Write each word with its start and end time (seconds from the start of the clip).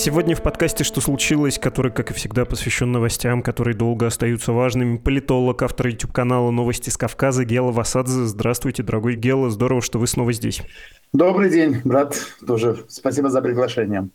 Сегодня 0.00 0.36
в 0.36 0.42
подкасте 0.42 0.84
«Что 0.84 1.00
случилось?», 1.00 1.58
который, 1.58 1.90
как 1.90 2.12
и 2.12 2.14
всегда, 2.14 2.44
посвящен 2.44 2.92
новостям, 2.92 3.42
которые 3.42 3.74
долго 3.74 4.06
остаются 4.06 4.52
важными. 4.52 4.96
Политолог, 4.96 5.60
автор 5.60 5.88
YouTube-канала 5.88 6.52
«Новости 6.52 6.88
с 6.88 6.96
Кавказа» 6.96 7.44
Гела 7.44 7.72
Васадзе. 7.72 8.26
Здравствуйте, 8.26 8.84
дорогой 8.84 9.16
Гела, 9.16 9.50
здорово, 9.50 9.82
что 9.82 9.98
вы 9.98 10.06
снова 10.06 10.32
здесь. 10.32 10.62
Добрый 11.12 11.50
день, 11.50 11.80
брат. 11.82 12.14
Тоже 12.46 12.84
спасибо 12.86 13.28
за 13.28 13.42
приглашение. 13.42 14.08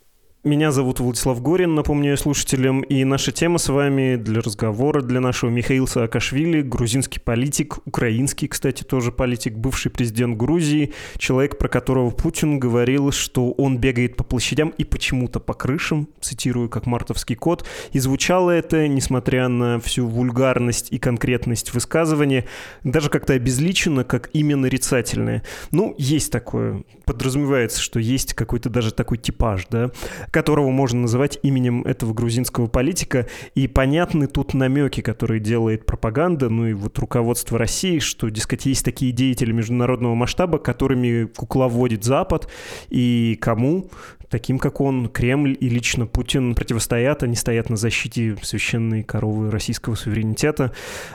Меня 0.44 0.72
зовут 0.72 1.00
Владислав 1.00 1.40
Горин, 1.40 1.74
напомню 1.74 2.14
слушателям, 2.18 2.82
и 2.82 3.02
наша 3.04 3.32
тема 3.32 3.56
с 3.56 3.70
вами 3.70 4.16
для 4.16 4.42
разговора, 4.42 5.00
для 5.00 5.18
нашего 5.20 5.48
Михаила 5.48 5.86
Саакашвили, 5.86 6.60
грузинский 6.60 7.18
политик, 7.18 7.78
украинский, 7.86 8.46
кстати, 8.48 8.82
тоже 8.82 9.10
политик, 9.10 9.54
бывший 9.54 9.90
президент 9.90 10.36
Грузии, 10.36 10.92
человек, 11.16 11.56
про 11.56 11.68
которого 11.68 12.10
Путин 12.10 12.58
говорил, 12.58 13.10
что 13.10 13.52
он 13.52 13.78
бегает 13.78 14.16
по 14.16 14.24
площадям 14.24 14.74
и 14.76 14.84
почему-то 14.84 15.40
по 15.40 15.54
крышам, 15.54 16.10
цитирую 16.20 16.68
как 16.68 16.84
мартовский 16.84 17.36
кот, 17.36 17.66
и 17.92 17.98
звучало 17.98 18.50
это, 18.50 18.86
несмотря 18.86 19.48
на 19.48 19.80
всю 19.80 20.06
вульгарность 20.06 20.88
и 20.92 20.98
конкретность 20.98 21.72
высказывания, 21.72 22.44
даже 22.82 23.08
как-то 23.08 23.32
обезличено, 23.32 24.04
как 24.04 24.28
имя 24.34 24.56
нарицательное. 24.56 25.42
Ну, 25.70 25.94
есть 25.96 26.30
такое, 26.30 26.84
подразумевается, 27.06 27.80
что 27.80 27.98
есть 27.98 28.34
какой-то 28.34 28.68
даже 28.68 28.92
такой 28.92 29.16
типаж, 29.16 29.68
да, 29.70 29.90
которого 30.34 30.70
можно 30.70 31.02
называть 31.02 31.38
именем 31.44 31.82
этого 31.82 32.12
грузинского 32.12 32.66
политика. 32.66 33.28
И 33.54 33.68
понятны 33.68 34.26
тут 34.26 34.52
намеки, 34.52 35.00
которые 35.00 35.38
делает 35.38 35.86
пропаганда, 35.86 36.48
ну 36.48 36.66
и 36.66 36.72
вот 36.72 36.98
руководство 36.98 37.56
России, 37.56 38.00
что, 38.00 38.28
дескать, 38.30 38.66
есть 38.66 38.84
такие 38.84 39.12
деятели 39.12 39.52
международного 39.52 40.16
масштаба, 40.16 40.58
которыми 40.58 41.26
кукловодит 41.26 42.02
Запад, 42.02 42.48
и 42.90 43.38
кому 43.40 43.88
таким 44.28 44.58
как 44.58 44.80
он, 44.80 45.08
Кремль 45.08 45.56
и 45.58 45.68
лично 45.68 46.06
Путин 46.06 46.54
противостоят, 46.54 47.22
они 47.22 47.36
стоят 47.36 47.70
на 47.70 47.76
защите 47.76 48.36
священной 48.42 49.02
коровы 49.02 49.50
российского 49.50 49.94
суверенитета. 49.94 50.72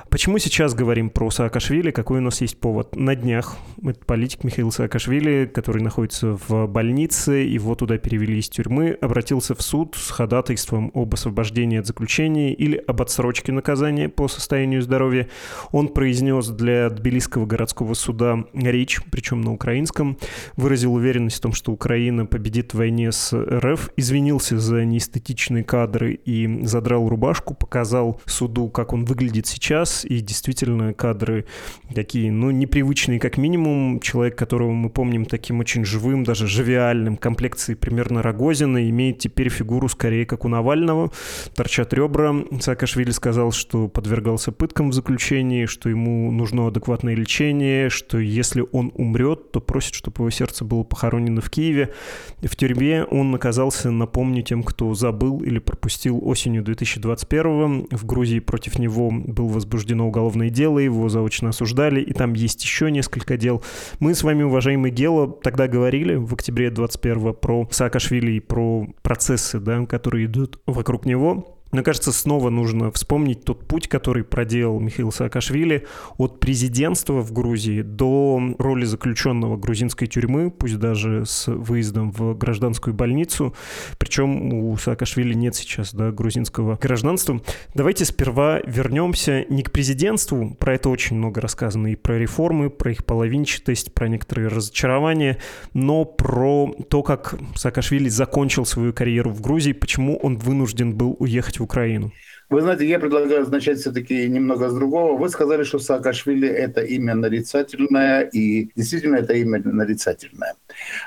Почему 0.10 0.38
сейчас 0.38 0.74
говорим 0.74 1.10
про 1.10 1.30
Саакашвили? 1.32 1.92
Какой 1.92 2.20
у 2.20 2.22
нас 2.22 2.42
есть 2.42 2.58
повод? 2.58 2.96
На 2.96 3.16
днях 3.16 3.58
этот 3.82 4.06
политик 4.06 4.44
Михаил 4.44 4.72
Саакашвили, 4.72 5.46
который 5.46 5.82
находится 5.82 6.38
в 6.48 6.68
больнице, 6.68 7.32
его 7.32 7.76
туда 7.76 7.98
перевели 7.98 8.40
из 8.40 8.50
тюрьмы, 8.50 8.98
обратился 9.02 9.56
в 9.56 9.62
суд 9.62 9.96
с 9.96 10.10
ходатайством 10.12 10.92
об 10.94 11.14
освобождении 11.14 11.80
от 11.80 11.88
заключения 11.88 12.54
или 12.54 12.78
об 12.88 13.02
отсрочке 13.02 13.52
наказания 13.52 14.10
по 14.10 14.28
состоянию 14.28 14.82
здоровья. 14.82 15.30
Он 15.72 15.88
произнес 15.88 16.48
для 16.48 16.90
Тбилисского 16.90 17.46
городского 17.46 17.94
суда 17.94 18.44
речь, 18.54 19.00
причем 19.12 19.42
на 19.42 19.54
украинском, 19.54 20.18
выразил 20.56 20.94
уверенность 20.94 21.38
в 21.38 21.42
том, 21.42 21.54
что 21.54 21.72
Украина 21.72 22.26
победит 22.26 22.74
в 22.74 22.78
войне 22.78 22.99
с 23.08 23.34
РФ, 23.34 23.92
извинился 23.96 24.60
за 24.60 24.86
неэстетичные 24.86 25.64
кадры 25.64 26.14
и 26.14 26.66
задрал 26.66 27.08
рубашку, 27.08 27.54
показал 27.54 28.22
суду, 28.26 28.70
как 28.70 28.94
он 28.94 29.06
выглядит 29.06 29.48
сейчас, 29.48 30.06
и 30.06 30.20
действительно 30.20 30.94
кадры 30.94 31.46
такие, 31.94 32.32
ну, 32.32 32.52
непривычные 32.52 33.20
как 33.20 33.38
минимум. 33.38 34.00
Человек, 34.00 34.38
которого 34.38 34.72
мы 34.72 34.90
помним 34.90 35.26
таким 35.26 35.60
очень 35.60 35.86
живым, 35.86 36.24
даже 36.24 36.48
живиальным, 36.48 37.18
комплекции 37.18 37.74
примерно 37.74 38.22
Рогозина, 38.22 38.90
имеет 38.90 39.20
теперь 39.20 39.50
фигуру 39.50 39.88
скорее 39.90 40.26
как 40.26 40.46
у 40.46 40.48
Навального, 40.48 41.12
торчат 41.56 41.94
ребра. 41.94 42.36
Саакашвили 42.60 43.12
сказал, 43.12 43.52
что 43.52 43.88
подвергался 43.88 44.52
пыткам 44.52 44.90
в 44.90 44.94
заключении, 44.94 45.66
что 45.66 45.90
ему 45.90 46.32
нужно 46.32 46.68
адекватное 46.68 47.16
лечение, 47.16 47.90
что 47.90 48.18
если 48.18 48.64
он 48.72 48.92
умрет, 48.96 49.52
то 49.52 49.60
просит, 49.60 49.94
чтобы 49.94 50.16
его 50.20 50.30
сердце 50.30 50.66
было 50.66 50.84
похоронено 50.84 51.42
в 51.42 51.50
Киеве. 51.50 51.94
В 52.42 52.56
тюрьме 52.56 52.89
он 53.10 53.34
оказался, 53.36 53.92
напомню 53.92 54.42
тем, 54.44 54.64
кто 54.64 54.94
забыл 54.94 55.40
или 55.40 55.60
пропустил 55.60 56.20
осенью 56.24 56.64
2021 56.64 57.88
в 57.92 58.06
Грузии 58.06 58.40
против 58.40 58.80
него 58.80 59.12
было 59.12 59.48
возбуждено 59.48 60.08
уголовное 60.08 60.50
дело, 60.50 60.80
его 60.80 61.10
заочно 61.10 61.50
осуждали, 61.50 62.02
и 62.02 62.14
там 62.14 62.34
есть 62.34 62.64
еще 62.64 62.92
несколько 62.92 63.38
дел. 63.38 63.64
Мы 64.00 64.16
с 64.16 64.24
вами, 64.24 64.44
уважаемый 64.44 64.92
Гела, 64.92 65.28
тогда 65.28 65.68
говорили 65.68 66.16
в 66.16 66.34
октябре 66.34 66.70
2021 66.70 67.34
про 67.34 67.68
Саакашвили 67.72 68.34
и 68.34 68.40
про 68.40 68.88
процессы, 69.02 69.60
да, 69.60 69.86
которые 69.86 70.26
идут 70.26 70.60
вокруг 70.66 71.06
него. 71.06 71.59
Мне 71.72 71.84
кажется, 71.84 72.12
снова 72.12 72.50
нужно 72.50 72.92
вспомнить 72.92 73.44
тот 73.44 73.68
путь, 73.68 73.88
который 73.88 74.24
проделал 74.24 74.80
Михаил 74.80 75.12
Саакашвили 75.12 75.86
от 76.18 76.40
президентства 76.40 77.22
в 77.22 77.32
Грузии 77.32 77.84
до 77.84 78.42
роли 78.58 78.86
заключенного 78.86 79.56
грузинской 79.56 80.08
тюрьмы, 80.08 80.50
пусть 80.50 80.80
даже 80.80 81.26
с 81.28 81.48
выездом 81.48 82.12
в 82.12 82.34
гражданскую 82.36 82.96
больницу. 82.96 83.54
Причем 84.00 84.54
у 84.54 84.76
Саакашвили 84.78 85.36
нет 85.36 85.56
сейчас 85.56 85.94
да, 85.94 86.12
грузинского 86.12 86.76
гражданства. 86.82 87.40
Давайте 87.76 88.04
сперва 88.06 88.62
вернемся 88.66 89.46
не 89.50 89.62
к 89.62 89.72
президентству, 89.72 90.56
про 90.56 90.74
это 90.74 90.90
очень 90.90 91.18
много 91.18 91.40
рассказано, 91.40 91.92
и 91.92 91.96
про 91.96 92.18
реформы, 92.18 92.72
про 92.72 92.92
их 92.92 93.06
половинчатость, 93.06 93.94
про 93.94 94.08
некоторые 94.08 94.48
разочарования, 94.48 95.38
но 95.74 96.04
про 96.04 96.74
то, 96.90 97.04
как 97.04 97.36
Саакашвили 97.56 98.10
закончил 98.10 98.66
свою 98.66 98.92
карьеру 98.92 99.30
в 99.30 99.42
Грузии, 99.42 99.74
почему 99.74 100.18
он 100.18 100.38
вынужден 100.38 100.94
был 100.96 101.16
уехать 101.20 101.59
в 101.60 101.64
Украину? 101.64 102.12
Вы 102.50 102.62
знаете, 102.62 102.88
я 102.88 102.98
предлагаю 103.00 103.48
начать 103.48 103.78
все-таки 103.78 104.28
немного 104.28 104.70
с 104.70 104.74
другого. 104.74 105.16
Вы 105.16 105.30
сказали, 105.30 105.64
что 105.64 105.78
Саакашвили– 105.78 106.48
это 106.50 106.82
имя 106.82 107.14
нарицательное, 107.14 108.24
и 108.24 108.72
действительно 108.76 109.18
это 109.18 109.34
имя 109.34 109.62
нарицательное. 109.64 110.56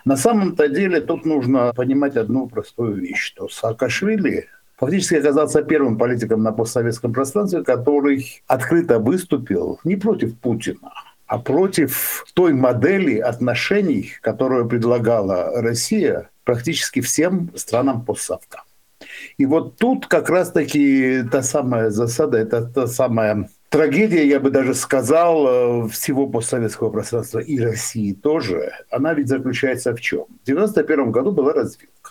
На 0.04 0.16
самом-то 0.16 0.68
деле 0.68 1.00
тут 1.00 1.26
нужно 1.26 1.72
понимать 1.74 2.16
одну 2.16 2.46
простую 2.46 2.94
вещь, 2.94 3.18
что 3.18 3.48
Саакашвили 3.48 4.48
фактически 4.76 5.16
оказался 5.16 5.62
первым 5.62 5.98
политиком 5.98 6.44
на 6.44 6.52
постсоветском 6.52 7.12
пространстве, 7.12 7.64
который 7.64 8.42
открыто 8.46 9.00
выступил 9.00 9.80
не 9.82 9.96
против 9.96 10.38
Путина, 10.38 10.92
а 11.26 11.38
против 11.38 12.24
той 12.34 12.52
модели 12.52 13.18
отношений, 13.18 14.12
которую 14.20 14.68
предлагала 14.68 15.60
Россия 15.60 16.30
практически 16.44 17.00
всем 17.00 17.50
странам 17.56 18.04
постсовка. 18.04 18.62
И 19.38 19.46
вот 19.46 19.76
тут 19.76 20.06
как 20.06 20.28
раз-таки 20.30 21.22
та 21.30 21.42
самая 21.42 21.90
засада, 21.90 22.38
это 22.38 22.62
та 22.64 22.86
самая 22.86 23.48
трагедия, 23.68 24.26
я 24.26 24.38
бы 24.38 24.50
даже 24.50 24.74
сказал, 24.74 25.46
э, 25.84 25.88
всего 25.88 26.28
постсоветского 26.28 26.90
пространства 26.90 27.38
и 27.38 27.58
России 27.58 28.12
тоже, 28.12 28.72
она 28.90 29.14
ведь 29.14 29.28
заключается 29.28 29.94
в 29.94 30.00
чем? 30.00 30.26
В 30.44 30.48
1991 30.48 31.10
году 31.10 31.32
была 31.32 31.52
развилка 31.52 32.01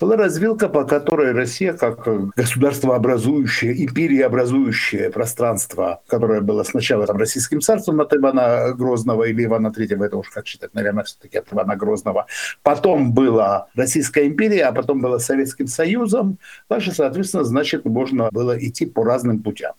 была 0.00 0.16
развилка, 0.16 0.68
по 0.68 0.84
которой 0.84 1.32
Россия, 1.32 1.74
как 1.74 2.04
государствообразующее, 2.34 3.84
империеобразующее 3.84 5.10
пространство, 5.10 6.00
которое 6.06 6.40
было 6.40 6.62
сначала 6.62 7.06
там, 7.06 7.18
российским 7.18 7.60
царством 7.60 8.00
от 8.00 8.14
Ивана 8.14 8.72
Грозного 8.72 9.24
или 9.24 9.44
Ивана 9.44 9.70
Третьего, 9.70 10.04
это 10.04 10.16
уж 10.16 10.30
как 10.30 10.46
считать, 10.46 10.74
наверное, 10.74 11.04
все-таки 11.04 11.38
от 11.38 11.52
Ивана 11.52 11.76
Грозного, 11.76 12.26
потом 12.62 13.12
была 13.12 13.66
Российская 13.74 14.26
империя, 14.26 14.64
а 14.64 14.72
потом 14.72 15.00
была 15.00 15.18
Советским 15.18 15.66
Союзом, 15.66 16.38
дальше, 16.68 16.92
соответственно, 16.92 17.44
значит, 17.44 17.84
можно 17.84 18.30
было 18.32 18.58
идти 18.58 18.86
по 18.86 19.04
разным 19.04 19.42
путям. 19.42 19.74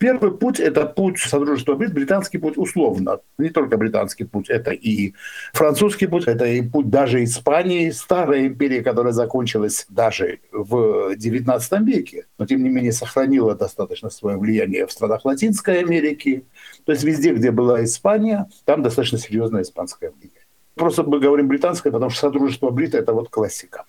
Первый 0.00 0.30
путь– 0.30 0.58
это 0.60 0.86
путь 0.86 1.18
Содружества 1.18 1.74
Брит, 1.74 1.92
британский 1.92 2.38
путь 2.38 2.56
условно. 2.56 3.20
Не 3.36 3.50
только 3.50 3.76
британский 3.76 4.24
путь, 4.24 4.48
это 4.48 4.70
и 4.70 5.12
французский 5.52 6.06
путь, 6.06 6.26
это 6.26 6.46
и 6.46 6.62
путь 6.62 6.88
даже 6.88 7.22
Испании, 7.22 7.90
старая 7.90 8.46
империя, 8.46 8.82
которая 8.82 9.12
закончилась 9.12 9.84
даже 9.90 10.40
в 10.52 11.12
XIX 11.16 11.84
веке, 11.84 12.24
но 12.38 12.46
тем 12.46 12.62
не 12.62 12.70
менее 12.70 12.92
сохранила 12.92 13.54
достаточно 13.54 14.08
свое 14.08 14.38
влияние 14.38 14.86
в 14.86 14.92
странах 14.92 15.26
Латинской 15.26 15.80
Америки. 15.80 16.44
То 16.86 16.92
есть 16.92 17.04
везде, 17.04 17.34
где 17.34 17.50
была 17.50 17.84
Испания, 17.84 18.48
там 18.64 18.82
достаточно 18.82 19.18
серьезное 19.18 19.60
испанское 19.60 20.12
влияние. 20.12 20.46
Просто 20.76 21.02
мы 21.02 21.20
говорим 21.20 21.46
британское, 21.46 21.92
потому 21.92 22.08
что 22.10 22.20
Содружество 22.20 22.70
Брита– 22.70 22.96
это 23.00 23.12
вот 23.12 23.28
классика. 23.28 23.84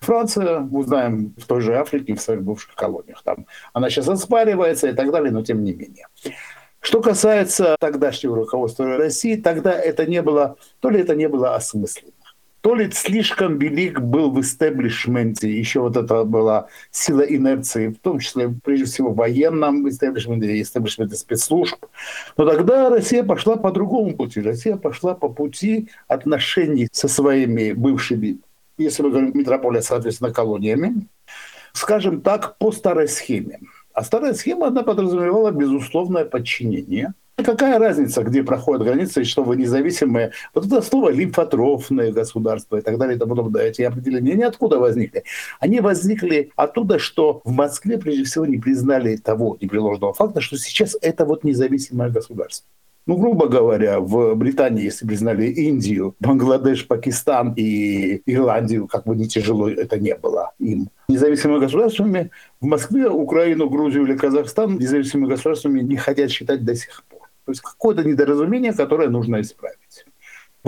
Франция, 0.00 0.60
мы 0.60 0.84
знаем, 0.84 1.34
в 1.36 1.46
той 1.46 1.60
же 1.60 1.76
Африке, 1.76 2.14
в 2.14 2.20
своих 2.20 2.42
бывших 2.42 2.74
колониях. 2.74 3.22
Там 3.22 3.46
она 3.72 3.90
сейчас 3.90 4.08
оспаривается 4.08 4.88
и 4.88 4.92
так 4.92 5.10
далее, 5.10 5.30
но 5.32 5.42
тем 5.42 5.62
не 5.64 5.72
менее. 5.72 6.06
Что 6.80 7.02
касается 7.02 7.76
тогдашнего 7.80 8.36
руководства 8.36 8.96
России, 8.96 9.36
тогда 9.36 9.72
это 9.72 10.06
не 10.06 10.22
было, 10.22 10.56
то 10.80 10.90
ли 10.90 11.00
это 11.00 11.14
не 11.16 11.28
было 11.28 11.56
осмысленно, 11.56 12.12
то 12.60 12.74
ли 12.74 12.90
слишком 12.90 13.58
велик 13.58 14.00
был 14.00 14.30
в 14.30 14.40
истеблишменте, 14.40 15.50
еще 15.50 15.80
вот 15.80 15.96
это 15.96 16.24
была 16.24 16.68
сила 16.90 17.22
инерции, 17.22 17.88
в 17.88 17.98
том 17.98 18.20
числе, 18.20 18.54
прежде 18.64 18.86
всего, 18.86 19.10
в 19.10 19.16
военном 19.16 19.88
истеблишменте, 19.88 20.60
истеблишменте 20.60 21.16
спецслужб. 21.16 21.76
Но 22.36 22.46
тогда 22.46 22.90
Россия 22.90 23.24
пошла 23.24 23.56
по 23.56 23.70
другому 23.72 24.16
пути. 24.16 24.40
Россия 24.40 24.76
пошла 24.76 25.14
по 25.14 25.28
пути 25.28 25.88
отношений 26.06 26.88
со 26.92 27.08
своими 27.08 27.72
бывшими 27.72 28.38
если 28.84 29.02
мы 29.02 29.10
говорим 29.10 29.32
метрополия, 29.34 29.80
соответственно, 29.80 30.32
колониями, 30.32 31.08
скажем 31.72 32.20
так, 32.20 32.58
по 32.58 32.72
старой 32.72 33.08
схеме. 33.08 33.60
А 33.92 34.04
старая 34.04 34.34
схема, 34.34 34.68
она 34.68 34.82
подразумевала 34.82 35.50
безусловное 35.50 36.24
подчинение 36.24 37.14
Какая 37.44 37.78
разница, 37.78 38.24
где 38.24 38.42
проходят 38.42 38.82
границы 38.82 39.22
и 39.22 39.24
что 39.24 39.44
вы 39.44 39.54
независимые? 39.54 40.32
Вот 40.54 40.66
это 40.66 40.82
слово 40.82 41.10
лимфотрофное 41.10 42.10
государство 42.10 42.78
и 42.78 42.80
так 42.80 42.98
далее 42.98 43.14
и 43.14 43.18
тому 43.18 43.36
подобное. 43.36 43.62
Эти 43.62 43.82
определения 43.82 44.34
ниоткуда 44.34 44.80
возникли. 44.80 45.22
Они 45.60 45.78
возникли 45.78 46.50
оттуда, 46.56 46.98
что 46.98 47.40
в 47.44 47.52
Москве 47.52 47.96
прежде 47.96 48.24
всего 48.24 48.44
не 48.44 48.58
признали 48.58 49.16
того 49.16 49.56
непреложного 49.60 50.14
факта, 50.14 50.40
что 50.40 50.56
сейчас 50.56 50.96
это 51.00 51.24
вот 51.24 51.44
независимое 51.44 52.10
государство. 52.10 52.66
Ну, 53.08 53.16
грубо 53.16 53.48
говоря, 53.48 54.00
в 54.00 54.34
Британии, 54.34 54.84
если 54.84 55.06
признали 55.06 55.46
Индию, 55.46 56.14
Бангладеш, 56.20 56.86
Пакистан 56.86 57.54
и 57.56 58.20
Ирландию, 58.26 58.86
как 58.86 59.06
бы 59.06 59.16
не 59.16 59.26
тяжело 59.26 59.66
это 59.70 59.98
не 59.98 60.14
было 60.14 60.52
им, 60.58 60.90
независимыми 61.08 61.60
государствами, 61.60 62.30
в 62.60 62.66
Москве 62.66 63.08
Украину, 63.08 63.70
Грузию 63.70 64.04
или 64.04 64.14
Казахстан 64.14 64.76
независимыми 64.76 65.30
государствами 65.30 65.80
не 65.80 65.96
хотят 65.96 66.30
считать 66.30 66.66
до 66.66 66.74
сих 66.74 67.02
пор. 67.08 67.22
То 67.46 67.52
есть 67.52 67.62
какое-то 67.62 68.04
недоразумение, 68.04 68.74
которое 68.74 69.08
нужно 69.08 69.40
исправить. 69.40 70.04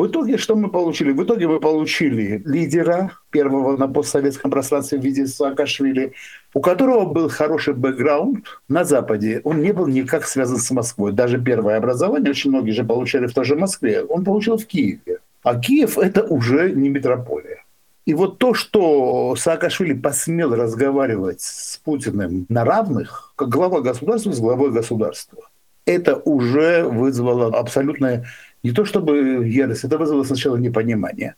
В 0.00 0.06
итоге 0.06 0.38
что 0.38 0.56
мы 0.56 0.70
получили? 0.70 1.12
В 1.12 1.22
итоге 1.22 1.46
мы 1.46 1.60
получили 1.60 2.40
лидера 2.46 3.10
первого 3.30 3.76
на 3.76 3.86
постсоветском 3.86 4.50
пространстве 4.50 4.98
в 4.98 5.04
виде 5.04 5.26
Саакашвили, 5.26 6.14
у 6.54 6.62
которого 6.62 7.04
был 7.04 7.28
хороший 7.28 7.74
бэкграунд 7.74 8.46
на 8.66 8.84
Западе. 8.84 9.42
Он 9.44 9.60
не 9.60 9.74
был 9.74 9.86
никак 9.88 10.24
связан 10.24 10.56
с 10.56 10.70
Москвой. 10.70 11.12
Даже 11.12 11.38
первое 11.38 11.76
образование, 11.76 12.30
очень 12.30 12.48
многие 12.48 12.70
же 12.70 12.82
получали 12.82 13.26
в 13.26 13.34
той 13.34 13.44
же 13.44 13.56
Москве, 13.56 14.02
он 14.02 14.24
получил 14.24 14.56
в 14.56 14.64
Киеве. 14.64 15.18
А 15.42 15.60
Киев– 15.60 15.98
это 15.98 16.22
уже 16.22 16.70
не 16.70 16.88
метрополия. 16.88 17.62
И 18.06 18.14
вот 18.14 18.38
то, 18.38 18.54
что 18.54 19.36
Саакашвили 19.36 19.92
посмел 19.92 20.54
разговаривать 20.54 21.42
с 21.42 21.76
Путиным 21.76 22.46
на 22.48 22.64
равных, 22.64 23.34
как 23.36 23.50
глава 23.50 23.82
государства 23.82 24.32
с 24.32 24.40
главой 24.40 24.70
государства, 24.70 25.39
это 25.94 26.16
уже 26.16 26.84
вызвало 26.84 27.46
абсолютное 27.58 28.26
не 28.62 28.72
то 28.72 28.84
чтобы 28.84 29.48
ярость, 29.48 29.84
это 29.84 29.98
вызвало 29.98 30.24
сначала 30.24 30.56
непонимание. 30.56 31.34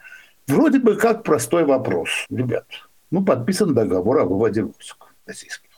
Вроде 0.49 0.79
бы 0.79 0.97
как 0.97 1.23
простой 1.23 1.65
вопрос. 1.65 2.09
Ребят, 2.31 2.67
ну 3.11 3.25
подписан 3.25 3.75
договор 3.75 4.19
о 4.19 4.25
выводе 4.25 4.63
войск 4.63 4.97
российских. 5.27 5.69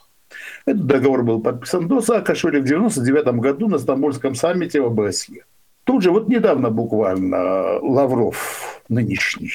Этот 0.65 0.87
договор 0.87 1.23
был 1.23 1.41
подписан 1.41 1.87
до 1.87 2.01
Саакашвили 2.01 2.59
в 2.59 2.65
99 2.65 3.27
году 3.35 3.67
на 3.67 3.77
Стамбульском 3.77 4.35
саммите 4.35 4.81
ОБСЕ. 4.81 5.45
Тут 5.83 6.01
же, 6.01 6.09
вот 6.09 6.27
недавно 6.27 6.71
буквально, 6.71 7.79
Лавров, 7.79 8.81
нынешний 8.89 9.51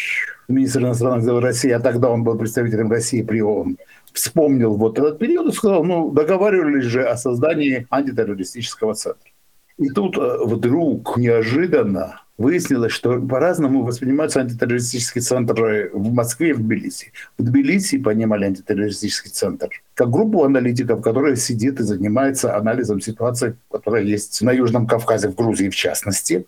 министр 0.46 0.82
иностранных 0.82 1.24
дел 1.24 1.40
России, 1.40 1.70
а 1.70 1.80
тогда 1.80 2.08
он 2.08 2.22
был 2.22 2.38
представителем 2.38 2.88
России 2.88 3.22
при 3.22 3.42
ООН, 3.42 3.78
вспомнил 4.12 4.76
вот 4.76 4.98
этот 4.98 5.18
период 5.18 5.52
и 5.52 5.56
сказал, 5.56 5.84
ну, 5.84 6.10
договаривались 6.10 6.84
же 6.84 7.04
о 7.04 7.16
создании 7.16 7.86
антитеррористического 7.90 8.94
центра. 8.94 9.30
И 9.78 9.88
тут 9.88 10.16
э, 10.18 10.44
вдруг 10.44 11.16
неожиданно 11.16 12.20
выяснилось, 12.40 12.92
что 12.92 13.20
по-разному 13.20 13.82
воспринимаются 13.82 14.40
антитеррористические 14.40 15.22
центры 15.22 15.90
в 15.92 16.12
Москве 16.12 16.50
и 16.50 16.52
в 16.52 16.58
Тбилиси. 16.58 17.12
В 17.38 17.42
Тбилиси 17.44 17.98
понимали 17.98 18.46
антитеррористический 18.46 19.30
центр 19.30 19.68
как 19.94 20.10
группу 20.10 20.42
аналитиков, 20.44 21.02
которая 21.02 21.36
сидит 21.36 21.80
и 21.80 21.82
занимается 21.82 22.56
анализом 22.56 23.00
ситуации, 23.00 23.56
которая 23.70 24.02
есть 24.02 24.40
на 24.42 24.52
Южном 24.52 24.86
Кавказе, 24.86 25.28
в 25.28 25.34
Грузии 25.34 25.68
в 25.68 25.76
частности. 25.76 26.46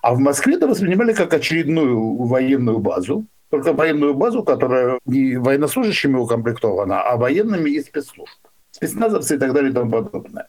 А 0.00 0.14
в 0.14 0.18
Москве 0.18 0.56
это 0.56 0.66
воспринимали 0.66 1.12
как 1.12 1.34
очередную 1.34 2.16
военную 2.16 2.78
базу, 2.78 3.26
только 3.50 3.72
военную 3.72 4.14
базу, 4.14 4.42
которая 4.42 4.98
не 5.06 5.36
военнослужащими 5.36 6.16
укомплектована, 6.16 7.02
а 7.02 7.16
военными 7.16 7.70
и 7.70 7.80
спецслужб. 7.80 8.36
Спецназовцы 8.70 9.36
и 9.36 9.38
так 9.38 9.52
далее 9.52 9.70
и 9.70 9.74
тому 9.74 9.90
подобное. 9.90 10.46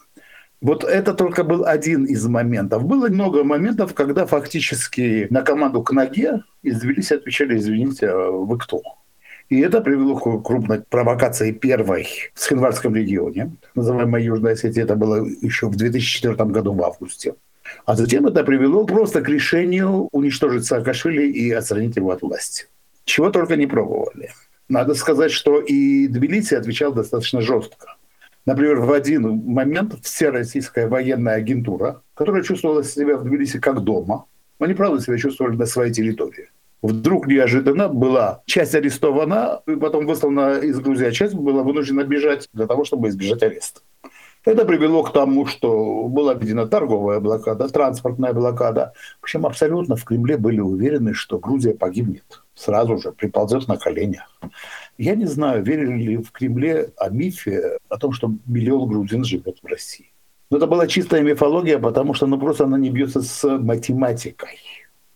Вот 0.59 0.83
это 0.83 1.13
только 1.13 1.43
был 1.43 1.65
один 1.65 2.05
из 2.05 2.25
моментов. 2.25 2.83
Было 2.83 3.09
много 3.09 3.43
моментов, 3.43 3.93
когда 3.93 4.25
фактически 4.25 5.27
на 5.29 5.43
команду 5.43 5.83
к 5.83 5.91
ноге 5.91 6.43
из 6.63 6.81
Тбилиси 6.81 7.13
отвечали, 7.13 7.57
извините, 7.57 8.09
а 8.09 8.31
вы 8.31 8.57
кто? 8.57 8.81
И 9.49 9.59
это 9.61 9.81
привело 9.81 10.17
к 10.17 10.43
крупной 10.43 10.81
провокации 10.81 11.51
первой 11.51 12.07
в 12.33 12.39
Схинварском 12.39 12.95
регионе, 12.95 13.55
называемой 13.75 14.23
Южной 14.23 14.53
Осетии. 14.53 14.81
Это 14.81 14.95
было 14.95 15.25
еще 15.25 15.67
в 15.67 15.75
2004 15.75 16.35
году 16.45 16.73
в 16.73 16.83
августе. 16.83 17.35
А 17.85 17.95
затем 17.95 18.25
это 18.25 18.43
привело 18.43 18.85
просто 18.85 19.21
к 19.21 19.29
решению 19.29 20.09
уничтожить 20.11 20.65
Саакашвили 20.65 21.31
и 21.31 21.51
отстранить 21.51 21.95
его 21.95 22.11
от 22.11 22.21
власти. 22.21 22.65
Чего 23.07 23.31
только 23.31 23.55
не 23.55 23.67
пробовали. 23.67 24.31
Надо 24.67 24.93
сказать, 24.93 25.31
что 25.31 25.61
и 25.61 26.07
Тбилиси 26.07 26.55
отвечал 26.55 26.91
достаточно 26.93 27.39
жестко. 27.39 27.95
Например, 28.45 28.81
в 28.81 28.91
один 28.91 29.43
момент 29.45 29.95
вся 30.03 30.29
российская 30.29 30.87
военная 30.87 31.35
агентура, 31.35 32.01
которая 32.15 32.43
чувствовала 32.43 32.83
себя 32.83 33.15
в 33.15 33.23
Тбилиси 33.23 33.59
как 33.59 33.79
дома, 33.79 34.25
они 34.59 34.73
правда 34.73 35.01
себя 35.01 35.17
чувствовали 35.17 35.55
на 35.55 35.65
своей 35.65 35.93
территории. 35.93 36.49
Вдруг 36.81 37.27
неожиданно 37.27 37.87
была 37.87 38.43
часть 38.45 38.75
арестована, 38.75 39.61
и 39.65 39.77
потом 39.77 40.05
выслана 40.05 40.59
из 40.59 40.77
Грузии, 40.81 41.07
а 41.07 41.11
часть 41.11 41.33
была 41.33 41.63
вынуждена 41.63 42.03
бежать 42.03 42.49
для 42.51 42.67
того, 42.67 42.83
чтобы 42.83 43.07
избежать 43.07 43.41
ареста. 43.41 43.79
Это 44.43 44.65
привело 44.65 45.01
к 45.03 45.13
тому, 45.13 45.45
что 45.45 46.09
была 46.09 46.33
введена 46.33 46.67
торговая 46.67 47.21
блокада, 47.21 47.69
транспортная 47.69 48.33
блокада. 48.33 48.93
В 49.21 49.23
общем, 49.23 49.45
абсолютно 49.45 49.95
в 49.95 50.03
Кремле 50.03 50.37
были 50.37 50.59
уверены, 50.59 51.13
что 51.13 51.39
Грузия 51.39 51.73
погибнет. 51.73 52.43
Сразу 52.57 52.97
же 52.97 53.11
приползет 53.11 53.67
на 53.67 53.77
коленях. 53.77 54.23
Я 54.97 55.13
не 55.15 55.25
знаю, 55.25 55.63
верили 55.63 56.01
ли 56.01 56.17
в 56.17 56.31
Кремле 56.31 56.91
о 56.97 57.09
мифе, 57.09 57.77
о 57.87 57.97
том, 57.97 58.13
что 58.13 58.31
миллион 58.47 58.89
грузин 58.89 59.23
живет 59.23 59.59
в 59.61 59.67
России. 59.67 60.11
Но 60.49 60.57
это 60.57 60.65
была 60.65 60.87
чистая 60.87 61.21
мифология, 61.21 61.77
потому 61.77 62.15
что 62.15 62.25
ну, 62.25 62.39
просто 62.39 62.63
она 62.63 62.79
не 62.79 62.89
бьется 62.89 63.21
с 63.21 63.47
математикой. 63.59 64.57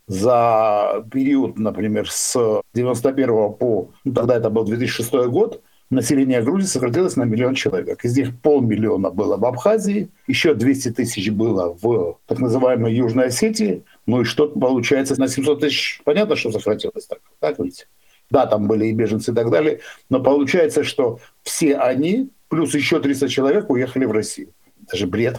За 0.06 1.04
период, 1.12 1.58
например, 1.58 2.08
с 2.12 2.62
91 2.76 3.54
по, 3.54 3.90
ну, 4.04 4.14
тогда 4.14 4.36
это 4.36 4.52
был 4.52 4.64
2006 4.64 5.12
год, 5.30 5.64
население 5.90 6.42
Грузии 6.42 6.68
сократилось 6.68 7.16
на 7.16 7.24
миллион 7.24 7.56
человек. 7.56 8.04
Из 8.06 8.18
них 8.18 8.40
полмиллиона 8.40 9.10
было 9.10 9.38
в 9.38 9.46
Абхазии, 9.46 10.10
еще 10.28 10.54
200 10.54 10.92
тысяч 10.92 11.32
было 11.32 11.76
в 11.82 12.20
так 12.28 12.40
называемой 12.40 12.94
Южной 12.94 13.28
Осетии. 13.28 13.84
Ну 14.06 14.22
и 14.22 14.24
что 14.24 14.48
получается 14.48 15.20
на 15.20 15.28
700 15.28 15.60
тысяч? 15.60 16.02
Понятно, 16.04 16.36
что 16.36 16.52
сократилось 16.52 17.06
так, 17.08 17.20
так 17.40 17.60
ведь? 17.60 17.88
Да, 18.30 18.48
там 18.48 18.68
были 18.68 18.86
и 18.88 18.94
беженцы 18.94 19.32
и 19.32 19.36
так 19.36 19.50
далее, 19.52 19.82
но 20.10 20.22
получается, 20.22 20.84
что 20.84 21.20
все 21.44 21.78
они, 21.78 22.30
плюс 22.48 22.74
еще 22.74 23.00
300 23.00 23.28
человек, 23.28 23.70
уехали 23.70 24.06
в 24.06 24.12
Россию. 24.12 24.54
Даже 24.90 25.06
бред. 25.06 25.38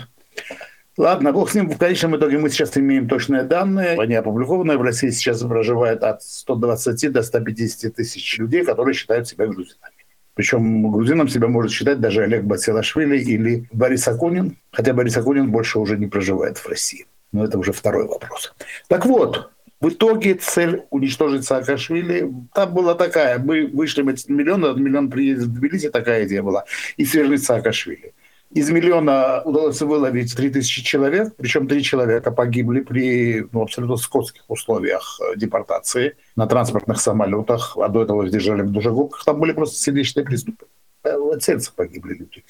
Ладно, 0.99 1.33
бог 1.33 1.51
с 1.51 1.55
ним. 1.55 1.71
В 1.71 1.79
конечном 1.79 2.17
итоге 2.17 2.39
мы 2.39 2.51
сейчас 2.51 2.77
имеем 2.77 3.09
точные 3.09 3.45
данные. 3.45 3.99
Они 3.99 4.15
опубликованные. 4.15 4.77
В 4.77 4.83
России 4.83 5.09
сейчас 5.09 5.41
проживает 5.41 6.03
от 6.03 6.23
120 6.23 7.11
до 7.11 7.23
150 7.23 7.95
тысяч 7.95 8.39
людей, 8.39 8.63
которые 8.63 8.95
считают 8.95 9.27
себя 9.27 9.47
грузинами. 9.47 9.95
Причем 10.35 10.91
грузином 10.91 11.29
себя 11.29 11.49
может 11.49 11.73
считать 11.73 12.01
даже 12.01 12.23
Олег 12.23 12.45
Басилашвили 12.45 13.19
или 13.19 13.69
Борис 13.73 14.07
Акунин, 14.09 14.59
хотя 14.71 14.93
Борис 14.93 15.17
Акунин 15.17 15.51
больше 15.51 15.79
уже 15.79 15.97
не 15.99 16.07
проживает 16.07 16.59
в 16.59 16.69
России. 16.69 17.07
Но 17.33 17.45
это 17.45 17.59
уже 17.59 17.73
второй 17.73 18.07
вопрос. 18.07 18.55
Так 18.89 19.07
вот, 19.07 19.51
в 19.81 19.89
итоге 19.89 20.35
цель 20.35 20.85
уничтожить 20.91 21.45
Саакашвили, 21.45 22.33
там 22.55 22.73
была 22.73 22.95
такая, 22.95 23.39
мы 23.39 23.67
вышли 23.67 24.03
миллион, 24.03 24.81
миллион 24.81 25.11
приедет 25.11 25.45
в 25.45 25.55
Тбилиси, 25.55 25.91
такая 25.91 26.25
идея 26.25 26.43
была, 26.43 26.65
и 26.97 27.05
свергнуть 27.05 27.43
Саакашвили. 27.43 28.15
Из 28.55 28.71
миллиона 28.71 29.43
удалось 29.45 29.81
выловить 29.81 30.37
3000 30.37 30.85
человек, 30.85 31.35
причем 31.37 31.67
три 31.67 31.83
человека 31.83 32.31
погибли 32.31 32.81
при 32.81 33.47
ну, 33.51 33.63
абсолютно 33.63 33.97
скотских 33.97 34.45
условиях 34.49 35.19
э, 35.21 35.37
депортации 35.37 36.17
на 36.37 36.47
транспортных 36.47 37.01
самолетах, 37.01 37.77
а 37.79 37.89
до 37.89 38.03
этого 38.03 38.25
их 38.25 38.31
держали 38.31 38.61
в 38.61 38.71
душегубках. 38.71 39.25
Там 39.25 39.41
были 39.41 39.53
просто 39.53 39.77
сердечные 39.77 40.25
приступы. 40.25 40.67
Э, 41.03 41.17
от 41.17 41.43
сердца 41.43 41.73
погибли 41.75 42.13
люди. 42.13 42.45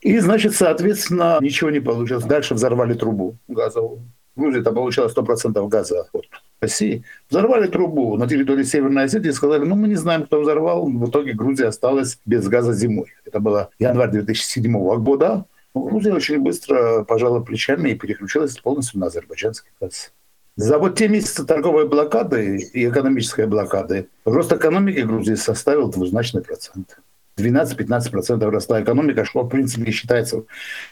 И, 0.00 0.18
значит, 0.18 0.54
соответственно, 0.54 1.38
ничего 1.40 1.70
не 1.70 1.80
получилось. 1.80 2.24
Дальше 2.24 2.54
взорвали 2.54 2.94
трубу 2.94 3.36
газовую. 3.48 4.02
В 4.34 4.40
Грузии 4.40 4.60
там 4.60 4.74
получалось 4.74 5.14
100% 5.14 5.68
газа 5.68 6.06
от 6.12 6.24
России, 6.60 7.04
взорвали 7.28 7.66
трубу 7.66 8.16
на 8.16 8.28
территории 8.28 8.62
Северной 8.62 9.04
Осетии 9.04 9.28
и 9.28 9.32
сказали, 9.32 9.64
ну 9.64 9.74
мы 9.74 9.88
не 9.88 9.96
знаем, 9.96 10.24
кто 10.24 10.40
взорвал. 10.40 10.86
В 10.86 11.10
итоге 11.10 11.32
Грузия 11.32 11.66
осталась 11.66 12.18
без 12.24 12.48
газа 12.48 12.72
зимой. 12.72 13.12
Это 13.24 13.40
было 13.40 13.70
январь 13.78 14.10
2007 14.10 14.72
года. 15.02 15.44
Но 15.74 15.82
Грузия 15.82 16.14
очень 16.14 16.40
быстро 16.40 17.04
пожала 17.04 17.40
плечами 17.40 17.90
и 17.90 17.94
переключилась 17.94 18.56
полностью 18.58 19.00
на 19.00 19.06
азербайджанский 19.06 19.70
газ. 19.80 20.12
За 20.56 20.78
вот 20.78 20.96
те 20.96 21.08
месяцы 21.08 21.44
торговой 21.44 21.88
блокады 21.88 22.58
и 22.58 22.88
экономической 22.88 23.46
блокады 23.46 24.08
рост 24.24 24.52
экономики 24.52 25.00
Грузии 25.00 25.34
составил 25.34 25.88
двузначный 25.88 26.42
процент. 26.42 26.98
12-15% 27.38 28.48
росла 28.50 28.82
экономика, 28.82 29.24
что 29.24 29.42
в 29.42 29.48
принципе 29.48 29.90
считается, 29.90 30.44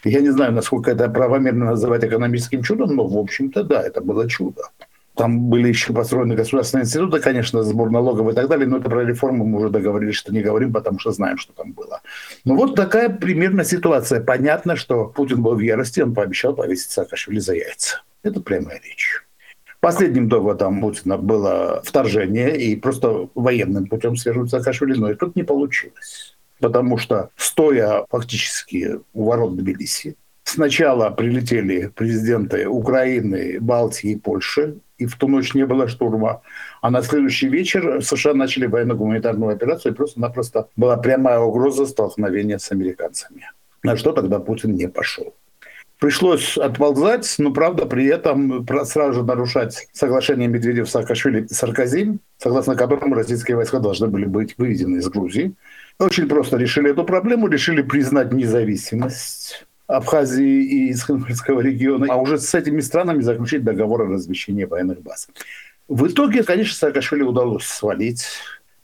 я 0.04 0.21
не 0.21 0.30
знаю, 0.30 0.52
насколько 0.52 0.90
это 0.90 1.09
правомерно 1.09 1.66
называть 1.66 2.04
экономическим 2.04 2.62
чудом, 2.62 2.97
но 2.97 3.07
в 3.07 3.16
общем-то 3.16 3.64
да, 3.64 3.83
это 3.83 4.00
было 4.00 4.28
чудо. 4.28 4.62
Там 5.18 5.50
были 5.50 5.66
еще 5.66 5.92
построены 5.92 6.37
государственные 6.37 6.85
институты, 6.85 7.18
конечно, 7.18 7.64
сбор 7.64 7.90
налогов 7.90 8.30
и 8.30 8.37
так 8.37 8.47
далее, 8.47 8.68
но 8.68 8.76
это 8.76 8.88
про 8.88 9.04
реформу 9.04 9.45
мы 9.45 9.59
уже 9.59 9.68
договорились, 9.68 10.14
что 10.14 10.33
не 10.33 10.42
говорим, 10.42 10.73
потому 10.73 11.00
что 11.00 11.11
знаем, 11.11 11.38
что 11.38 11.52
там 11.54 11.73
было. 11.73 12.02
Ну 12.45 12.54
вот 12.54 12.76
такая 12.76 13.09
примерно 13.09 13.64
ситуация. 13.64 14.21
Понятно, 14.21 14.76
что 14.76 15.07
Путин 15.07 15.42
был 15.42 15.57
в 15.57 15.61
ярости, 15.61 16.00
он 16.00 16.14
пообещал 16.14 16.54
повесить 16.54 16.92
Саакашвили 16.92 17.40
за 17.40 17.54
яйца. 17.54 18.02
Это 18.23 18.40
прямая 18.40 18.80
речь. 18.85 19.25
Последним 19.80 20.28
доводом 20.28 20.80
Путина 20.80 21.18
было 21.18 21.82
вторжение 21.85 22.56
и 22.56 22.75
просто 22.75 23.28
военным 23.35 23.87
путем 23.87 24.16
свержут 24.16 24.50
Саакашвили, 24.50 24.99
но 24.99 25.12
и 25.12 25.14
тут 25.14 25.37
не 25.37 25.44
получилось. 25.44 26.37
Потому 26.61 26.99
что, 26.99 27.30
стоя 27.37 28.04
фактически 28.11 28.99
у 29.12 29.25
ворот 29.25 29.56
Тбилиси, 29.56 30.16
сначала 30.42 31.11
прилетели 31.11 31.92
президенты 31.94 32.66
Украины, 32.66 33.58
Балтии 33.61 34.12
и 34.12 34.16
Польши, 34.16 34.78
и 34.99 35.06
в 35.06 35.16
ту 35.16 35.28
ночь 35.28 35.54
не 35.54 35.64
было 35.64 35.87
штурма. 35.87 36.42
А 36.82 36.90
на 36.90 37.02
следующий 37.02 37.49
вечер 37.49 38.02
США 38.02 38.35
начали 38.35 38.66
военно-гуманитарную 38.66 39.52
операцию, 39.52 39.92
и 39.92 39.97
просто-напросто 39.97 40.68
была 40.75 40.97
прямая 40.97 41.38
угроза 41.38 41.87
столкновения 41.87 42.58
с 42.58 42.73
американцами. 42.73 43.49
На 43.85 43.97
что 43.97 44.11
тогда 44.11 44.40
Путин 44.40 44.75
не 44.75 44.88
пошел. 44.88 45.35
Пришлось 45.99 46.57
отползать, 46.57 47.35
но, 47.38 47.52
правда, 47.52 47.85
при 47.85 48.07
этом 48.07 48.64
сразу 48.85 49.14
же 49.14 49.23
нарушать 49.25 49.88
соглашение 49.93 50.47
Медведев, 50.47 50.88
Саакашвили 50.88 51.47
и 51.47 51.52
Саркози, 51.52 52.19
согласно 52.38 52.76
которому 52.76 53.17
российские 53.17 53.57
войска 53.57 53.81
должны 53.81 54.07
были 54.07 54.25
быть 54.25 54.57
выведены 54.59 54.99
из 54.99 55.09
Грузии. 55.09 55.55
Очень 55.99 56.28
просто 56.28 56.57
решили 56.57 56.93
эту 56.93 57.02
проблему, 57.02 57.49
решили 57.49 57.83
признать 57.83 58.33
независимость 58.33 59.67
Абхазии 59.88 60.62
и 60.62 60.93
Искангульского 60.93 61.61
региона, 61.61 62.07
а 62.11 62.17
уже 62.17 62.38
с 62.38 62.55
этими 62.55 62.81
странами 62.81 63.23
заключить 63.23 63.64
договор 63.64 64.02
о 64.02 64.07
размещении 64.07 64.64
военных 64.64 65.02
баз. 65.02 65.28
В 65.88 66.07
итоге, 66.07 66.45
конечно, 66.45 66.76
Саакашвили 66.76 67.23
удалось 67.23 67.64
свалить. 67.64 68.25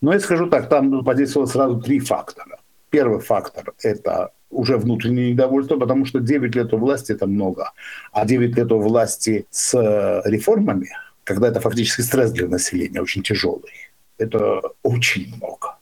Но 0.01 0.13
я 0.13 0.19
скажу 0.19 0.49
так, 0.49 0.69
там 0.69 1.05
подействовало 1.05 1.47
сразу 1.47 1.81
три 1.81 2.01
фактора. 2.01 2.59
Первый 2.91 3.21
фактор– 3.21 3.73
это 3.83 4.33
уже 4.55 4.77
внутреннее 4.77 5.33
недовольство, 5.33 5.77
потому 5.79 6.07
что 6.07 6.21
9 6.21 6.57
лет 6.57 6.73
у 6.73 6.79
власти– 6.79 7.13
это 7.17 7.27
много. 7.27 7.73
А 8.13 8.25
9 8.25 8.57
лет 8.57 8.73
у 8.73 8.79
власти 8.79 9.47
с 9.51 9.75
э, 9.75 10.23
реформами, 10.31 10.89
когда 11.25 11.49
это 11.49 11.61
фактически 11.61 12.03
стресс 12.03 12.33
для 12.33 12.49
населения, 12.49 13.03
очень 13.03 13.23
тяжелый, 13.23 13.73
это 14.19 14.61
очень 14.83 15.35
много. 15.37 15.79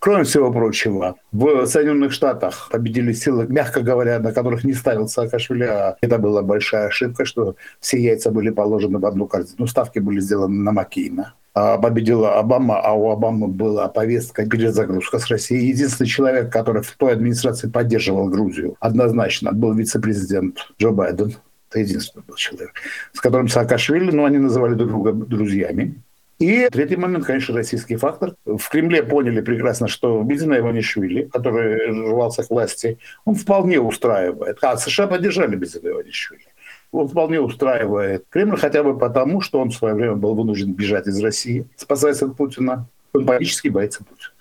Кроме 0.00 0.24
всего 0.24 0.50
прочего, 0.50 1.16
в 1.30 1.66
Соединенных 1.66 2.12
Штатах 2.12 2.70
победили 2.72 3.12
силы, 3.12 3.46
мягко 3.46 3.82
говоря, 3.82 4.18
на 4.18 4.32
которых 4.32 4.64
не 4.64 4.72
ставил 4.72 5.08
Саакашвили, 5.08 5.64
а 5.64 5.96
это 6.00 6.16
была 6.16 6.40
большая 6.40 6.86
ошибка, 6.86 7.26
что 7.26 7.56
все 7.80 8.00
яйца 8.00 8.30
были 8.30 8.48
положены 8.48 8.98
в 8.98 9.04
одну 9.04 9.26
корзину. 9.26 9.66
Ставки 9.66 9.98
были 9.98 10.20
сделаны 10.20 10.54
на 10.54 10.72
Маккейна. 10.72 11.34
А 11.52 11.76
победила 11.76 12.38
Обама, 12.38 12.80
а 12.80 12.94
у 12.94 13.10
Обамы 13.10 13.48
была 13.48 13.88
повестка 13.88 14.46
перезагрузка 14.46 15.18
с 15.18 15.26
Россией. 15.28 15.68
Единственный 15.68 16.06
человек, 16.06 16.50
который 16.50 16.80
в 16.80 16.96
той 16.96 17.12
администрации 17.12 17.68
поддерживал 17.68 18.28
Грузию, 18.28 18.76
однозначно, 18.80 19.52
был 19.52 19.74
вице-президент 19.74 20.72
Джо 20.80 20.92
Байден. 20.92 21.34
Это 21.68 21.80
единственный 21.80 22.22
был 22.26 22.36
человек, 22.36 22.72
с 23.12 23.20
которым 23.20 23.48
Саакашвили, 23.48 24.10
ну, 24.10 24.24
они 24.24 24.38
называли 24.38 24.74
друг 24.74 24.88
друга 24.88 25.12
друзьями. 25.12 26.02
И 26.40 26.68
третий 26.70 26.96
момент, 26.96 27.26
конечно, 27.26 27.54
российский 27.54 27.96
фактор. 27.96 28.34
В 28.46 28.68
Кремле 28.70 29.02
поняли 29.02 29.42
прекрасно, 29.42 29.88
что 29.88 30.22
Бизина 30.22 30.58
Иванишвили, 30.58 31.24
который 31.24 32.10
рвался 32.10 32.42
к 32.42 32.50
власти, 32.50 32.98
он 33.26 33.34
вполне 33.34 33.78
устраивает. 33.78 34.58
А 34.62 34.76
США 34.76 35.06
поддержали 35.06 35.54
Бизина 35.54 35.90
Иванишвили 35.90 36.46
он 36.92 37.08
вполне 37.08 37.40
устраивает 37.40 38.24
Кремль 38.30 38.56
хотя 38.56 38.82
бы 38.82 38.98
потому, 38.98 39.40
что 39.40 39.60
он 39.60 39.70
в 39.70 39.74
свое 39.74 39.94
время 39.94 40.14
был 40.14 40.34
вынужден 40.34 40.72
бежать 40.72 41.06
из 41.06 41.22
России, 41.22 41.66
спасаясь 41.76 42.22
от 42.22 42.36
Путина. 42.36 42.86
Он 43.12 43.26
панически 43.26 43.68
боится 43.68 44.04
Путина. 44.04 44.32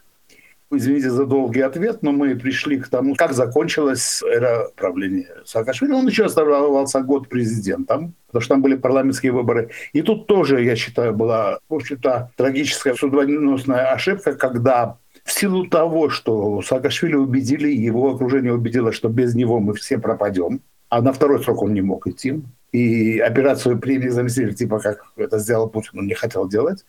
Извините 0.71 1.09
за 1.09 1.25
долгий 1.25 1.61
ответ, 1.61 2.03
но 2.03 2.11
мы 2.11 2.35
пришли 2.35 2.77
к 2.77 2.89
тому, 2.89 3.15
как 3.15 3.33
закончилась 3.33 4.21
эра 4.21 4.69
правления 4.75 5.27
Саакашвили. 5.43 5.93
Он 5.93 6.07
еще 6.07 6.25
оставался 6.25 7.01
год 7.01 7.27
президентом, 7.27 8.13
потому 8.27 8.41
что 8.41 8.53
там 8.53 8.61
были 8.61 8.75
парламентские 8.75 9.31
выборы. 9.31 9.71
И 9.93 10.03
тут 10.03 10.27
тоже, 10.27 10.63
я 10.63 10.75
считаю, 10.75 11.15
была, 11.15 11.57
в 11.69 11.73
общем-то, 11.73 12.31
трагическая 12.35 12.93
судьбоносная 12.93 13.91
ошибка, 13.91 14.35
когда 14.35 14.97
в 15.23 15.31
силу 15.31 15.65
того, 15.67 16.09
что 16.09 16.61
Саакашвили 16.61 17.15
убедили, 17.15 17.69
его 17.69 18.13
окружение 18.13 18.53
убедило, 18.53 18.91
что 18.91 19.09
без 19.09 19.33
него 19.33 19.59
мы 19.59 19.73
все 19.73 19.97
пропадем, 19.97 20.61
а 20.89 21.01
на 21.01 21.13
второй 21.13 21.43
срок 21.43 21.63
он 21.63 21.73
не 21.73 21.81
мог 21.81 22.05
идти. 22.05 22.43
И 22.71 23.17
операцию 23.17 23.79
премии 23.79 24.09
заместителя, 24.09 24.53
типа 24.53 24.79
как 24.79 25.03
это 25.17 25.39
сделал 25.39 25.67
Путин, 25.67 25.99
он 25.99 26.05
не 26.05 26.13
хотел 26.13 26.47
делать. 26.47 26.85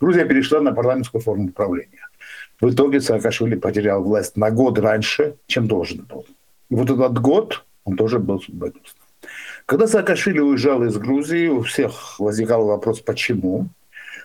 Грузия 0.00 0.24
перешла 0.24 0.62
на 0.62 0.72
парламентскую 0.72 1.20
форму 1.20 1.48
управления. 1.48 2.07
В 2.60 2.70
итоге 2.70 3.00
Саакашвили 3.00 3.54
потерял 3.54 4.02
власть 4.02 4.36
на 4.36 4.50
год 4.50 4.78
раньше, 4.78 5.36
чем 5.46 5.68
должен 5.68 6.04
был. 6.04 6.26
И 6.70 6.74
вот 6.74 6.90
этот 6.90 7.18
год, 7.20 7.64
он 7.84 7.96
тоже 7.96 8.18
был 8.18 8.40
судьбоносным. 8.40 8.82
Когда 9.66 9.86
Саакашвили 9.86 10.40
уезжал 10.40 10.82
из 10.82 10.96
Грузии, 10.96 11.48
у 11.48 11.62
всех 11.62 12.18
возникал 12.18 12.66
вопрос, 12.66 13.00
почему. 13.00 13.68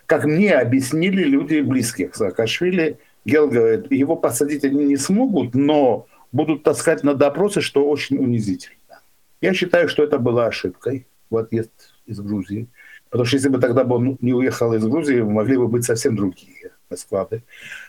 Как 0.05 0.25
мне 0.25 0.53
объяснили 0.53 1.23
люди 1.23 1.61
близких 1.61 2.15
Саакашвили, 2.15 2.97
Гел 3.25 3.47
говорит, 3.47 3.91
его 3.91 4.15
посадить 4.15 4.65
они 4.65 4.85
не 4.85 4.97
смогут, 4.97 5.53
но 5.53 6.07
будут 6.31 6.63
таскать 6.63 7.03
на 7.03 7.13
допросы, 7.13 7.61
что 7.61 7.87
очень 7.87 8.17
унизительно. 8.17 9.01
Я 9.41 9.53
считаю, 9.53 9.87
что 9.87 10.03
это 10.03 10.17
была 10.17 10.47
ошибкой 10.47 11.05
в 11.29 11.37
отъезд 11.37 11.71
из 12.05 12.19
Грузии. 12.19 12.67
Потому 13.09 13.25
что 13.25 13.37
если 13.37 13.49
бы 13.49 13.59
тогда 13.59 13.83
бы 13.83 13.95
он 13.95 14.17
не 14.21 14.33
уехал 14.33 14.73
из 14.73 14.85
Грузии, 14.85 15.21
могли 15.21 15.57
бы 15.57 15.67
быть 15.67 15.85
совсем 15.85 16.15
другие 16.15 16.71
расклады. 16.89 17.43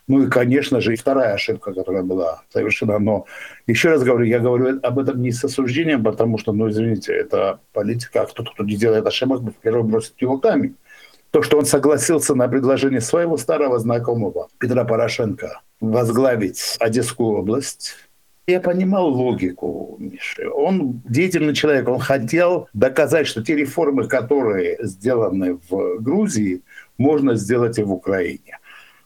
Ну 0.06 0.24
и, 0.24 0.30
конечно 0.30 0.80
же, 0.80 0.92
и 0.92 0.96
вторая 0.96 1.34
ошибка, 1.34 1.72
которая 1.72 2.02
была 2.02 2.42
совершена. 2.52 2.98
Но 2.98 3.26
еще 3.66 3.90
раз 3.90 4.02
говорю, 4.02 4.26
я 4.26 4.38
говорю 4.38 4.78
об 4.82 4.98
этом 4.98 5.22
не 5.22 5.32
с 5.32 5.42
осуждением, 5.44 6.04
потому 6.04 6.36
что, 6.38 6.52
ну, 6.52 6.68
извините, 6.68 7.14
это 7.14 7.60
политика, 7.72 8.22
а 8.22 8.26
кто-то, 8.26 8.50
кто 8.52 8.64
не 8.64 8.76
делает 8.76 9.06
ошибок, 9.06 9.40
первым 9.62 9.88
бросит 9.88 10.14
его 10.20 10.38
камень. 10.38 10.76
То, 11.30 11.42
что 11.42 11.58
он 11.58 11.64
согласился 11.64 12.34
на 12.34 12.46
предложение 12.48 13.00
своего 13.00 13.36
старого 13.36 13.78
знакомого 13.78 14.48
Петра 14.58 14.84
Порошенко 14.84 15.62
возглавить 15.80 16.76
Одесскую 16.78 17.38
область, 17.38 17.94
я 18.46 18.60
понимал 18.60 19.08
логику 19.08 19.96
Миши. 19.98 20.48
Он 20.48 21.02
деятельный 21.08 21.54
человек, 21.54 21.88
он 21.88 21.98
хотел 21.98 22.68
доказать, 22.74 23.26
что 23.26 23.42
те 23.42 23.56
реформы, 23.56 24.06
которые 24.06 24.76
сделаны 24.82 25.58
в 25.68 25.98
Грузии, 26.00 26.62
можно 26.98 27.36
сделать 27.36 27.78
и 27.78 27.82
в 27.82 27.90
Украине. 27.90 28.58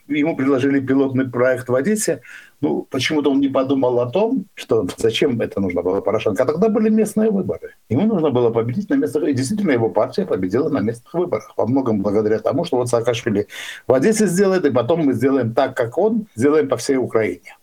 Ему 0.08 0.36
предложили 0.36 0.80
пилотный 0.80 1.28
проект 1.28 1.68
в 1.68 1.74
Одессе. 1.74 2.22
Ну, 2.60 2.86
почему-то 2.90 3.30
он 3.30 3.40
не 3.40 3.48
подумал 3.48 4.00
о 4.00 4.10
том, 4.10 4.46
что 4.54 4.86
зачем 4.96 5.40
это 5.40 5.60
нужно 5.60 5.82
было 5.82 6.00
Порошенко. 6.00 6.42
А 6.42 6.46
тогда 6.46 6.68
были 6.68 6.88
местные 6.88 7.30
выборы. 7.30 7.74
Ему 7.88 8.06
нужно 8.06 8.30
было 8.30 8.50
победить 8.50 8.88
на 8.90 8.94
местных... 8.94 9.28
И 9.28 9.34
действительно, 9.34 9.72
его 9.72 9.90
партия 9.90 10.24
победила 10.26 10.68
на 10.68 10.80
местных 10.80 11.12
выборах. 11.12 11.52
Во 11.56 11.66
многом 11.66 12.02
благодаря 12.02 12.38
тому, 12.38 12.64
что 12.64 12.78
вот 12.78 12.88
Саакашвили 12.88 13.48
в 13.86 13.92
Одессе 13.92 14.26
сделает, 14.26 14.64
и 14.64 14.70
потом 14.70 15.06
мы 15.06 15.12
сделаем 15.12 15.54
так, 15.54 15.76
как 15.76 15.98
он, 15.98 16.26
сделаем 16.34 16.68
по 16.68 16.76
всей 16.76 16.96
Украине. 16.96 17.56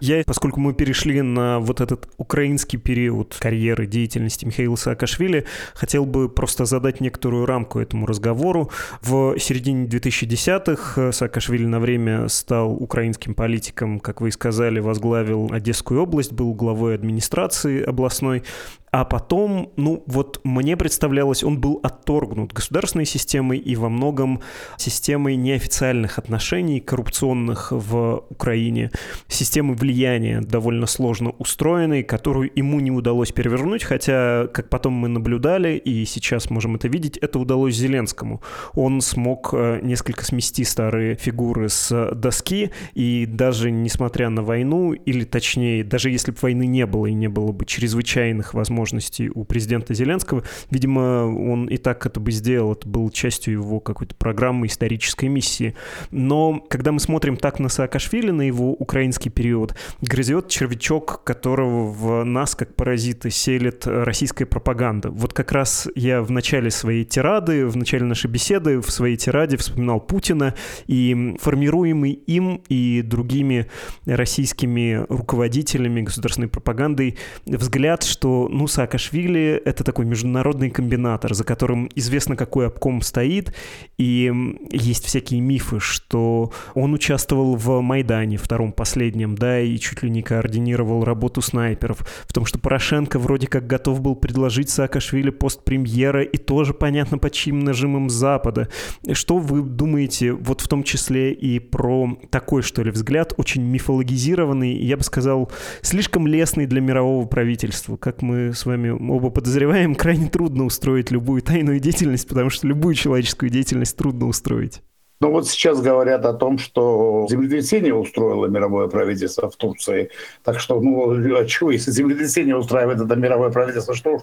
Я, 0.00 0.22
поскольку 0.24 0.60
мы 0.60 0.74
перешли 0.74 1.22
на 1.22 1.58
вот 1.58 1.80
этот 1.80 2.08
украинский 2.16 2.78
период 2.78 3.36
карьеры, 3.38 3.86
деятельности 3.86 4.44
Михаила 4.44 4.76
Саакашвили, 4.76 5.44
хотел 5.74 6.04
бы 6.04 6.28
просто 6.28 6.64
задать 6.64 7.00
некоторую 7.00 7.46
рамку 7.46 7.78
этому 7.78 8.06
разговору. 8.06 8.70
В 9.02 9.38
середине 9.38 9.86
2010-х 9.86 11.12
Саакашвили 11.12 11.66
на 11.66 11.80
время 11.80 12.28
стал 12.28 12.72
украинским 12.72 13.34
политиком, 13.34 14.00
как 14.00 14.20
вы 14.20 14.28
и 14.28 14.30
сказали, 14.30 14.80
возглавил 14.80 15.50
Одесскую 15.52 16.02
область, 16.02 16.32
был 16.32 16.54
главой 16.54 16.94
администрации 16.94 17.82
областной. 17.82 18.42
А 18.90 19.04
потом, 19.04 19.72
ну 19.76 20.02
вот 20.06 20.40
мне 20.44 20.76
представлялось, 20.76 21.44
он 21.44 21.60
был 21.60 21.80
отторгнут 21.82 22.52
государственной 22.52 23.04
системой 23.04 23.58
и 23.58 23.76
во 23.76 23.88
многом 23.88 24.40
системой 24.76 25.36
неофициальных 25.36 26.18
отношений, 26.18 26.80
коррупционных 26.80 27.70
в 27.70 28.24
Украине, 28.30 28.90
системы 29.28 29.74
влияния 29.74 30.40
довольно 30.40 30.86
сложно 30.86 31.30
устроенной, 31.38 32.02
которую 32.02 32.50
ему 32.54 32.80
не 32.80 32.90
удалось 32.90 33.32
перевернуть, 33.32 33.84
хотя, 33.84 34.48
как 34.52 34.68
потом 34.70 34.94
мы 34.94 35.08
наблюдали, 35.08 35.76
и 35.76 36.04
сейчас 36.06 36.50
можем 36.50 36.76
это 36.76 36.88
видеть, 36.88 37.18
это 37.18 37.38
удалось 37.38 37.74
Зеленскому. 37.74 38.42
Он 38.74 39.00
смог 39.00 39.50
э, 39.52 39.80
несколько 39.82 40.24
смести 40.24 40.64
старые 40.64 41.16
фигуры 41.16 41.68
с 41.68 42.12
доски, 42.14 42.70
и 42.94 43.26
даже 43.26 43.70
несмотря 43.70 44.30
на 44.30 44.42
войну, 44.42 44.92
или 44.92 45.24
точнее, 45.24 45.84
даже 45.84 46.10
если 46.10 46.30
бы 46.30 46.38
войны 46.40 46.66
не 46.66 46.86
было 46.86 47.06
и 47.06 47.12
не 47.12 47.28
было 47.28 47.52
бы 47.52 47.66
чрезвычайных 47.66 48.54
возможностей 48.54 48.77
возможностей 48.78 49.30
у 49.34 49.44
президента 49.44 49.92
Зеленского. 49.92 50.44
Видимо, 50.70 51.26
он 51.26 51.66
и 51.66 51.76
так 51.76 52.06
это 52.06 52.20
бы 52.20 52.30
сделал, 52.30 52.72
это 52.72 52.88
был 52.88 53.10
частью 53.10 53.54
его 53.54 53.80
какой-то 53.80 54.14
программы 54.14 54.66
исторической 54.66 55.26
миссии. 55.26 55.74
Но 56.10 56.64
когда 56.68 56.92
мы 56.92 57.00
смотрим 57.00 57.36
так 57.36 57.58
на 57.58 57.68
Саакашвили, 57.68 58.30
на 58.30 58.42
его 58.42 58.72
украинский 58.72 59.30
период, 59.30 59.74
грызет 60.00 60.48
червячок, 60.48 61.24
которого 61.24 61.88
в 61.90 62.24
нас, 62.24 62.54
как 62.54 62.74
паразиты, 62.76 63.30
селит 63.30 63.86
российская 63.86 64.46
пропаганда. 64.46 65.10
Вот 65.10 65.32
как 65.32 65.52
раз 65.52 65.88
я 65.96 66.22
в 66.22 66.30
начале 66.30 66.70
своей 66.70 67.04
тирады, 67.04 67.66
в 67.66 67.76
начале 67.76 68.04
нашей 68.04 68.30
беседы, 68.30 68.80
в 68.80 68.90
своей 68.90 69.16
тираде 69.16 69.56
вспоминал 69.56 70.00
Путина, 70.00 70.54
и 70.86 71.36
формируемый 71.40 72.12
им 72.12 72.62
и 72.68 73.02
другими 73.02 73.66
российскими 74.06 75.04
руководителями 75.08 76.02
государственной 76.02 76.48
пропагандой 76.48 77.18
взгляд, 77.44 78.04
что, 78.04 78.48
ну, 78.50 78.67
Саакашвили— 78.68 79.60
это 79.64 79.84
такой 79.84 80.04
международный 80.04 80.70
комбинатор, 80.70 81.34
за 81.34 81.44
которым 81.44 81.88
известно, 81.94 82.36
какой 82.36 82.66
обком 82.66 83.02
стоит, 83.02 83.54
и 83.96 84.32
есть 84.70 85.04
всякие 85.04 85.40
мифы, 85.40 85.80
что 85.80 86.52
он 86.74 86.94
участвовал 86.94 87.56
в 87.56 87.80
Майдане, 87.80 88.36
втором 88.36 88.72
последнем, 88.72 89.34
да, 89.34 89.60
и 89.60 89.76
чуть 89.78 90.02
ли 90.02 90.10
не 90.10 90.22
координировал 90.22 91.04
работу 91.04 91.40
снайперов, 91.40 92.06
в 92.26 92.32
том, 92.32 92.44
что 92.44 92.58
Порошенко 92.58 93.18
вроде 93.18 93.46
как 93.46 93.66
готов 93.66 94.00
был 94.00 94.14
предложить 94.14 94.70
Саакашвили 94.70 95.30
пост 95.30 95.64
премьера, 95.64 96.22
и 96.22 96.36
тоже 96.36 96.74
понятно, 96.74 97.18
под 97.18 97.32
чьим 97.32 97.60
нажимом 97.60 98.10
Запада. 98.10 98.68
Что 99.12 99.38
вы 99.38 99.62
думаете 99.62 100.32
вот 100.32 100.60
в 100.60 100.68
том 100.68 100.82
числе 100.82 101.32
и 101.32 101.58
про 101.58 102.18
такой, 102.30 102.62
что 102.62 102.82
ли, 102.82 102.90
взгляд, 102.90 103.34
очень 103.36 103.62
мифологизированный, 103.62 104.74
я 104.74 104.96
бы 104.96 105.02
сказал, 105.02 105.50
слишком 105.82 106.26
лестный 106.26 106.66
для 106.66 106.80
мирового 106.80 107.26
правительства. 107.26 107.96
Как 107.96 108.22
мы 108.22 108.52
с 108.58 108.66
вами 108.66 108.90
оба 108.90 109.30
подозреваем, 109.30 109.94
крайне 109.96 110.28
трудно 110.28 110.64
устроить 110.64 111.10
любую 111.10 111.42
тайную 111.42 111.80
деятельность, 111.80 112.28
потому 112.28 112.50
что 112.50 112.66
любую 112.66 112.94
человеческую 112.94 113.50
деятельность 113.50 113.96
трудно 113.96 114.26
устроить. 114.26 114.82
Ну 115.20 115.32
вот 115.32 115.48
сейчас 115.48 115.80
говорят 115.80 116.24
о 116.26 116.32
том, 116.32 116.58
что 116.58 117.26
землетрясение 117.28 117.92
устроило 117.92 118.46
мировое 118.46 118.86
правительство 118.86 119.50
в 119.50 119.56
Турции. 119.56 120.10
Так 120.44 120.60
что, 120.60 120.80
ну, 120.80 121.36
а 121.36 121.44
чего, 121.44 121.72
если 121.72 121.90
землетрясение 121.90 122.56
устраивает 122.56 123.00
это 123.00 123.16
мировое 123.16 123.50
правительство, 123.50 123.96
что 123.96 124.22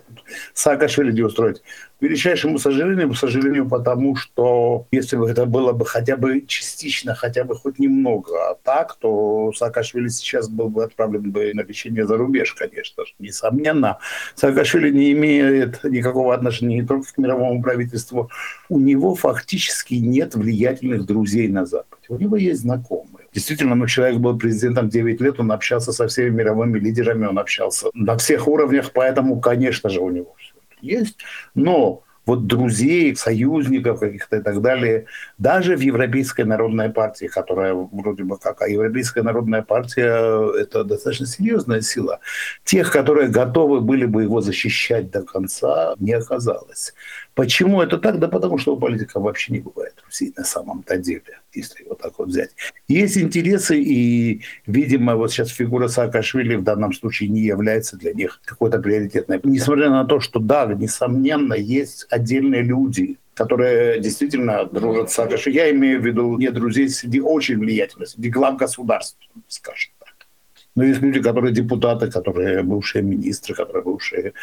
Саакашвили 0.53 1.11
не 1.11 1.21
устроить? 1.21 1.61
Величайшему 1.99 2.59
сожалению, 2.59 3.13
сожалению, 3.13 3.67
потому 3.67 4.15
что 4.15 4.87
если 4.91 5.17
бы 5.17 5.29
это 5.29 5.45
было 5.45 5.73
бы 5.73 5.85
хотя 5.85 6.15
бы 6.15 6.45
частично, 6.47 7.13
хотя 7.13 7.43
бы 7.43 7.55
хоть 7.55 7.77
немного 7.77 8.51
а 8.51 8.55
так, 8.55 8.95
то 8.95 9.51
Саакашвили 9.53 10.07
сейчас 10.07 10.47
был 10.47 10.69
бы 10.69 10.85
отправлен 10.85 11.29
бы 11.29 11.53
на 11.53 11.61
лечение 11.61 12.07
за 12.07 12.15
рубеж, 12.15 12.53
конечно 12.53 13.05
же, 13.05 13.11
несомненно. 13.19 13.97
Саакашвили 14.35 14.91
не 14.91 15.11
имеет 15.11 15.83
никакого 15.83 16.33
отношения 16.33 16.79
не 16.79 16.87
только 16.87 17.13
к 17.13 17.17
мировому 17.17 17.61
правительству. 17.61 18.29
У 18.69 18.79
него 18.79 19.13
фактически 19.15 19.95
нет 19.95 20.35
влияния 20.35 20.84
действительных 20.85 21.05
друзей 21.05 21.47
на 21.47 21.65
Западе. 21.65 22.05
У 22.09 22.17
него 22.17 22.37
есть 22.37 22.61
знакомые. 22.61 23.27
Действительно, 23.33 23.75
ну, 23.75 23.87
человек 23.87 24.19
был 24.19 24.37
президентом 24.37 24.89
9 24.89 25.21
лет, 25.21 25.39
он 25.39 25.51
общался 25.51 25.91
со 25.91 26.07
всеми 26.07 26.29
мировыми 26.29 26.79
лидерами, 26.79 27.27
он 27.27 27.37
общался 27.37 27.87
на 27.93 28.15
всех 28.17 28.47
уровнях, 28.47 28.91
поэтому, 28.93 29.39
конечно 29.39 29.89
же, 29.89 29.99
у 29.99 30.09
него 30.09 30.35
все 30.37 30.53
это 30.69 30.85
есть. 30.85 31.17
Но 31.55 32.01
вот 32.25 32.47
друзей, 32.47 33.15
союзников 33.15 33.99
каких-то 33.99 34.37
и 34.37 34.41
так 34.41 34.61
далее. 34.61 35.05
Даже 35.37 35.75
в 35.75 35.81
Европейской 35.81 36.41
народной 36.45 36.89
партии, 36.89 37.27
которая 37.27 37.73
вроде 37.73 38.23
бы 38.23 38.37
как, 38.37 38.61
а 38.61 38.67
Европейская 38.67 39.23
народная 39.23 39.61
партия– 39.61 40.59
это 40.59 40.83
достаточно 40.83 41.27
серьезная 41.27 41.81
сила. 41.81 42.19
Тех, 42.63 42.91
которые 42.91 43.27
готовы 43.27 43.81
были 43.81 44.05
бы 44.05 44.23
его 44.23 44.41
защищать 44.41 45.11
до 45.11 45.21
конца, 45.21 45.93
не 45.99 46.13
оказалось. 46.13 46.93
Почему 47.35 47.81
это 47.81 47.97
так? 47.97 48.17
Да 48.19 48.29
потому 48.29 48.57
что 48.57 48.75
у 48.75 48.79
политика 48.79 49.19
вообще 49.19 49.53
не 49.53 49.59
бывает 49.59 49.93
друзей 50.01 50.33
на 50.37 50.45
самом-то 50.45 50.97
деле, 50.97 51.41
если 51.53 51.83
вот 51.83 51.99
так 51.99 52.17
вот 52.17 52.29
взять. 52.29 52.51
Есть 52.87 53.17
интересы, 53.17 53.77
и, 53.77 54.41
видимо, 54.65 55.15
вот 55.15 55.31
сейчас 55.31 55.49
фигура 55.49 55.89
Саакашвили 55.89 56.55
в 56.55 56.63
данном 56.63 56.93
случае 56.93 57.29
не 57.29 57.41
является 57.41 57.97
для 57.97 58.13
них 58.13 58.39
какой-то 58.45 58.79
приоритетной. 58.79 59.41
Несмотря 59.43 59.89
на 59.89 60.05
то, 60.05 60.21
что 60.21 60.39
да, 60.39 60.65
несомненно, 60.65 61.53
есть 61.53 62.07
отдельные 62.09 62.61
люди, 62.61 63.17
которые 63.33 63.99
действительно 63.99 64.63
дружат 64.65 65.11
с 65.11 65.15
Саакашвили. 65.15 65.57
Я 65.57 65.71
имею 65.71 66.01
в 66.01 66.05
виду 66.05 66.37
не 66.37 66.49
друзей 66.51 66.87
среди 66.87 67.19
очень 67.19 67.59
влиятельных, 67.59 68.07
среди 68.07 68.29
глав 68.29 68.55
государств, 68.55 69.19
скажем. 69.49 69.91
Но 70.75 70.83
есть 70.83 71.01
люди, 71.01 71.21
которые 71.21 71.53
депутаты, 71.53 72.11
которые 72.11 72.61
бывшие 72.63 73.01
министры, 73.01 73.55
которые 73.55 73.83
бывшие... 73.83 74.33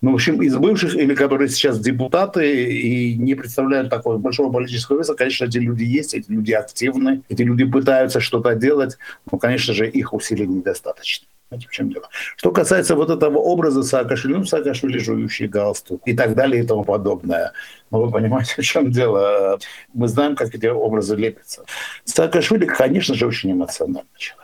Ну, 0.00 0.12
в 0.12 0.14
общем, 0.14 0.42
из 0.42 0.56
бывших 0.56 0.94
или 0.94 1.14
которые 1.14 1.48
сейчас 1.48 1.78
депутаты 1.78 2.72
и 2.72 3.14
не 3.14 3.34
представляют 3.34 3.90
такого 3.90 4.16
большого 4.16 4.50
политического 4.50 4.98
веса, 4.98 5.14
конечно, 5.14 5.44
эти 5.44 5.58
люди 5.58 5.84
есть, 5.84 6.14
эти 6.14 6.30
люди 6.30 6.52
активны, 6.52 7.22
эти 7.28 7.42
люди 7.42 7.64
пытаются 7.64 8.20
что-то 8.20 8.54
делать, 8.54 8.96
но, 9.30 9.38
конечно 9.38 9.74
же, 9.74 9.88
их 9.88 10.14
усилий 10.14 10.46
недостаточно. 10.46 11.26
Знаете, 11.48 11.68
в 11.68 11.72
чем 11.72 11.92
дело? 11.92 12.08
Что 12.36 12.50
касается 12.50 12.96
вот 12.96 13.10
этого 13.10 13.36
образа 13.36 13.82
Саакашвили, 13.82 14.36
ну, 14.36 14.44
Саакашвили 14.46 14.96
жующий 14.96 15.46
галстук 15.46 16.00
и 16.06 16.14
так 16.14 16.34
далее 16.34 16.64
и 16.64 16.66
тому 16.66 16.84
подобное. 16.84 17.52
Но 17.90 18.02
вы 18.02 18.10
понимаете, 18.10 18.54
в 18.62 18.64
чем 18.64 18.90
дело? 18.90 19.58
Мы 19.92 20.08
знаем, 20.08 20.34
как 20.36 20.54
эти 20.54 20.66
образы 20.66 21.14
лепятся. 21.16 21.64
Саакашвили, 22.04 22.64
конечно 22.64 23.14
же, 23.14 23.26
очень 23.26 23.52
эмоциональный 23.52 24.08
человек 24.16 24.42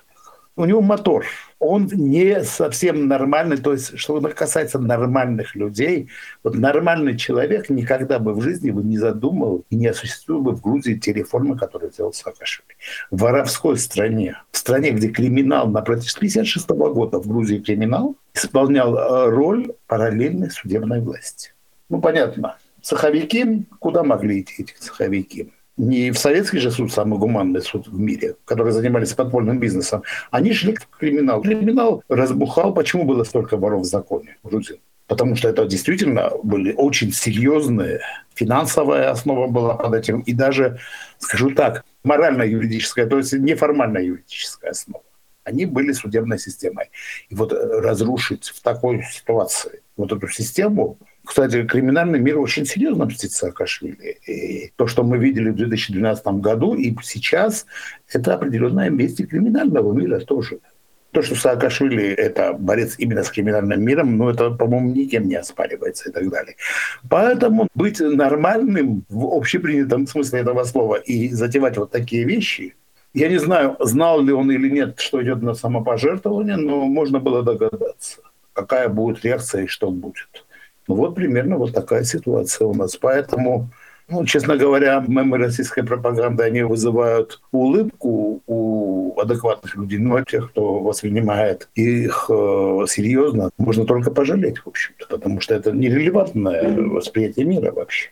у 0.58 0.64
него 0.64 0.80
мотор. 0.82 1.24
Он 1.60 1.88
не 1.92 2.42
совсем 2.42 3.06
нормальный, 3.06 3.56
то 3.56 3.72
есть, 3.72 3.96
что 3.96 4.20
касается 4.20 4.78
нормальных 4.78 5.54
людей, 5.54 6.08
вот 6.42 6.56
нормальный 6.56 7.16
человек 7.16 7.70
никогда 7.70 8.18
бы 8.18 8.34
в 8.34 8.42
жизни 8.42 8.70
бы 8.70 8.82
не 8.82 8.98
задумал 8.98 9.64
и 9.70 9.76
не 9.76 9.86
осуществил 9.86 10.40
бы 10.40 10.52
в 10.52 10.60
Грузии 10.60 10.94
те 10.94 11.12
реформы, 11.12 11.56
которые 11.56 11.90
сделал 11.92 12.12
Саакашвили. 12.12 12.76
В 13.10 13.20
воровской 13.22 13.76
стране, 13.78 14.36
в 14.50 14.58
стране, 14.58 14.90
где 14.90 15.08
криминал 15.08 15.68
на 15.68 15.80
протяжении 15.80 16.28
1956 16.28 16.68
года 16.94 17.18
в 17.18 17.28
Грузии 17.28 17.58
криминал 17.58 18.16
исполнял 18.34 18.96
э, 18.96 19.30
роль 19.30 19.72
параллельной 19.86 20.50
судебной 20.50 21.00
власти. 21.00 21.52
Ну, 21.88 22.00
понятно. 22.00 22.56
Цеховики, 22.82 23.64
куда 23.78 24.02
могли 24.02 24.40
идти 24.40 24.62
эти 24.62 24.74
цеховики? 24.78 25.52
Не 25.78 26.10
в 26.10 26.18
советский 26.18 26.58
же 26.58 26.70
суд, 26.70 26.92
самый 26.92 27.18
гуманный 27.18 27.62
суд 27.62 27.86
в 27.86 27.98
мире, 27.98 28.34
которые 28.44 28.72
занимались 28.72 29.14
подпольным 29.14 29.58
бизнесом, 29.58 30.02
они 30.30 30.52
шли 30.52 30.74
к 30.74 30.86
криминалу. 30.98 31.42
Криминал 31.42 32.02
разбухал. 32.08 32.74
Почему 32.74 33.04
было 33.04 33.24
столько 33.24 33.56
воров 33.56 33.82
в 33.82 33.84
законе 33.84 34.36
грузин? 34.42 34.78
Потому 35.06 35.36
что 35.36 35.48
это 35.48 35.64
действительно 35.64 36.30
были 36.42 36.74
очень 36.74 37.12
серьезные, 37.12 38.00
финансовая 38.34 39.10
основа 39.10 39.46
была 39.46 39.74
под 39.74 39.94
этим, 39.94 40.20
и 40.20 40.34
даже, 40.34 40.80
скажу 41.18 41.50
так, 41.52 41.84
морально-юридическая, 42.04 43.06
то 43.06 43.16
есть 43.16 43.32
неформальная 43.32 44.02
юридическая 44.02 44.72
основа. 44.72 45.02
Они 45.44 45.64
были 45.64 45.92
судебной 45.92 46.38
системой. 46.38 46.90
И 47.30 47.34
вот 47.34 47.54
разрушить 47.54 48.48
в 48.48 48.60
такой 48.60 49.02
ситуации 49.10 49.80
вот 49.96 50.12
эту 50.12 50.28
систему, 50.28 50.98
кстати, 51.28 51.62
криминальный 51.64 52.18
мир 52.18 52.38
очень 52.38 52.64
серьезно 52.64 53.04
мстит 53.04 53.32
Саакашвили. 53.32 54.16
И 54.26 54.72
то, 54.76 54.86
что 54.86 55.02
мы 55.02 55.18
видели 55.18 55.50
в 55.50 55.56
2012 55.56 56.26
году 56.40 56.74
и 56.74 56.96
сейчас, 57.02 57.66
это 58.10 58.32
определенная 58.32 58.88
месть 58.88 59.28
криминального 59.28 59.92
мира 59.92 60.20
тоже. 60.20 60.60
То, 61.10 61.20
что 61.20 61.34
Саакашвили– 61.34 62.06
это 62.16 62.54
борец 62.54 62.94
именно 62.96 63.22
с 63.22 63.30
криминальным 63.30 63.82
миром, 63.82 64.16
ну, 64.16 64.30
это, 64.30 64.50
по-моему, 64.50 64.94
никем 64.94 65.28
не 65.28 65.34
оспаривается 65.34 66.08
и 66.08 66.12
так 66.12 66.30
далее. 66.30 66.56
Поэтому 67.10 67.68
быть 67.74 68.00
нормальным 68.00 69.04
в 69.10 69.26
общепринятом 69.26 70.06
смысле 70.06 70.40
этого 70.40 70.64
слова 70.64 70.94
и 70.94 71.28
затевать 71.28 71.76
вот 71.76 71.90
такие 71.90 72.24
вещи, 72.24 72.74
я 73.12 73.28
не 73.28 73.38
знаю, 73.38 73.76
знал 73.80 74.22
ли 74.22 74.32
он 74.32 74.50
или 74.50 74.70
нет, 74.70 74.98
что 74.98 75.22
идет 75.22 75.42
на 75.42 75.52
самопожертвование, 75.52 76.56
но 76.56 76.86
можно 76.86 77.18
было 77.20 77.42
догадаться, 77.42 78.22
какая 78.54 78.88
будет 78.88 79.22
реакция 79.26 79.64
и 79.64 79.66
что 79.66 79.90
будет. 79.90 80.47
Ну 80.88 80.94
вот 80.94 81.14
примерно 81.14 81.58
вот 81.58 81.74
такая 81.74 82.02
ситуация 82.02 82.66
у 82.66 82.74
нас. 82.74 82.96
Поэтому, 82.96 83.68
ну, 84.08 84.24
честно 84.24 84.56
говоря, 84.56 85.04
мемы 85.06 85.36
российской 85.36 85.82
пропаганды, 85.82 86.42
они 86.42 86.62
вызывают 86.62 87.40
улыбку 87.52 88.42
у 88.46 89.20
адекватных 89.20 89.76
людей, 89.76 89.98
ну, 89.98 90.16
а 90.16 90.24
тех, 90.24 90.50
кто 90.50 90.80
воспринимает 90.80 91.68
их 91.74 92.26
э, 92.30 92.84
серьезно, 92.88 93.50
можно 93.58 93.84
только 93.84 94.10
пожалеть, 94.10 94.58
в 94.58 94.66
общем-то, 94.66 95.06
потому 95.08 95.40
что 95.40 95.54
это 95.54 95.72
нерелевантное 95.72 96.72
восприятие 96.72 97.44
мира 97.44 97.70
вообще. 97.70 98.10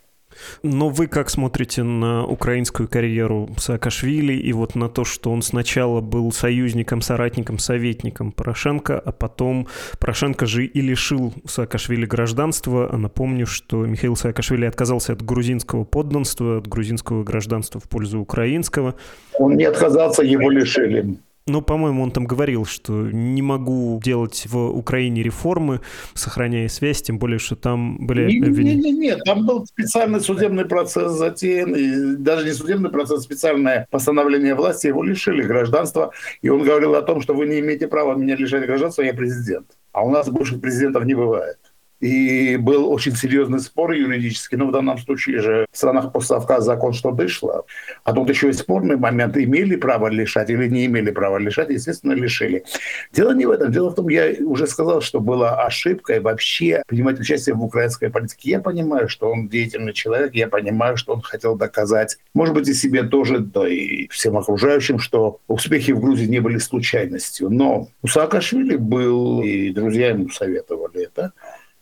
Но 0.63 0.89
вы 0.89 1.07
как 1.07 1.31
смотрите 1.31 1.83
на 1.83 2.27
украинскую 2.27 2.89
карьеру 2.89 3.49
Саакашвили 3.59 4.35
и 4.35 4.53
вот 4.53 4.75
на 4.75 4.89
то, 4.89 5.05
что 5.05 5.31
он 5.31 5.43
сначала 5.43 6.01
был 6.01 6.33
союзником, 6.33 7.01
соратником, 7.01 7.59
советником 7.59 8.33
Порошенко, 8.33 8.99
а 8.99 9.13
потом 9.13 9.69
Порошенко 9.99 10.47
же 10.47 10.65
и 10.65 10.81
лишил 10.81 11.35
Саакашвили 11.47 12.07
гражданства. 12.07 12.89
А 12.93 12.97
напомню, 12.97 13.47
что 13.47 13.85
Михаил 13.87 14.17
Саакашвили 14.17 14.65
отказался 14.67 15.13
от 15.13 15.23
грузинского 15.23 15.85
подданства, 15.85 16.59
от 16.59 16.67
грузинского 16.67 17.25
гражданства 17.25 17.81
в 17.81 17.89
пользу 17.89 18.21
украинского. 18.21 18.95
Он 19.39 19.57
не 19.57 19.65
отказался, 19.65 20.23
его 20.23 20.51
лишили. 20.51 21.19
Но, 21.49 21.63
по-моему, 21.63 22.03
он 22.03 22.11
там 22.11 22.27
говорил, 22.27 22.65
что 22.65 22.93
не 22.93 23.41
могу 23.41 24.01
делать 24.03 24.47
в 24.49 24.59
Украине 24.77 25.23
реформы, 25.23 25.81
сохраняя 26.15 26.67
связь, 26.67 27.03
тем 27.03 27.21
более, 27.21 27.39
что 27.39 27.55
там 27.55 28.05
были... 28.05 28.27
Не-не-не, 28.27 28.91
нет, 28.91 29.21
там 29.25 29.47
был 29.47 29.65
специальный 29.65 30.21
судебный 30.21 30.65
процесс 30.65 31.13
затеян, 31.13 31.73
и 31.73 32.17
даже 32.17 32.45
не 32.47 32.53
судебный 32.53 32.91
процесс, 32.91 33.23
специальное 33.23 33.87
постановление 33.93 34.57
власти, 34.57 34.89
его 34.89 35.05
лишили 35.05 35.43
гражданства, 35.43 36.11
и 36.43 36.49
он 36.49 36.65
говорил 36.65 36.97
о 36.97 37.03
том, 37.03 37.21
что 37.21 37.33
вы 37.33 37.47
не 37.47 37.61
имеете 37.61 37.87
права 37.87 38.17
меня 38.17 38.35
лишать 38.35 38.67
гражданства, 38.67 39.03
я 39.03 39.15
президент. 39.15 39.67
А 39.93 40.05
у 40.05 40.11
нас 40.11 40.29
бывших 40.29 40.61
президентов 40.61 41.05
не 41.05 41.15
бывает. 41.15 41.59
И 42.01 42.57
был 42.57 42.91
очень 42.91 43.17
серьезный 43.17 43.61
спор 43.61 43.93
юридический, 43.93 44.59
но 44.59 44.67
в 44.67 44.73
данном 44.73 44.99
случае 44.99 45.41
же 45.41 45.67
в 45.73 45.77
странах 45.77 46.13
постсовка 46.13 46.61
закон 46.61 46.93
что 46.93 47.11
дышло. 47.11 47.65
А 48.05 48.13
тут 48.13 48.29
еще 48.29 48.51
и 48.51 48.53
спорный 48.53 48.97
момент, 48.97 49.37
имели 49.37 49.77
право 49.77 50.09
лишать 50.09 50.51
или 50.51 50.69
не 50.69 50.87
имели 50.87 51.11
права 51.11 51.39
лишать, 51.39 51.71
естественно, 51.71 52.13
лишили. 52.13 52.65
Дело 53.13 53.33
не 53.33 53.47
в 53.47 53.51
этом. 53.51 53.73
Дело 53.73 53.91
в 53.91 53.95
том, 53.95 54.09
я 54.09 54.33
уже 54.41 54.67
сказал, 54.67 55.01
что 55.01 55.21
была 55.21 55.65
ошибкой 55.65 56.21
вообще 56.21 56.83
принимать 56.87 57.19
участие 57.19 57.55
в 57.55 57.65
украинской 57.65 58.11
политике. 58.11 58.51
Я 58.51 58.61
понимаю, 58.61 59.09
что 59.09 59.31
он 59.31 59.49
деятельный 59.49 59.93
человек, 59.93 60.35
я 60.35 60.49
понимаю, 60.49 60.97
что 60.97 61.15
он 61.15 61.23
хотел 61.23 61.57
доказать, 61.57 62.19
может 62.35 62.55
быть, 62.55 62.69
и 62.69 62.75
себе 62.75 63.03
тоже, 63.03 63.39
да 63.39 63.67
и 63.69 64.09
всем 64.09 64.37
окружающим, 64.37 64.99
что 64.99 65.41
успехи 65.49 65.93
в 65.93 66.01
Грузии 66.01 66.27
не 66.27 66.41
были 66.41 66.59
случайностью. 66.59 67.51
Но 67.51 67.89
у 68.03 68.07
Саакашвили 68.07 68.77
был, 68.77 69.43
и 69.43 69.71
друзья 69.71 70.09
ему 70.09 70.29
советовали 70.29 71.05
это, 71.05 71.33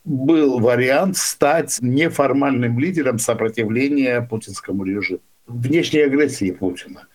был 0.05 0.59
вариант 0.59 1.17
стать 1.17 1.79
неформальным 1.81 2.79
лидером 2.79 3.19
сопротивления 3.19 4.21
путинскому 4.21 4.83
режиму, 4.83 5.21
внешней 5.47 6.01
агрессии 6.01 6.51
Путина. 6.51 7.07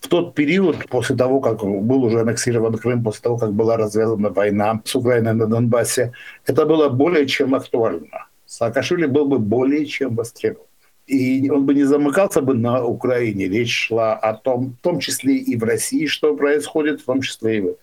В 0.00 0.08
тот 0.08 0.34
период, 0.34 0.86
после 0.90 1.16
того, 1.16 1.40
как 1.40 1.62
был 1.62 2.04
уже 2.04 2.20
аннексирован 2.20 2.76
Крым, 2.76 3.02
после 3.02 3.22
того, 3.22 3.38
как 3.38 3.54
была 3.54 3.78
развязана 3.78 4.28
война 4.28 4.82
с 4.84 4.94
Украиной 4.94 5.32
на 5.32 5.46
Донбассе, 5.46 6.12
это 6.44 6.66
было 6.66 6.90
более 6.90 7.26
чем 7.26 7.54
актуально. 7.54 8.26
Саакашвили 8.44 9.06
был 9.06 9.26
бы 9.26 9.38
более 9.38 9.86
чем 9.86 10.14
востребован. 10.14 10.66
И 11.06 11.50
он 11.50 11.66
бы 11.66 11.74
не 11.74 11.84
замыкался 11.84 12.40
бы 12.40 12.54
на 12.54 12.84
Украине. 12.84 13.46
Речь 13.48 13.88
шла 13.88 14.14
о 14.14 14.34
том, 14.34 14.76
в 14.80 14.82
том 14.82 15.00
числе 15.00 15.36
и 15.36 15.56
в 15.56 15.64
России, 15.64 16.06
что 16.06 16.34
происходит, 16.34 17.02
в 17.02 17.04
том 17.04 17.20
числе 17.20 17.58
и 17.58 17.60
в 17.60 17.64
этом. 17.66 17.78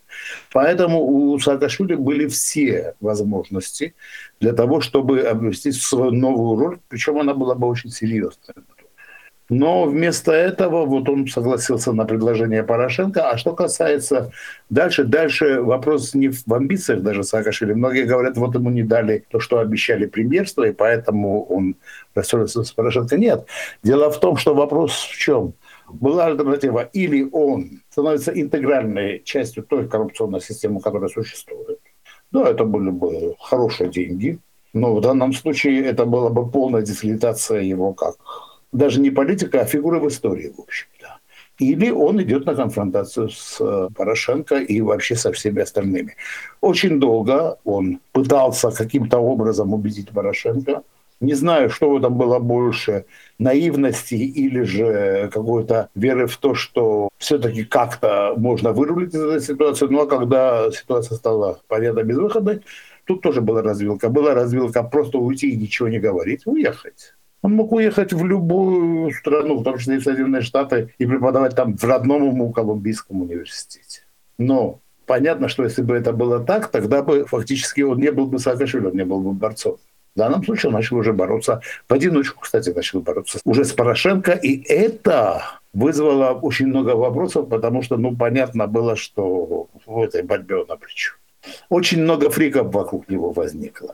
Поэтому 0.51 1.03
у 1.03 1.39
Саакашвили 1.39 1.95
были 1.95 2.27
все 2.27 2.95
возможности 2.99 3.93
для 4.39 4.53
того, 4.53 4.81
чтобы 4.81 5.21
обвести 5.21 5.71
свою 5.71 6.11
новую 6.11 6.59
роль, 6.59 6.79
причем 6.89 7.19
она 7.19 7.33
была 7.33 7.55
бы 7.55 7.67
очень 7.67 7.91
серьезной. 7.91 8.55
Но 9.51 9.83
вместо 9.83 10.31
этого 10.31 10.85
вот 10.85 11.09
он 11.09 11.27
согласился 11.27 11.91
на 11.91 12.05
предложение 12.05 12.63
Порошенко. 12.63 13.29
А 13.29 13.37
что 13.37 13.51
касается 13.51 14.31
дальше, 14.69 15.03
дальше 15.03 15.61
вопрос 15.61 16.13
не 16.13 16.29
в 16.29 16.53
амбициях 16.53 17.01
даже 17.01 17.25
Саакашвили. 17.25 17.73
Многие 17.73 18.05
говорят, 18.05 18.37
вот 18.37 18.55
ему 18.55 18.69
не 18.69 18.83
дали 18.83 19.25
то, 19.29 19.41
что 19.41 19.59
обещали 19.59 20.05
премьерство, 20.05 20.63
и 20.63 20.71
поэтому 20.71 21.43
он 21.43 21.75
рассорился 22.15 22.63
с 22.63 22.71
Порошенко. 22.71 23.17
Нет. 23.17 23.45
Дело 23.83 24.09
в 24.09 24.21
том, 24.21 24.37
что 24.37 24.55
вопрос 24.55 24.93
в 24.93 25.17
чем? 25.17 25.53
Была 25.89 26.27
альтернатива. 26.27 26.89
Или 26.93 27.27
он 27.29 27.81
становится 27.89 28.31
интегральной 28.31 29.21
частью 29.25 29.63
той 29.63 29.85
коррупционной 29.85 30.39
системы, 30.39 30.79
которая 30.79 31.09
существует. 31.09 31.77
Да, 32.31 32.49
это 32.49 32.63
были 32.63 32.89
бы 32.89 33.35
хорошие 33.41 33.89
деньги, 33.89 34.39
но 34.71 34.95
в 34.95 35.01
данном 35.01 35.33
случае 35.33 35.83
это 35.83 36.05
была 36.05 36.29
бы 36.29 36.49
полная 36.49 36.83
дискредитация 36.83 37.59
его 37.59 37.93
как 37.93 38.15
даже 38.71 39.01
не 39.01 39.11
политика, 39.11 39.61
а 39.61 39.65
фигура 39.65 39.99
в 39.99 40.07
истории, 40.07 40.53
в 40.55 40.61
общем-то. 40.61 41.19
Или 41.59 41.91
он 41.91 42.21
идет 42.21 42.45
на 42.45 42.55
конфронтацию 42.55 43.29
с 43.29 43.57
э, 43.59 43.89
Порошенко 43.95 44.55
и 44.55 44.81
вообще 44.81 45.15
со 45.15 45.31
всеми 45.31 45.61
остальными. 45.61 46.15
Очень 46.59 46.99
долго 46.99 47.59
он 47.63 47.99
пытался 48.13 48.71
каким-то 48.71 49.19
образом 49.19 49.73
убедить 49.73 50.09
Порошенко. 50.09 50.81
Не 51.19 51.35
знаю, 51.35 51.69
что 51.69 51.95
этом 51.95 52.17
было 52.17 52.39
больше, 52.39 53.05
наивности 53.37 54.15
или 54.15 54.63
же 54.63 55.29
какой-то 55.31 55.89
веры 55.93 56.25
в 56.25 56.35
то, 56.37 56.55
что 56.55 57.09
все-таки 57.19 57.63
как-то 57.63 58.33
можно 58.37 58.73
вырулить 58.73 59.13
из 59.13 59.21
этой 59.21 59.41
ситуации. 59.41 59.85
Ну 59.87 60.01
а 60.01 60.07
когда 60.07 60.71
ситуация 60.71 61.15
стала 61.15 61.59
понятно 61.67 62.01
безвыходной, 62.01 62.61
тут 63.05 63.21
тоже 63.21 63.41
была 63.41 63.61
развилка. 63.61 64.09
Была 64.09 64.33
развилка 64.33 64.81
просто 64.81 65.19
уйти 65.19 65.51
и 65.51 65.57
ничего 65.57 65.89
не 65.89 65.99
говорить, 65.99 66.47
уехать. 66.47 67.13
Он 67.41 67.53
мог 67.53 67.71
уехать 67.71 68.13
в 68.13 68.23
любую 68.23 69.11
страну, 69.11 69.57
в 69.57 69.63
том 69.63 69.77
числе 69.77 69.95
и 69.95 69.99
в 69.99 70.03
Соединенные 70.03 70.41
Штаты, 70.41 70.93
и 70.99 71.05
преподавать 71.05 71.55
там 71.55 71.75
в 71.75 71.83
родном 71.83 72.27
ему 72.27 72.51
Колумбийском 72.51 73.21
университете. 73.21 74.01
Но 74.37 74.79
понятно, 75.07 75.47
что 75.47 75.63
если 75.63 75.81
бы 75.81 75.95
это 75.95 76.13
было 76.13 76.39
так, 76.39 76.67
тогда 76.69 77.01
бы 77.01 77.25
фактически 77.25 77.81
он 77.81 77.99
не 77.99 78.11
был 78.11 78.27
бы 78.27 78.37
Саакашвили, 78.37 78.87
он 78.87 78.95
не 78.95 79.05
был 79.05 79.21
бы 79.21 79.31
борцом. 79.33 79.77
В 80.13 80.19
данном 80.19 80.43
случае 80.43 80.69
он 80.69 80.75
начал 80.75 80.97
уже 80.97 81.13
бороться, 81.13 81.61
в 81.87 81.93
одиночку, 81.93 82.41
кстати, 82.41 82.69
начал 82.69 82.99
бороться 82.99 83.39
уже 83.45 83.63
с 83.63 83.71
Порошенко, 83.71 84.33
и 84.33 84.61
это 84.67 85.41
вызвало 85.73 86.33
очень 86.33 86.67
много 86.67 86.95
вопросов, 86.95 87.47
потому 87.47 87.81
что, 87.81 87.97
ну, 87.97 88.15
понятно 88.15 88.67
было, 88.67 88.95
что 88.97 89.67
в 89.85 90.01
этой 90.01 90.21
борьбе 90.21 90.57
он 90.57 90.65
обречен. 90.69 91.15
Очень 91.69 92.03
много 92.03 92.29
фриков 92.29 92.73
вокруг 92.73 93.09
него 93.09 93.31
возникло 93.31 93.93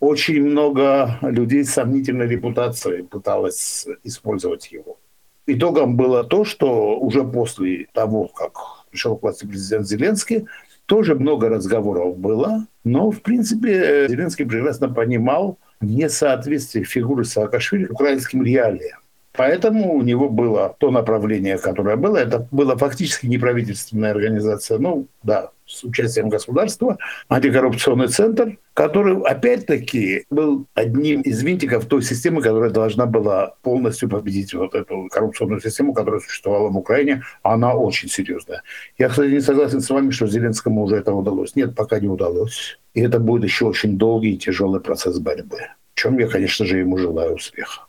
очень 0.00 0.42
много 0.42 1.18
людей 1.22 1.64
с 1.64 1.74
сомнительной 1.74 2.26
репутацией 2.26 3.02
пыталось 3.02 3.86
использовать 4.02 4.72
его. 4.72 4.98
Итогом 5.46 5.96
было 5.96 6.24
то, 6.24 6.44
что 6.44 6.98
уже 6.98 7.22
после 7.22 7.86
того, 7.92 8.28
как 8.28 8.52
пришел 8.90 9.16
к 9.16 9.22
власти 9.22 9.46
президент 9.46 9.86
Зеленский, 9.86 10.46
тоже 10.86 11.14
много 11.14 11.48
разговоров 11.48 12.18
было, 12.18 12.66
но, 12.82 13.10
в 13.10 13.22
принципе, 13.22 14.08
Зеленский 14.08 14.46
прекрасно 14.46 14.88
понимал 14.88 15.58
несоответствие 15.80 16.84
фигуры 16.84 17.24
Саакашвили 17.24 17.86
украинским 17.86 18.42
реалиям. 18.42 18.98
Поэтому 19.32 19.94
у 19.94 20.02
него 20.02 20.28
было 20.28 20.74
то 20.78 20.90
направление, 20.90 21.58
которое 21.58 21.96
было. 21.96 22.16
Это 22.16 22.48
была 22.50 22.76
фактически 22.76 23.26
неправительственная 23.26 24.10
организация, 24.10 24.78
ну 24.78 25.06
да, 25.22 25.50
с 25.66 25.84
участием 25.84 26.28
государства, 26.28 26.98
антикоррупционный 27.28 28.08
центр, 28.08 28.58
который, 28.74 29.16
опять-таки, 29.22 30.24
был 30.30 30.66
одним 30.74 31.20
из 31.20 31.42
винтиков 31.42 31.86
той 31.86 32.02
системы, 32.02 32.42
которая 32.42 32.70
должна 32.70 33.06
была 33.06 33.54
полностью 33.62 34.08
победить 34.08 34.52
вот 34.52 34.74
эту 34.74 35.08
коррупционную 35.10 35.60
систему, 35.60 35.94
которая 35.94 36.20
существовала 36.20 36.68
в 36.68 36.76
Украине. 36.76 37.22
Она 37.42 37.74
очень 37.74 38.08
серьезная. 38.08 38.62
Я, 38.98 39.08
кстати, 39.08 39.30
не 39.30 39.40
согласен 39.40 39.80
с 39.80 39.90
вами, 39.90 40.10
что 40.10 40.26
Зеленскому 40.26 40.82
уже 40.82 40.96
это 40.96 41.12
удалось. 41.12 41.54
Нет, 41.54 41.76
пока 41.76 42.00
не 42.00 42.08
удалось. 42.08 42.78
И 42.94 43.00
это 43.00 43.20
будет 43.20 43.44
еще 43.44 43.66
очень 43.66 43.96
долгий 43.96 44.34
и 44.34 44.38
тяжелый 44.38 44.80
процесс 44.80 45.18
борьбы. 45.20 45.60
В 45.94 46.00
чем 46.00 46.18
я, 46.18 46.26
конечно 46.26 46.66
же, 46.66 46.78
ему 46.78 46.98
желаю 46.98 47.34
успеха. 47.34 47.82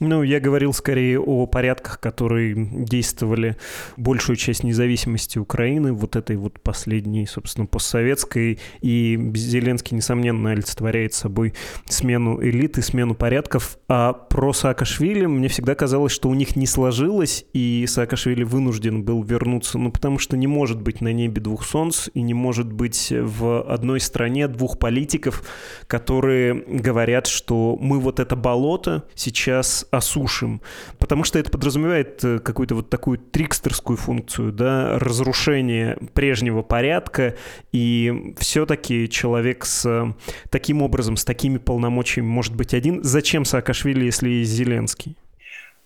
Ну, 0.00 0.22
я 0.22 0.40
говорил 0.40 0.72
скорее 0.72 1.20
о 1.20 1.46
порядках, 1.46 2.00
которые 2.00 2.54
действовали 2.56 3.56
большую 3.96 4.36
часть 4.36 4.64
независимости 4.64 5.38
Украины, 5.38 5.92
вот 5.92 6.16
этой 6.16 6.36
вот 6.36 6.60
последней, 6.60 7.26
собственно, 7.26 7.66
постсоветской. 7.66 8.58
И 8.80 9.32
Зеленский, 9.34 9.96
несомненно, 9.96 10.50
олицетворяет 10.50 11.14
собой 11.14 11.54
смену 11.86 12.42
элиты, 12.42 12.82
смену 12.82 13.14
порядков. 13.14 13.78
А 13.88 14.12
про 14.12 14.52
Саакашвили 14.52 15.26
мне 15.26 15.48
всегда 15.48 15.74
казалось, 15.74 16.12
что 16.12 16.28
у 16.28 16.34
них 16.34 16.56
не 16.56 16.66
сложилось, 16.66 17.44
и 17.52 17.84
Саакашвили 17.88 18.42
вынужден 18.42 19.04
был 19.04 19.22
вернуться, 19.22 19.78
ну, 19.78 19.92
потому 19.92 20.18
что 20.18 20.36
не 20.36 20.46
может 20.46 20.80
быть 20.80 21.00
на 21.00 21.12
небе 21.12 21.40
двух 21.40 21.64
солнц, 21.64 22.08
и 22.14 22.22
не 22.22 22.34
может 22.34 22.72
быть 22.72 23.12
в 23.12 23.62
одной 23.62 24.00
стране 24.00 24.48
двух 24.48 24.78
политиков, 24.78 25.44
которые 25.86 26.54
говорят, 26.54 27.26
что 27.26 27.76
мы 27.80 28.00
вот 28.00 28.20
это 28.20 28.36
болото 28.36 29.04
сейчас 29.14 29.83
осушим, 29.90 30.60
потому 30.98 31.24
что 31.24 31.38
это 31.38 31.50
подразумевает 31.50 32.24
э, 32.24 32.38
какую-то 32.38 32.74
вот 32.74 32.90
такую 32.90 33.18
трикстерскую 33.18 33.96
функцию, 33.96 34.52
да, 34.52 34.98
разрушение 34.98 35.98
прежнего 36.12 36.62
порядка, 36.62 37.36
и 37.72 38.34
все-таки 38.38 39.08
человек 39.08 39.64
с 39.64 40.14
таким 40.50 40.82
образом, 40.82 41.16
с 41.16 41.24
такими 41.24 41.58
полномочиями 41.58 42.26
может 42.26 42.54
быть 42.54 42.74
один. 42.74 43.02
Зачем 43.02 43.44
Саакашвили, 43.44 44.04
если 44.04 44.28
есть 44.28 44.50
Зеленский? 44.52 45.16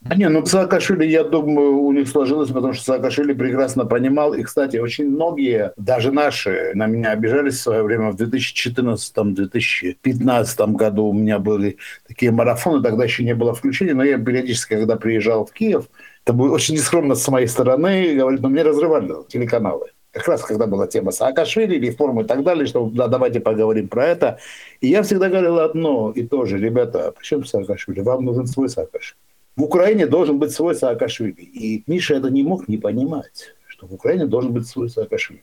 А 0.04 0.14
не, 0.14 0.28
ну 0.28 0.46
Саакашвили, 0.46 1.04
я 1.04 1.24
думаю, 1.24 1.78
у 1.78 1.90
них 1.92 2.08
сложилось, 2.08 2.50
потому 2.50 2.72
что 2.72 2.84
Саакашвили 2.84 3.32
прекрасно 3.32 3.84
понимал. 3.84 4.32
И, 4.32 4.44
кстати, 4.44 4.76
очень 4.76 5.10
многие, 5.10 5.72
даже 5.76 6.12
наши, 6.12 6.70
на 6.74 6.86
меня 6.86 7.10
обижались 7.10 7.54
в 7.54 7.62
свое 7.62 7.82
время. 7.82 8.12
В 8.12 8.16
2014-2015 8.16 10.72
году 10.74 11.06
у 11.06 11.12
меня 11.12 11.40
были 11.40 11.78
такие 12.06 12.30
марафоны, 12.30 12.80
тогда 12.80 13.02
еще 13.04 13.24
не 13.24 13.34
было 13.34 13.54
включения, 13.54 13.94
но 13.94 14.04
я 14.04 14.18
периодически, 14.18 14.74
когда 14.74 14.94
приезжал 14.94 15.46
в 15.46 15.52
Киев, 15.52 15.88
это 16.24 16.32
было 16.32 16.54
очень 16.54 16.74
нескромно 16.74 17.16
с 17.16 17.26
моей 17.28 17.48
стороны, 17.48 18.14
говорили, 18.14 18.40
но 18.40 18.50
мне 18.50 18.62
разрывали 18.62 19.12
телеканалы 19.28 19.86
как 20.10 20.28
раз 20.28 20.42
когда 20.42 20.66
была 20.66 20.86
тема 20.86 21.12
Саакашвили, 21.12 21.78
реформы 21.78 22.22
и 22.22 22.24
так 22.24 22.42
далее, 22.42 22.66
что 22.66 22.86
да, 22.86 23.08
давайте 23.08 23.40
поговорим 23.40 23.88
про 23.88 24.06
это. 24.06 24.38
И 24.80 24.88
я 24.88 25.02
всегда 25.02 25.28
говорил 25.28 25.58
одно 25.58 26.10
и 26.10 26.26
то 26.26 26.44
же, 26.44 26.58
ребята, 26.58 27.12
почему 27.16 27.44
Саакашвили? 27.44 28.00
Вам 28.00 28.24
нужен 28.24 28.46
свой 28.46 28.68
Саакашвили. 28.68 29.27
В 29.58 29.64
Украине 29.64 30.06
должен 30.06 30.38
быть 30.38 30.52
свой 30.52 30.74
Саакашвили. 30.74 31.42
И 31.42 31.82
Миша 31.86 32.14
это 32.14 32.30
не 32.30 32.42
мог 32.42 32.68
не 32.68 32.78
понимать 32.78 33.54
что 33.78 33.86
в 33.86 33.94
Украине 33.94 34.26
должен 34.26 34.52
быть 34.52 34.66
свой 34.66 34.90
Саакашвили. 34.90 35.40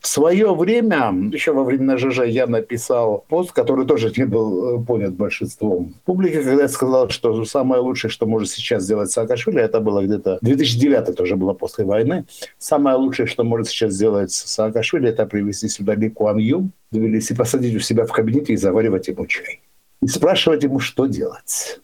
В 0.00 0.08
свое 0.08 0.54
время, 0.54 1.12
еще 1.32 1.52
во 1.52 1.62
время 1.62 1.96
ЖЖ, 1.96 2.26
я 2.26 2.46
написал 2.46 3.24
пост, 3.28 3.52
который 3.52 3.86
тоже 3.86 4.12
не 4.16 4.26
был 4.26 4.80
э, 4.80 4.84
понят 4.84 5.14
большинством 5.14 5.94
публики, 6.04 6.42
когда 6.42 6.62
я 6.62 6.68
сказал, 6.68 7.08
что 7.10 7.44
самое 7.44 7.80
лучшее, 7.80 8.10
что 8.10 8.26
может 8.26 8.50
сейчас 8.50 8.82
сделать 8.82 9.10
Саакашвили, 9.10 9.60
это 9.60 9.80
было 9.80 10.04
где-то 10.04 10.38
2009, 10.42 11.08
это 11.08 11.22
уже 11.22 11.36
было 11.36 11.54
после 11.54 11.84
войны, 11.84 12.24
самое 12.58 12.96
лучшее, 12.96 13.26
что 13.26 13.44
может 13.44 13.68
сейчас 13.68 13.92
сделать 13.92 14.32
Саакашвили, 14.32 15.08
это 15.08 15.26
привести 15.26 15.68
сюда 15.68 15.94
Ли 15.94 16.10
Куан 16.10 16.38
Ю, 16.38 16.70
довелись 16.90 17.30
и 17.30 17.34
посадить 17.34 17.76
у 17.76 17.80
себя 17.80 18.04
в 18.04 18.12
кабинете 18.12 18.52
и 18.52 18.56
заваривать 18.56 19.08
ему 19.08 19.26
чай. 19.26 19.60
И 20.02 20.08
спрашивать 20.08 20.64
ему, 20.64 20.80
что 20.80 21.06
делать. 21.06 21.80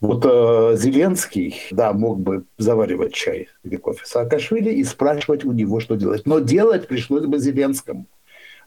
Вот 0.00 0.24
э, 0.24 0.76
Зеленский, 0.76 1.60
да, 1.72 1.92
мог 1.92 2.20
бы 2.20 2.44
заваривать 2.56 3.12
чай 3.12 3.48
или 3.64 3.76
кофе 3.76 4.06
Саакашвили 4.06 4.70
и 4.70 4.82
спрашивать 4.82 5.44
у 5.44 5.52
него, 5.52 5.78
что 5.80 5.96
делать. 5.96 6.22
Но 6.24 6.38
делать 6.38 6.88
пришлось 6.88 7.26
бы 7.26 7.38
Зеленскому. 7.38 8.06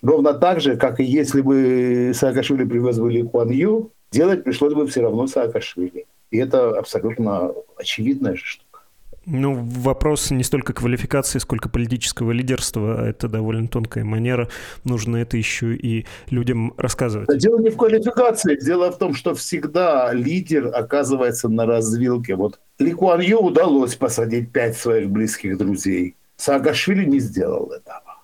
Ровно 0.04 0.34
так 0.34 0.62
же, 0.62 0.78
как 0.78 1.00
и 1.00 1.04
если 1.04 1.41
бы 1.41 2.12
Саакашвили 2.13 2.65
привез 2.65 3.00
бы 3.00 3.10
Ли 3.12 3.24
Куан 3.24 3.50
Ю, 3.50 3.91
делать 4.12 4.43
пришлось 4.43 4.74
бы 4.74 4.86
все 4.86 5.02
равно 5.02 5.26
Саакашвили. 5.26 6.06
И 6.30 6.38
это 6.38 6.78
абсолютно 6.78 7.54
очевидная 7.78 8.36
же 8.36 8.43
штука. 8.46 8.73
Ну, 9.26 9.54
вопрос 9.56 10.32
не 10.32 10.44
столько 10.44 10.74
квалификации, 10.74 11.40
сколько 11.40 11.70
политического 11.70 12.32
лидерства. 12.32 13.08
Это 13.08 13.30
довольно 13.30 13.68
тонкая 13.68 14.04
манера. 14.04 14.50
Нужно 14.84 15.18
это 15.18 15.38
еще 15.38 15.76
и 15.76 16.06
людям 16.30 16.74
рассказывать. 16.78 17.38
Дело 17.38 17.60
не 17.60 17.70
в 17.70 17.78
квалификации. 17.78 18.58
Дело 18.60 18.92
в 18.92 18.98
том, 18.98 19.14
что 19.14 19.34
всегда 19.34 20.12
лидер 20.14 20.72
оказывается 20.74 21.48
на 21.48 21.66
развилке. 21.66 22.36
Вот 22.36 22.60
Ли 22.80 22.92
Куан 22.92 23.22
Ю 23.22 23.40
удалось 23.40 23.96
посадить 23.96 24.52
пять 24.52 24.78
своих 24.78 25.10
близких 25.10 25.58
друзей. 25.58 26.18
Саакашвили 26.36 27.06
не 27.06 27.20
сделал 27.20 27.72
этого. 27.72 28.18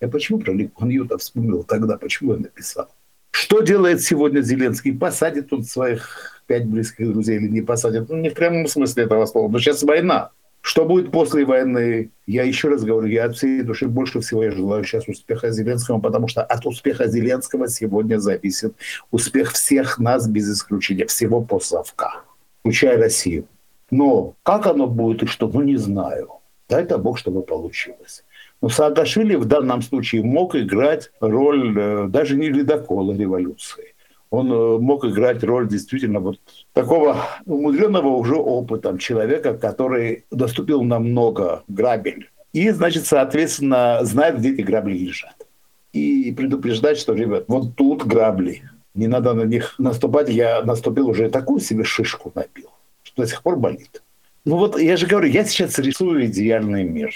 Я 0.00 0.08
почему 0.08 0.38
про 0.38 0.52
Ли 0.52 0.68
Куан 0.68 0.88
Ю-то 0.88 1.18
вспомнил 1.18 1.64
тогда? 1.64 1.98
Почему 1.98 2.32
я 2.32 2.38
написал? 2.38 2.88
Что 3.30 3.60
делает 3.60 4.00
сегодня 4.00 4.40
Зеленский? 4.40 4.96
Посадит 4.96 5.52
он 5.52 5.64
своих 5.64 6.42
пять 6.46 6.64
близких 6.64 7.12
друзей 7.12 7.36
или 7.36 7.48
не 7.48 7.60
посадит? 7.60 8.08
Ну, 8.08 8.16
не 8.16 8.30
в 8.30 8.34
прямом 8.34 8.66
смысле 8.66 9.04
этого 9.04 9.26
слова. 9.26 9.50
Но 9.50 9.58
сейчас 9.58 9.82
война. 9.82 10.30
Что 10.66 10.84
будет 10.84 11.12
после 11.12 11.44
войны? 11.44 12.10
Я 12.26 12.42
еще 12.42 12.66
раз 12.66 12.82
говорю, 12.82 13.06
я 13.06 13.26
от 13.26 13.36
всей 13.36 13.62
души 13.62 13.86
больше 13.86 14.18
всего 14.18 14.42
я 14.42 14.50
желаю 14.50 14.82
сейчас 14.82 15.06
успеха 15.06 15.52
Зеленского, 15.52 16.00
потому 16.00 16.26
что 16.26 16.42
от 16.42 16.66
успеха 16.66 17.06
Зеленского 17.06 17.68
сегодня 17.68 18.18
зависит 18.18 18.74
успех 19.12 19.52
всех 19.52 20.00
нас 20.00 20.26
без 20.26 20.52
исключения, 20.52 21.06
всего 21.06 21.40
постсовка, 21.40 22.22
включая 22.58 22.98
Россию. 22.98 23.46
Но 23.92 24.34
как 24.42 24.66
оно 24.66 24.88
будет 24.88 25.22
и 25.22 25.26
что, 25.26 25.46
ну 25.46 25.62
не 25.62 25.76
знаю. 25.76 26.30
Дай-то 26.68 26.98
Бог, 26.98 27.16
чтобы 27.16 27.42
получилось. 27.42 28.24
Но 28.60 28.68
Саакашвили 28.68 29.36
в 29.36 29.44
данном 29.44 29.82
случае 29.82 30.24
мог 30.24 30.56
играть 30.56 31.12
роль 31.20 31.78
э, 31.78 32.06
даже 32.08 32.34
не 32.34 32.48
ледокола 32.48 33.16
революции 33.16 33.94
он 34.30 34.52
э, 34.52 34.78
мог 34.78 35.04
играть 35.04 35.42
роль 35.44 35.68
действительно 35.68 36.20
вот 36.20 36.40
такого 36.72 37.24
умудренного 37.44 38.08
уже 38.08 38.36
опытом 38.36 38.98
человека, 38.98 39.54
который 39.54 40.24
доступил 40.30 40.82
на 40.82 40.98
много 40.98 41.62
грабель. 41.68 42.30
И, 42.52 42.70
значит, 42.70 43.06
соответственно, 43.06 44.00
знает, 44.02 44.38
где 44.38 44.52
эти 44.52 44.62
грабли 44.62 44.96
лежат. 44.96 45.46
И 45.92 46.32
предупреждать, 46.32 46.98
что, 46.98 47.14
ребят, 47.14 47.44
вот 47.48 47.76
тут 47.76 48.04
грабли, 48.04 48.62
не 48.94 49.06
надо 49.06 49.34
на 49.34 49.42
них 49.42 49.74
наступать. 49.78 50.28
Я 50.28 50.62
наступил 50.62 51.08
уже 51.08 51.28
такую 51.30 51.60
себе 51.60 51.84
шишку 51.84 52.32
набил, 52.34 52.70
что 53.02 53.22
до 53.22 53.28
сих 53.28 53.42
пор 53.42 53.56
болит. 53.56 54.02
Ну 54.44 54.56
вот 54.56 54.80
я 54.80 54.96
же 54.96 55.06
говорю, 55.06 55.28
я 55.28 55.44
сейчас 55.44 55.78
рисую 55.78 56.26
идеальный 56.26 56.84
мир. 56.84 57.12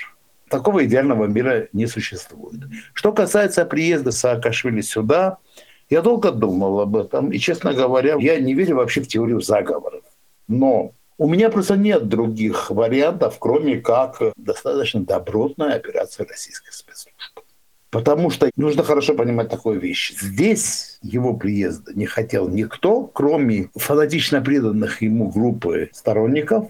Такого 0.48 0.84
идеального 0.84 1.26
мира 1.26 1.68
не 1.72 1.86
существует. 1.86 2.60
Что 2.92 3.12
касается 3.12 3.64
приезда 3.64 4.10
Саакашвили 4.10 4.80
сюда, 4.80 5.38
я 5.90 6.02
долго 6.02 6.30
думал 6.30 6.80
об 6.80 6.96
этом, 6.96 7.32
и, 7.32 7.38
честно 7.38 7.74
говоря, 7.74 8.16
я 8.18 8.38
не 8.40 8.54
верю 8.54 8.76
вообще 8.76 9.00
в 9.00 9.08
теорию 9.08 9.40
заговоров. 9.40 10.04
Но 10.46 10.92
у 11.18 11.28
меня 11.28 11.50
просто 11.50 11.76
нет 11.76 12.08
других 12.08 12.70
вариантов, 12.70 13.36
кроме 13.38 13.80
как 13.80 14.22
достаточно 14.36 15.04
добротная 15.04 15.74
операция 15.74 16.26
российской 16.26 16.72
спецслужб. 16.72 17.18
Потому 17.90 18.30
что 18.30 18.48
нужно 18.56 18.84
хорошо 18.84 19.14
понимать 19.14 19.50
такую 19.50 19.80
вещь. 19.80 20.14
Здесь 20.20 20.98
его 21.02 21.34
приезда 21.34 21.92
не 21.92 22.06
хотел 22.06 22.48
никто, 22.48 23.02
кроме 23.02 23.68
фанатично 23.74 24.40
преданных 24.40 25.02
ему 25.02 25.28
группы 25.28 25.90
сторонников, 25.92 26.68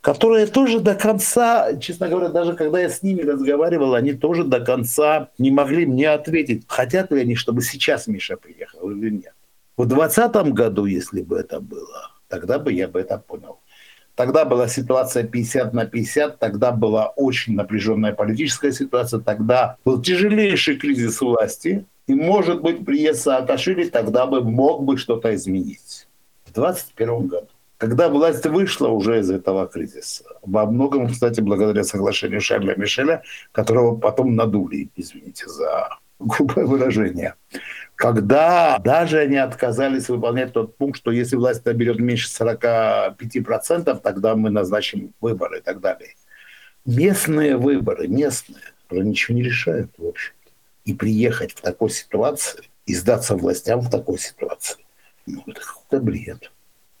которые 0.00 0.46
тоже 0.46 0.80
до 0.80 0.94
конца, 0.94 1.76
честно 1.76 2.08
говоря, 2.08 2.28
даже 2.28 2.54
когда 2.54 2.80
я 2.80 2.88
с 2.88 3.02
ними 3.02 3.22
разговаривал, 3.22 3.94
они 3.94 4.12
тоже 4.12 4.44
до 4.44 4.60
конца 4.60 5.28
не 5.38 5.50
могли 5.50 5.86
мне 5.86 6.08
ответить, 6.10 6.64
хотят 6.66 7.10
ли 7.12 7.20
они, 7.20 7.34
чтобы 7.34 7.62
сейчас 7.62 8.06
Миша 8.06 8.36
приехал 8.36 8.90
или 8.90 9.10
нет. 9.10 9.34
В 9.76 9.86
2020 9.86 10.52
году, 10.52 10.86
если 10.86 11.22
бы 11.22 11.38
это 11.38 11.60
было, 11.60 12.10
тогда 12.28 12.58
бы 12.58 12.72
я 12.72 12.88
бы 12.88 13.00
это 13.00 13.18
понял. 13.18 13.60
Тогда 14.14 14.44
была 14.44 14.68
ситуация 14.68 15.24
50 15.24 15.72
на 15.72 15.86
50, 15.86 16.38
тогда 16.38 16.72
была 16.72 17.08
очень 17.16 17.54
напряженная 17.54 18.12
политическая 18.12 18.72
ситуация, 18.72 19.20
тогда 19.20 19.76
был 19.84 20.02
тяжелейший 20.02 20.76
кризис 20.76 21.20
власти, 21.20 21.86
и, 22.06 22.14
может 22.14 22.60
быть, 22.60 22.84
приезд 22.84 23.22
Саакашвили 23.22 23.88
тогда 23.88 24.26
бы 24.26 24.42
мог 24.42 24.84
бы 24.84 24.98
что-то 24.98 25.34
изменить. 25.34 26.08
В 26.44 26.52
2021 26.52 27.26
году 27.28 27.48
когда 27.80 28.10
власть 28.10 28.44
вышла 28.44 28.88
уже 28.88 29.20
из 29.20 29.30
этого 29.30 29.66
кризиса, 29.66 30.24
во 30.42 30.66
многом, 30.66 31.08
кстати, 31.08 31.40
благодаря 31.40 31.82
соглашению 31.82 32.42
Шарля 32.42 32.74
Мишеля, 32.76 33.22
которого 33.52 33.96
потом 33.96 34.36
надули, 34.36 34.90
извините 34.96 35.48
за 35.48 35.88
грубое 36.18 36.66
выражение, 36.66 37.36
когда 37.94 38.78
даже 38.80 39.20
они 39.20 39.38
отказались 39.38 40.10
выполнять 40.10 40.52
тот 40.52 40.76
пункт, 40.76 40.98
что 40.98 41.10
если 41.10 41.36
власть 41.36 41.64
наберет 41.64 41.98
меньше 42.00 42.28
45%, 42.28 43.98
тогда 44.02 44.36
мы 44.36 44.50
назначим 44.50 45.14
выборы 45.22 45.60
и 45.60 45.62
так 45.62 45.80
далее. 45.80 46.16
Местные 46.84 47.56
выборы, 47.56 48.08
местные, 48.08 48.60
уже 48.90 49.04
ничего 49.04 49.38
не 49.38 49.42
решают, 49.42 49.90
в 49.96 50.06
общем-то. 50.06 50.52
И 50.84 50.92
приехать 50.92 51.52
в 51.52 51.62
такой 51.62 51.88
ситуации, 51.88 52.68
и 52.84 52.94
сдаться 52.94 53.36
властям 53.36 53.80
в 53.80 53.90
такой 53.90 54.18
ситуации, 54.18 54.84
ну, 55.24 55.42
это 55.46 55.62
какой-то 55.62 56.04
бред. 56.04 56.50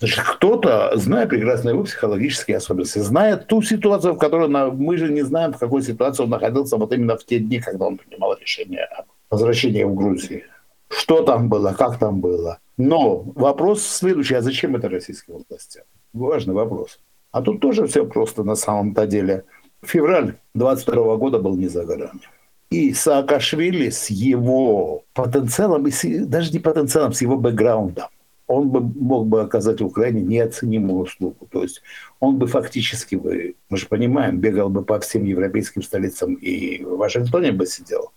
Значит, 0.00 0.24
кто-то, 0.24 0.92
зная 0.96 1.26
прекрасно 1.26 1.68
его 1.68 1.84
психологические 1.84 2.56
особенности, 2.56 3.00
зная 3.00 3.36
ту 3.36 3.60
ситуацию, 3.60 4.14
в 4.14 4.18
которой 4.18 4.48
мы 4.48 4.96
же 4.96 5.12
не 5.12 5.20
знаем, 5.20 5.52
в 5.52 5.58
какой 5.58 5.82
ситуации 5.82 6.22
он 6.22 6.30
находился 6.30 6.78
вот 6.78 6.90
именно 6.94 7.18
в 7.18 7.24
те 7.26 7.38
дни, 7.38 7.60
когда 7.60 7.86
он 7.86 7.98
принимал 7.98 8.34
решение 8.40 8.84
о 8.84 9.04
возвращении 9.28 9.84
в 9.84 9.94
Грузию. 9.94 10.44
Что 10.88 11.22
там 11.22 11.50
было, 11.50 11.74
как 11.74 11.98
там 11.98 12.20
было. 12.20 12.58
Но 12.78 13.18
вопрос 13.34 13.82
следующий, 13.82 14.36
а 14.36 14.40
зачем 14.40 14.74
это 14.74 14.88
российским 14.88 15.34
властям? 15.48 15.84
Важный 16.14 16.54
вопрос. 16.54 16.98
А 17.30 17.42
тут 17.42 17.60
тоже 17.60 17.86
все 17.86 18.06
просто 18.06 18.42
на 18.42 18.56
самом-то 18.56 19.06
деле. 19.06 19.44
Февраль 19.82 20.36
22 20.54 21.16
года 21.16 21.38
был 21.38 21.56
не 21.56 21.68
за 21.68 21.84
горами. 21.84 22.22
И 22.70 22.94
Саакашвили 22.94 23.90
с 23.90 24.08
его 24.08 25.04
потенциалом, 25.12 25.86
даже 26.26 26.52
не 26.52 26.58
потенциалом, 26.58 27.12
с 27.12 27.20
его 27.20 27.36
бэкграундом, 27.36 28.08
он 28.50 28.68
бы 28.70 28.80
мог 28.80 29.28
бы 29.28 29.42
оказать 29.42 29.80
Украине 29.80 30.22
неоценимую 30.22 31.04
услугу. 31.04 31.46
То 31.50 31.62
есть 31.62 31.82
он 32.18 32.36
бы 32.36 32.48
фактически, 32.48 33.14
бы, 33.14 33.54
мы 33.68 33.76
же 33.76 33.86
понимаем, 33.86 34.38
бегал 34.38 34.68
бы 34.68 34.84
по 34.84 34.98
всем 34.98 35.24
европейским 35.24 35.82
столицам 35.82 36.34
и 36.34 36.84
в 36.84 36.96
Вашингтоне 36.96 37.52
бы 37.52 37.66
сидел, 37.66 38.10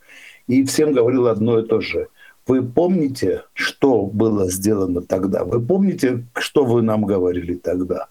и 0.48 0.63
всем 0.65 0.91
говорил 0.91 1.28
одно 1.28 1.60
и 1.60 1.67
то 1.67 1.82
же. 1.82 2.08
Вы 2.48 2.63
помните, 2.63 3.43
что 3.54 4.06
было 4.06 4.50
сделано 4.50 5.02
тогда? 5.02 5.43
Вы 5.43 5.62
помните, 5.62 6.26
что 6.34 6.65
вы 6.65 6.82
нам 6.82 7.06
говорили 7.06 7.54
тогда? 7.54 8.08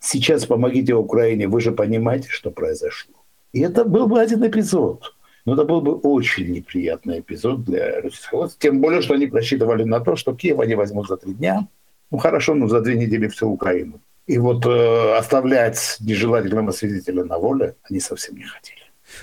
Сейчас 0.00 0.46
помогите 0.46 0.94
Украине, 0.94 1.46
вы 1.46 1.60
же 1.60 1.72
понимаете, 1.72 2.28
что 2.30 2.50
произошло. 2.50 3.14
И 3.52 3.60
это 3.60 3.84
был 3.84 4.06
бы 4.06 4.18
один 4.18 4.46
эпизод. 4.46 5.14
Но 5.46 5.54
это 5.54 5.64
был 5.64 5.80
бы 5.80 5.94
очень 5.94 6.52
неприятный 6.52 7.20
эпизод 7.20 7.64
для 7.64 8.00
российского 8.00 8.40
власти. 8.40 8.56
Тем 8.58 8.80
более, 8.80 9.00
что 9.00 9.14
они 9.14 9.28
просчитывали 9.28 9.84
на 9.84 10.00
то, 10.00 10.16
что 10.16 10.34
Киев 10.34 10.58
они 10.58 10.74
возьмут 10.74 11.06
за 11.06 11.16
три 11.16 11.34
дня. 11.34 11.68
Ну 12.10 12.18
хорошо, 12.18 12.54
но 12.54 12.66
за 12.68 12.80
две 12.80 12.96
недели 12.96 13.28
всю 13.28 13.48
Украину. 13.48 14.00
И 14.26 14.38
вот 14.38 14.66
э, 14.66 15.16
оставлять 15.16 15.98
нежелательного 16.00 16.72
свидетеля 16.72 17.24
на 17.24 17.38
воле 17.38 17.76
они 17.88 18.00
совсем 18.00 18.36
не 18.36 18.42
хотели. 18.42 18.80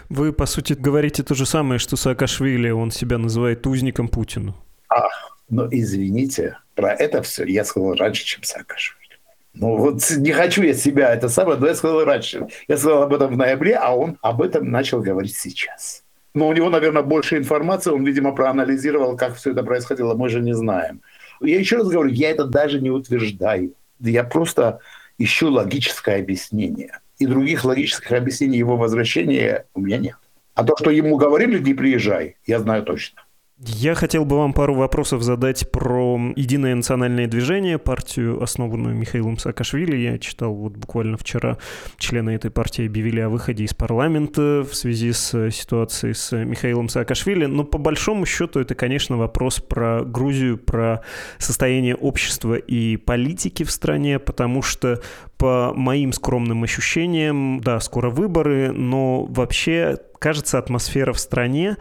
Вы, 0.07 0.31
по 0.31 0.45
сути, 0.45 0.73
говорите 0.73 1.23
то 1.23 1.36
же 1.36 1.45
самое, 1.45 1.77
что 1.77 1.97
Саакашвили, 1.97 2.69
он 2.69 2.89
себя 2.89 3.17
называет 3.17 3.67
узником 3.67 4.07
Путину. 4.07 4.55
А, 4.88 5.09
но 5.49 5.67
извините, 5.69 6.57
про 6.73 6.93
это 6.93 7.21
все 7.21 7.43
я 7.43 7.65
сказал 7.65 7.95
раньше, 7.95 8.23
чем 8.23 8.43
Саакашвили. 8.43 9.19
Ну 9.53 9.75
вот 9.75 10.09
не 10.17 10.31
хочу 10.31 10.63
я 10.63 10.73
себя 10.73 11.13
это 11.13 11.27
самое, 11.27 11.59
но 11.59 11.67
я 11.67 11.75
сказал 11.75 12.05
раньше. 12.05 12.47
Я 12.69 12.77
сказал 12.77 13.03
об 13.03 13.13
этом 13.13 13.33
в 13.33 13.38
ноябре, 13.38 13.75
а 13.75 13.93
он 13.93 14.17
об 14.21 14.41
этом 14.41 14.71
начал 14.71 15.01
говорить 15.01 15.36
сейчас. 15.36 16.02
Но 16.33 16.47
у 16.47 16.53
него, 16.53 16.69
наверное, 16.69 17.03
больше 17.03 17.37
информации, 17.37 17.91
он, 17.91 18.03
видимо, 18.03 18.33
проанализировал, 18.33 19.15
как 19.15 19.35
все 19.35 19.51
это 19.51 19.63
происходило, 19.63 20.15
мы 20.15 20.29
же 20.29 20.41
не 20.41 20.53
знаем. 20.53 21.01
Я 21.41 21.59
еще 21.59 21.77
раз 21.77 21.89
говорю, 21.89 22.09
я 22.09 22.31
это 22.31 22.45
даже 22.45 22.81
не 22.81 22.89
утверждаю. 22.89 23.73
Я 23.99 24.23
просто 24.23 24.79
ищу 25.17 25.51
логическое 25.51 26.19
объяснение. 26.19 26.99
И 27.19 27.27
других 27.27 27.63
логических 27.63 28.11
объяснений 28.11 28.57
его 28.57 28.77
возвращения 28.77 29.65
у 29.73 29.81
меня 29.81 29.97
нет. 29.97 30.15
А 30.55 30.63
то, 30.63 30.75
что 30.77 30.89
ему 30.89 31.17
говорили, 31.17 31.59
не 31.59 31.73
приезжай, 31.73 32.37
я 32.45 32.59
знаю 32.59 32.83
точно. 32.83 33.21
Я 33.65 33.95
хотел 33.95 34.26
бы 34.26 34.38
вам 34.38 34.52
пару 34.52 34.76
вопросов 34.76 35.23
задать 35.23 35.71
про 35.71 36.19
Единое 36.36 36.76
национальное 36.76 37.28
движение, 37.28 37.78
партию, 37.78 38.43
основанную 38.43 38.93
Михаилом 38.93 39.38
Саакашвили. 39.38 39.95
Я 39.95 40.19
читал 40.19 40.54
вот 40.54 40.73
буквально 40.73 41.15
вчера, 41.15 41.58
члены 41.97 42.32
этой 42.32 42.52
партии 42.52 42.86
объявили 42.86 43.21
о 43.21 43.30
выходе 43.30 43.63
из 43.63 43.73
парламента 43.73 44.65
в 44.69 44.76
связи 44.76 45.13
с 45.13 45.49
ситуацией 45.52 46.13
с 46.13 46.36
Михаилом 46.36 46.89
Саакашвили. 46.89 47.45
Но 47.45 47.63
по 47.63 47.78
большому 47.78 48.26
счету 48.26 48.60
это, 48.60 48.76
конечно, 48.76 49.15
вопрос 49.15 49.62
про 49.62 50.04
Грузию, 50.04 50.58
про 50.58 51.02
состояние 51.38 51.95
общества 51.95 52.56
и 52.56 52.97
политики 52.97 53.63
в 53.63 53.71
стране, 53.71 54.19
потому 54.19 54.62
что 54.62 55.02
по 55.38 55.73
моим 55.73 56.12
скромным 56.12 56.63
ощущениям, 56.63 57.62
да, 57.62 57.80
скоро 57.80 58.10
выборы, 58.10 58.73
но 58.73 59.23
вообще 59.26 59.99
кажется 60.23 60.57
атмосфера 60.57 61.12
в 61.12 61.19
стране 61.19 61.75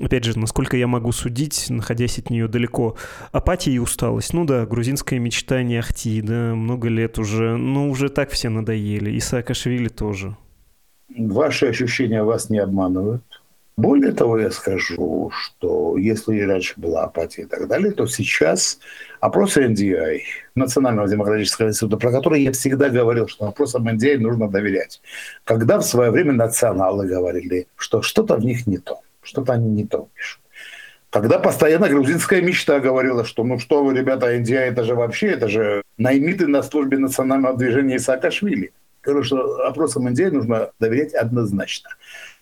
опять 0.00 0.22
же, 0.22 0.38
насколько 0.38 0.76
я 0.76 0.86
могу 0.86 1.10
судить, 1.10 1.66
находясь 1.70 2.20
от 2.20 2.30
нее 2.30 2.46
далеко, 2.46 2.96
апатия 3.32 3.72
и 3.72 3.78
усталость. 3.78 4.32
Ну 4.32 4.44
да, 4.44 4.64
грузинская 4.64 5.18
мечта 5.18 5.64
не 5.64 5.76
ахти, 5.76 6.22
да, 6.22 6.54
много 6.54 6.88
лет 6.88 7.18
уже, 7.18 7.56
ну 7.56 7.90
уже 7.90 8.08
так 8.08 8.30
все 8.30 8.48
надоели, 8.48 9.10
и 9.10 9.18
Саакашвили 9.18 9.88
тоже. 9.88 10.36
Ваши 11.16 11.66
ощущения 11.66 12.22
вас 12.22 12.48
не 12.48 12.58
обманывают. 12.58 13.39
Более 13.80 14.12
того, 14.12 14.38
я 14.38 14.50
скажу, 14.50 15.30
что 15.32 15.96
если 15.96 16.40
раньше 16.40 16.74
была 16.76 17.04
апатия 17.04 17.42
и 17.42 17.46
так 17.46 17.66
далее, 17.66 17.92
то 17.92 18.06
сейчас 18.06 18.78
опросы 19.20 19.64
NDI, 19.64 20.20
Национального 20.54 21.08
демократического 21.08 21.68
института, 21.68 21.96
про 21.96 22.12
который 22.12 22.42
я 22.42 22.52
всегда 22.52 22.90
говорил, 22.90 23.26
что 23.26 23.46
опросам 23.46 23.88
NDI 23.88 24.18
нужно 24.18 24.48
доверять. 24.48 25.00
Когда 25.44 25.78
в 25.78 25.82
свое 25.82 26.10
время 26.10 26.32
националы 26.32 27.06
говорили, 27.06 27.66
что 27.76 28.02
что-то 28.02 28.36
в 28.36 28.44
них 28.44 28.66
не 28.66 28.78
то 28.78 29.00
что-то 29.22 29.52
они 29.52 29.70
не 29.70 29.86
то 29.86 30.08
пишут. 30.14 30.40
Когда 31.10 31.38
постоянно 31.38 31.88
грузинская 31.88 32.40
мечта 32.40 32.78
говорила, 32.78 33.24
что 33.24 33.42
ну 33.44 33.58
что 33.58 33.82
вы, 33.82 33.94
ребята, 33.94 34.36
Индия, 34.36 34.60
это 34.60 34.84
же 34.84 34.94
вообще, 34.94 35.28
это 35.28 35.48
же 35.48 35.82
наймиты 35.98 36.46
на 36.46 36.62
службе 36.62 36.98
национального 36.98 37.56
движения 37.56 37.98
Саакашвили. 37.98 38.72
Говорю, 39.02 39.24
что 39.24 39.66
опросам 39.66 40.08
Индии 40.08 40.24
нужно 40.24 40.70
доверять 40.78 41.14
однозначно. 41.14 41.90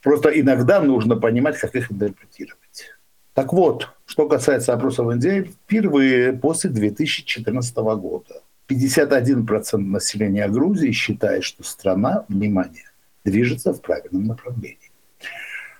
Просто 0.03 0.29
иногда 0.29 0.81
нужно 0.81 1.17
понимать, 1.17 1.59
как 1.59 1.75
их 1.75 1.91
интерпретировать. 1.91 2.91
Так 3.35 3.53
вот, 3.53 3.89
что 4.07 4.29
касается 4.29 4.73
опросов 4.73 5.11
Индии, 5.13 5.45
впервые 5.45 6.33
после 6.33 6.71
2014 6.71 7.77
года 7.77 8.43
51% 8.69 9.79
населения 9.79 10.49
Грузии 10.49 10.91
считает, 10.91 11.45
что 11.45 11.63
страна, 11.63 12.25
внимание, 12.29 12.91
движется 13.25 13.73
в 13.73 13.81
правильном 13.81 14.25
направлении. 14.25 14.91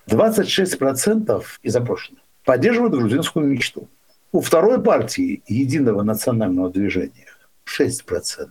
26% 0.09 1.43
из 1.63 1.77
опрошенных 1.77 2.23
поддерживают 2.45 2.95
грузинскую 2.95 3.47
мечту. 3.47 3.89
У 4.33 4.41
второй 4.41 4.83
партии 4.83 5.43
Единого 5.47 6.03
национального 6.03 6.71
движения 6.71 7.27
6%. 7.67 8.49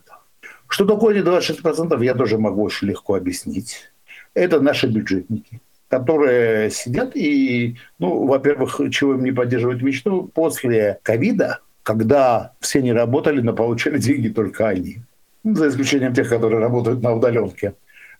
Что 0.68 0.86
такое 0.86 1.16
эти 1.16 1.26
26%, 1.26 2.04
я 2.04 2.14
тоже 2.14 2.38
могу 2.38 2.62
очень 2.64 2.90
легко 2.90 3.16
объяснить. 3.16 3.92
Это 4.38 4.62
наши 4.62 4.86
бюджетники, 4.86 5.62
которые 5.90 6.70
сидят 6.70 7.16
и, 7.16 7.78
ну, 7.98 8.28
во-первых, 8.28 8.80
чего 8.92 9.16
им 9.16 9.24
не 9.24 9.32
поддерживать 9.32 9.82
мечту, 9.82 10.30
после 10.32 11.00
ковида, 11.02 11.62
когда 11.82 12.54
все 12.60 12.84
не 12.84 12.94
работали, 12.94 13.42
но 13.42 13.54
получали 13.54 13.98
деньги 13.98 14.28
только 14.30 14.68
они. 14.68 15.00
Ну, 15.44 15.56
за 15.56 15.70
исключением 15.70 16.14
тех, 16.14 16.30
которые 16.30 16.60
работают 16.60 17.02
на 17.02 17.16
удаленке. 17.16 17.74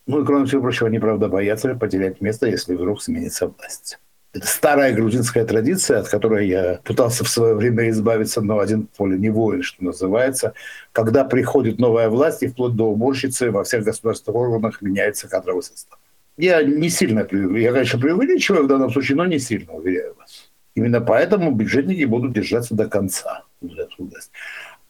Ну 0.08 0.24
и, 0.24 0.26
кроме 0.26 0.48
всего 0.48 0.64
прочего, 0.64 0.88
они, 0.88 0.98
правда, 0.98 1.28
боятся 1.28 1.76
потерять 1.76 2.20
место, 2.20 2.48
если 2.48 2.74
вдруг 2.74 3.04
сменится 3.04 3.48
власть. 3.48 4.00
Это 4.34 4.48
старая 4.48 4.94
грузинская 4.94 5.46
традиция, 5.46 6.00
от 6.00 6.10
которой 6.10 6.48
я 6.48 6.80
пытался 6.84 7.24
в 7.24 7.30
свое 7.30 7.54
время 7.54 7.90
избавиться, 7.90 8.42
но 8.42 8.60
один 8.60 8.88
поле 8.88 9.18
не 9.20 9.30
воин, 9.30 9.62
что 9.62 9.84
называется. 9.84 10.54
Когда 10.92 11.24
приходит 11.24 11.80
новая 11.80 12.10
власть, 12.10 12.44
и 12.44 12.48
вплоть 12.48 12.76
до 12.76 12.86
уборщицы 12.86 13.52
во 13.52 13.64
всех 13.64 13.84
государственных 13.84 14.36
органах 14.36 14.82
меняется 14.82 15.30
кадровый 15.30 15.64
состав. 15.64 16.00
Я 16.38 16.62
не 16.64 16.90
сильно, 16.90 17.28
я, 17.32 17.72
конечно, 17.72 18.00
преувеличиваю 18.00 18.66
в 18.66 18.68
данном 18.68 18.92
случае, 18.92 19.18
но 19.18 19.26
не 19.26 19.40
сильно, 19.40 19.74
уверяю 19.74 20.16
вас. 20.16 20.52
Именно 20.76 21.02
поэтому 21.02 21.52
бюджетники 21.52 22.06
будут 22.06 22.34
держаться 22.34 22.76
до 22.76 22.88
конца. 22.88 23.44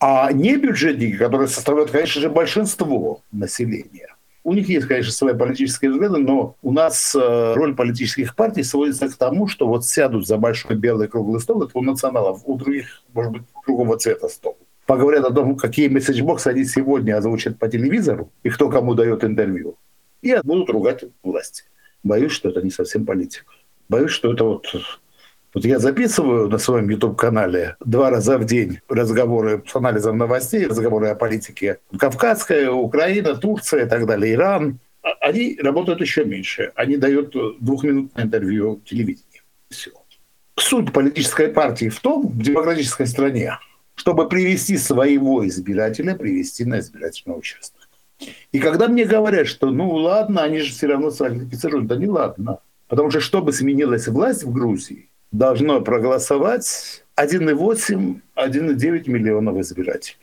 А 0.00 0.30
не 0.32 0.56
бюджетники, 0.56 1.16
которые 1.16 1.48
составляют, 1.48 1.90
конечно 1.90 2.20
же, 2.20 2.28
большинство 2.28 3.22
населения, 3.32 4.14
у 4.44 4.52
них 4.52 4.68
есть, 4.68 4.86
конечно, 4.86 5.12
свои 5.12 5.34
политические 5.34 5.90
взгляды, 5.90 6.18
но 6.18 6.56
у 6.62 6.72
нас 6.72 7.14
э, 7.14 7.52
роль 7.54 7.74
политических 7.74 8.34
партий 8.34 8.62
сводится 8.62 9.08
к 9.08 9.14
тому, 9.14 9.46
что 9.46 9.66
вот 9.66 9.84
сядут 9.84 10.26
за 10.26 10.38
большой 10.38 10.76
белый 10.76 11.08
круглый 11.08 11.40
стол, 11.40 11.62
это 11.62 11.76
у 11.76 11.82
националов, 11.82 12.42
у 12.44 12.56
других, 12.56 13.02
может 13.12 13.32
быть, 13.32 13.42
другого 13.66 13.98
цвета 13.98 14.28
стол. 14.28 14.56
Поговорят 14.86 15.24
о 15.24 15.34
том, 15.34 15.56
какие 15.56 15.88
месседжбоксы 15.88 16.48
они 16.48 16.64
сегодня 16.64 17.18
озвучат 17.18 17.58
по 17.58 17.68
телевизору 17.68 18.30
и 18.42 18.48
кто 18.48 18.70
кому 18.70 18.94
дает 18.94 19.22
интервью. 19.24 19.76
И 20.22 20.36
будут 20.42 20.70
ругать 20.70 21.04
власти. 21.22 21.64
Боюсь, 22.02 22.32
что 22.32 22.48
это 22.48 22.62
не 22.62 22.70
совсем 22.70 23.06
политика. 23.06 23.52
Боюсь, 23.88 24.10
что 24.10 24.32
это 24.32 24.44
вот 24.44 24.66
вот 25.54 25.64
я 25.64 25.78
записываю 25.78 26.48
на 26.48 26.58
своем 26.58 26.90
YouTube-канале 26.90 27.76
два 27.84 28.10
раза 28.10 28.36
в 28.36 28.44
день 28.44 28.80
разговоры 28.88 29.62
с 29.66 29.74
анализом 29.74 30.18
новостей, 30.18 30.66
разговоры 30.66 31.08
о 31.08 31.14
политике 31.14 31.78
Кавказская, 31.98 32.70
Украина, 32.70 33.34
Турция 33.34 33.86
и 33.86 33.88
так 33.88 34.06
далее, 34.06 34.34
Иран. 34.34 34.78
А 35.02 35.12
они 35.20 35.58
работают 35.62 36.00
еще 36.02 36.24
меньше. 36.24 36.72
Они 36.74 36.96
дают 36.98 37.34
двухминутное 37.60 38.24
интервью 38.24 38.82
телевидению. 38.84 39.42
Все. 39.70 39.90
Суть 40.56 40.92
политической 40.92 41.48
партии 41.48 41.88
в 41.88 41.98
том, 42.00 42.28
в 42.28 42.42
демократической 42.42 43.06
стране, 43.06 43.58
чтобы 43.94 44.28
привести 44.28 44.76
своего 44.76 45.46
избирателя, 45.46 46.14
привести 46.14 46.64
на 46.66 46.80
избирательный 46.80 47.38
участок. 47.38 47.77
И 48.52 48.58
когда 48.58 48.88
мне 48.88 49.04
говорят, 49.04 49.46
что 49.46 49.70
ну 49.70 49.90
ладно, 49.90 50.42
они 50.42 50.58
же 50.60 50.72
все 50.72 50.86
равно 50.86 51.10
квалифицируют, 51.10 51.86
да 51.86 51.96
не 51.96 52.06
ладно. 52.06 52.58
Потому 52.88 53.10
что 53.10 53.20
чтобы 53.20 53.52
сменилась 53.52 54.08
власть 54.08 54.44
в 54.44 54.52
Грузии, 54.52 55.08
должно 55.30 55.80
проголосовать 55.80 57.04
1,8-1,9 57.16 59.10
миллионов 59.10 59.58
избирателей. 59.58 60.18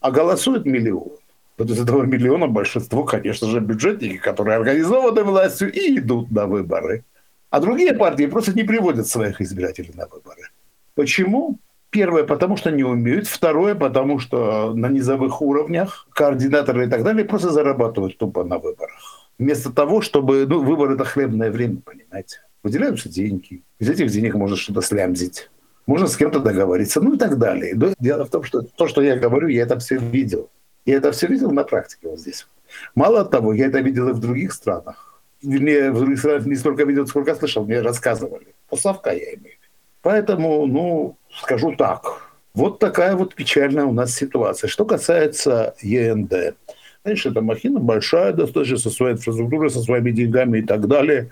А 0.00 0.10
голосует 0.10 0.64
миллион. 0.64 1.10
Вот 1.58 1.70
из 1.70 1.80
этого 1.80 2.04
миллиона 2.04 2.46
большинство, 2.46 3.02
конечно 3.02 3.48
же, 3.48 3.58
бюджетники, 3.58 4.16
которые 4.18 4.56
организованы 4.56 5.24
властью 5.24 5.72
и 5.72 5.98
идут 5.98 6.30
на 6.30 6.46
выборы. 6.46 7.04
А 7.50 7.60
другие 7.60 7.94
партии 7.94 8.26
просто 8.26 8.52
не 8.52 8.62
приводят 8.62 9.08
своих 9.08 9.40
избирателей 9.40 9.90
на 9.94 10.06
выборы. 10.06 10.50
Почему? 10.94 11.58
Первое, 11.90 12.24
потому 12.24 12.56
что 12.56 12.70
не 12.70 12.84
умеют. 12.84 13.26
Второе, 13.26 13.74
потому 13.74 14.18
что 14.18 14.74
на 14.74 14.88
низовых 14.88 15.40
уровнях 15.40 16.06
координаторы 16.12 16.86
и 16.86 16.90
так 16.90 17.02
далее 17.02 17.24
просто 17.24 17.50
зарабатывают 17.50 18.18
тупо 18.18 18.44
на 18.44 18.58
выборах. 18.58 19.28
Вместо 19.38 19.72
того, 19.72 20.00
чтобы... 20.02 20.46
Ну, 20.46 20.62
выборы– 20.62 20.94
это 20.96 21.04
хлебное 21.04 21.50
время, 21.50 21.78
понимаете 21.84 22.40
выделяются 22.62 23.08
деньги. 23.08 23.62
Из 23.78 23.88
этих 23.88 24.10
денег 24.10 24.34
можно 24.34 24.56
что-то 24.56 24.82
слямзить. 24.82 25.50
Можно 25.86 26.06
с 26.06 26.16
кем-то 26.16 26.40
договориться, 26.40 27.00
ну 27.00 27.14
и 27.14 27.18
так 27.18 27.38
далее. 27.38 27.74
Но 27.74 27.94
дело 27.98 28.24
в 28.24 28.30
том, 28.30 28.42
что 28.42 28.62
то, 28.62 28.88
что 28.88 29.00
я 29.02 29.16
говорю, 29.16 29.48
я 29.48 29.62
это 29.62 29.78
все 29.78 29.96
видел. 29.96 30.50
Я 30.84 30.96
это 30.96 31.12
все 31.12 31.26
видел 31.26 31.50
на 31.50 31.64
практике 31.64 32.08
вот 32.08 32.20
здесь. 32.20 32.46
Мало 32.94 33.24
того, 33.24 33.54
я 33.54 33.66
это 33.66 33.80
видел 33.80 34.08
и 34.08 34.12
в 34.12 34.18
других 34.18 34.52
странах. 34.52 35.22
Вернее, 35.42 35.92
в 35.92 35.98
других 35.98 36.18
странах 36.18 36.46
не 36.46 36.56
столько 36.56 36.84
видел, 36.84 37.06
сколько 37.06 37.34
слышал, 37.34 37.64
мне 37.64 37.80
рассказывали. 37.80 38.54
Пославка 38.68 39.10
я 39.10 39.34
имею. 39.34 39.56
Поэтому, 40.02 40.66
ну, 40.66 41.16
скажу 41.30 41.74
так. 41.76 42.28
Вот 42.54 42.78
такая 42.78 43.14
вот 43.16 43.34
печальная 43.34 43.84
у 43.84 43.92
нас 43.92 44.14
ситуация. 44.14 44.68
Что 44.68 44.84
касается 44.84 45.74
ЕНД. 45.80 46.56
Конечно, 47.02 47.30
эта 47.30 47.40
махина 47.40 47.80
большая 47.80 48.32
достаточно, 48.32 48.78
со 48.78 48.90
своей 48.90 49.14
инфраструктурой, 49.14 49.70
со 49.70 49.80
своими 49.80 50.10
деньгами 50.10 50.58
и 50.58 50.62
так 50.62 50.86
далее. 50.88 51.30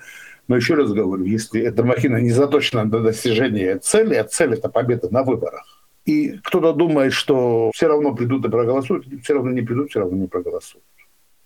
Но 0.48 0.56
еще 0.56 0.74
раз 0.74 0.92
говорю, 0.92 1.24
если 1.24 1.60
эта 1.60 1.82
махина 1.82 2.18
не 2.18 2.30
заточена 2.30 2.84
на 2.84 3.00
достижение 3.00 3.78
цели, 3.78 4.14
а 4.14 4.24
цель– 4.24 4.54
это 4.54 4.68
победа 4.68 5.08
на 5.10 5.24
выборах, 5.24 5.64
и 6.04 6.38
кто-то 6.38 6.72
думает, 6.72 7.12
что 7.12 7.72
все 7.74 7.88
равно 7.88 8.14
придут 8.14 8.46
и 8.46 8.48
проголосуют, 8.48 9.06
все 9.24 9.34
равно 9.34 9.50
не 9.50 9.62
придут, 9.62 9.90
все 9.90 10.00
равно 10.00 10.16
не 10.16 10.28
проголосуют. 10.28 10.84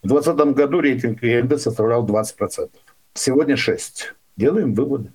В 0.02 0.08
2020 0.08 0.54
году 0.54 0.80
рейтинг 0.80 1.22
ЕНД 1.22 1.58
составлял 1.58 2.06
20%. 2.06 2.70
Сегодня 3.14 3.54
6%. 3.54 4.12
Делаем 4.36 4.74
выводы. 4.74 5.12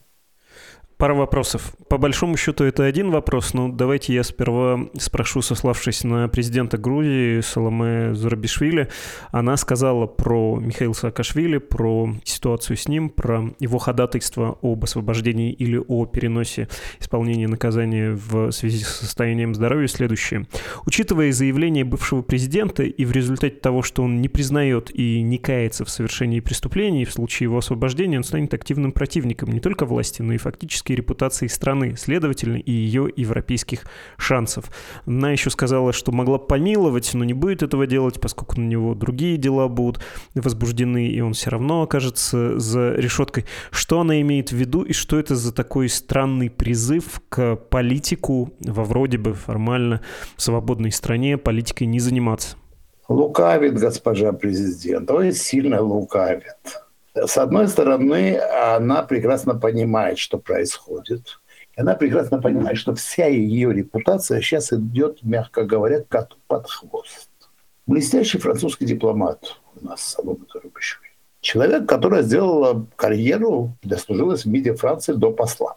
Пара 0.98 1.14
вопросов. 1.14 1.74
По 1.90 1.98
большому 1.98 2.38
счету 2.38 2.64
это 2.64 2.86
один 2.86 3.12
вопрос, 3.12 3.54
но 3.54 3.68
давайте 3.68 4.14
я 4.14 4.24
сперва 4.24 4.80
спрошу, 4.98 5.42
сославшись 5.42 6.06
на 6.06 6.30
президента 6.30 6.78
Грузии 6.78 7.42
Саламе 7.42 8.16
Зарабишвили. 8.16 8.88
Она 9.32 9.58
сказала 9.58 10.06
про 10.06 10.58
Михаила 10.58 10.94
Саакашвили, 10.94 11.58
про 11.58 12.14
ситуацию 12.24 12.78
с 12.78 12.88
ним, 12.88 13.10
про 13.10 13.54
его 13.60 13.78
ходатайство 13.78 14.58
об 14.62 14.86
освобождении 14.86 15.52
или 15.52 15.78
о 15.86 16.06
переносе 16.06 16.70
исполнения 17.02 17.50
наказания 17.50 18.12
в 18.12 18.52
связи 18.52 18.80
с 18.80 18.88
состоянием 18.88 19.54
здоровья 19.54 19.88
следующее. 19.88 20.48
Учитывая 20.86 21.34
заявление 21.34 21.84
бывшего 21.84 22.22
президента 22.22 22.84
и 22.84 23.04
в 23.04 23.12
результате 23.12 23.58
того, 23.58 23.82
что 23.82 24.02
он 24.02 24.22
не 24.22 24.30
признает 24.30 24.92
и 24.98 25.22
не 25.22 25.40
кается 25.40 25.84
в 25.84 25.90
совершении 25.90 26.40
преступлений, 26.40 27.04
в 27.04 27.12
случае 27.12 27.48
его 27.48 27.58
освобождения 27.58 28.16
он 28.16 28.24
станет 28.24 28.54
активным 28.54 28.94
противником 28.94 29.52
не 29.52 29.60
только 29.60 29.86
власти, 29.86 30.22
но 30.22 30.32
и 30.32 30.38
фактически 30.38 30.85
экономической 30.86 30.94
репутации 30.94 31.48
страны, 31.48 31.96
следовательно, 31.98 32.58
и 32.58 32.72
ее 32.72 33.10
европейских 33.16 33.86
шансов. 34.18 34.66
Она 35.06 35.32
еще 35.32 35.50
сказала, 35.50 35.94
что 35.94 36.12
могла 36.12 36.38
помиловать, 36.38 37.14
но 37.14 37.24
не 37.24 37.34
будет 37.34 37.64
этого 37.64 37.88
делать, 37.88 38.20
поскольку 38.20 38.60
на 38.60 38.66
него 38.66 38.96
другие 38.96 39.38
дела 39.38 39.68
будут 39.68 40.00
возбуждены, 40.36 41.08
и 41.08 41.22
он 41.22 41.34
все 41.34 41.50
равно 41.50 41.82
окажется 41.82 42.60
за 42.60 42.94
решеткой. 42.94 43.46
Что 43.72 44.00
она 44.00 44.22
имеет 44.22 44.52
в 44.52 44.56
виду 44.56 44.84
и 44.84 44.94
что 44.94 45.18
это 45.18 45.36
за 45.36 45.54
такой 45.54 45.90
странный 45.90 46.50
призыв 46.50 47.22
к 47.30 47.56
политику 47.56 48.54
во 48.60 48.84
вроде 48.84 49.18
бы 49.18 49.34
формально 49.34 50.02
свободной 50.38 50.92
стране 50.92 51.38
политикой 51.38 51.88
не 51.88 52.00
заниматься? 52.00 52.58
Лукавит 53.08 53.76
госпожа 53.76 54.32
президент, 54.32 55.12
ой, 55.12 55.32
сильно 55.32 55.82
лукавит. 55.82 56.85
С 57.16 57.38
одной 57.38 57.70
стороны, 57.70 58.38
она 58.38 59.02
прекрасно 59.02 59.56
понимает, 59.56 60.20
что 60.20 60.38
происходит. 60.38 61.40
И 61.78 61.82
она 61.82 61.96
прекрасно 61.96 62.42
понимает, 62.42 62.78
что 62.78 62.94
вся 62.94 63.28
ее 63.28 63.74
репутация 63.74 64.42
сейчас 64.42 64.74
идет, 64.74 65.24
мягко 65.24 65.64
говоря, 65.64 66.04
как 66.08 66.32
под 66.48 66.70
хвост. 66.70 67.30
Блестящий 67.88 68.38
французский 68.38 68.86
дипломат 68.86 69.60
у 69.76 69.86
нас, 69.86 70.02
Салома 70.02 70.46
Зарубишвили. 70.54 71.12
Человек, 71.40 71.88
который 71.88 72.24
сделал 72.24 72.88
карьеру, 72.96 73.78
дослужилась 73.84 74.44
в 74.44 74.50
МИДе 74.50 74.74
Франции 74.74 75.14
до 75.14 75.32
посла. 75.32 75.76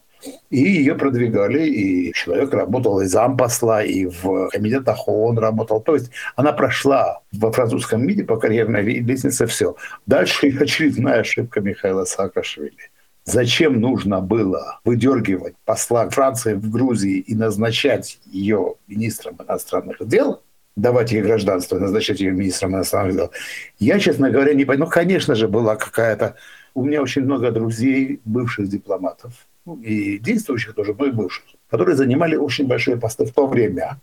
И 0.50 0.58
ее 0.58 0.94
продвигали, 0.94 1.66
и 1.66 2.12
человек 2.12 2.52
работал 2.52 3.00
и 3.00 3.06
зампосла, 3.06 3.84
и 3.84 4.06
в 4.06 4.48
комитетах 4.48 5.06
ООН 5.06 5.38
работал. 5.38 5.80
То 5.80 5.94
есть 5.94 6.10
она 6.36 6.52
прошла 6.52 7.20
во 7.32 7.52
французском 7.52 8.04
МИДе 8.06 8.24
по 8.24 8.36
карьерной 8.36 8.82
лестнице 8.82 9.46
все. 9.46 9.76
Дальше 10.06 10.48
очередная 10.60 11.20
ошибка 11.20 11.60
Михаила 11.60 12.04
Саакашвили. 12.04 12.90
Зачем 13.24 13.78
нужно 13.78 14.22
было 14.22 14.80
выдергивать 14.84 15.54
посла 15.66 16.08
Франции 16.08 16.54
в 16.54 16.70
Грузии 16.70 17.18
и 17.18 17.34
назначать 17.34 18.18
ее 18.24 18.76
министром 18.86 19.36
иностранных 19.46 19.98
дел, 20.08 20.42
давать 20.76 21.12
ей 21.12 21.20
гражданство, 21.20 21.78
назначать 21.78 22.20
ее 22.20 22.32
министром 22.32 22.74
иностранных 22.74 23.16
дел. 23.16 23.30
Я, 23.78 23.98
честно 23.98 24.30
говоря, 24.30 24.54
не 24.54 24.64
понимаю. 24.64 24.86
Ну, 24.86 24.90
конечно 24.90 25.34
же, 25.34 25.46
была 25.46 25.76
какая-то... 25.76 26.36
У 26.74 26.84
меня 26.84 27.02
очень 27.02 27.22
много 27.22 27.50
друзей, 27.50 28.20
бывших 28.24 28.68
дипломатов, 28.68 29.32
и 29.76 30.18
действующих 30.18 30.74
тоже, 30.74 30.94
но 30.98 31.06
и 31.06 31.10
бывших, 31.10 31.44
которые 31.70 31.96
занимали 31.96 32.36
очень 32.36 32.66
большие 32.66 32.96
посты 32.96 33.24
в 33.24 33.32
то 33.32 33.46
время. 33.46 34.00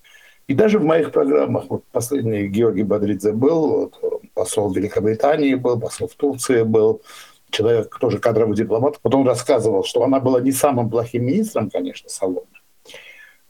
И 0.48 0.54
даже 0.54 0.78
в 0.78 0.84
моих 0.84 1.12
программах, 1.12 1.66
вот 1.70 1.84
последний 1.92 2.48
Георгий 2.48 2.84
Бодридзе 2.84 3.32
был, 3.32 3.92
вот, 4.02 4.22
посол 4.34 4.72
Великобритании 4.72 5.56
был, 5.56 5.80
посол 5.80 6.08
в 6.08 6.16
Турции 6.16 6.62
был, 6.62 7.02
человек 7.50 7.98
тоже 8.00 8.20
кадровый 8.20 8.56
дипломат. 8.56 9.00
Вот 9.02 9.16
он 9.16 9.28
рассказывал, 9.28 9.84
что 9.84 10.04
она 10.04 10.20
была 10.20 10.42
не 10.42 10.52
самым 10.52 10.90
плохим 10.90 11.26
министром, 11.26 11.70
конечно, 11.70 12.10
Соломы, 12.10 12.46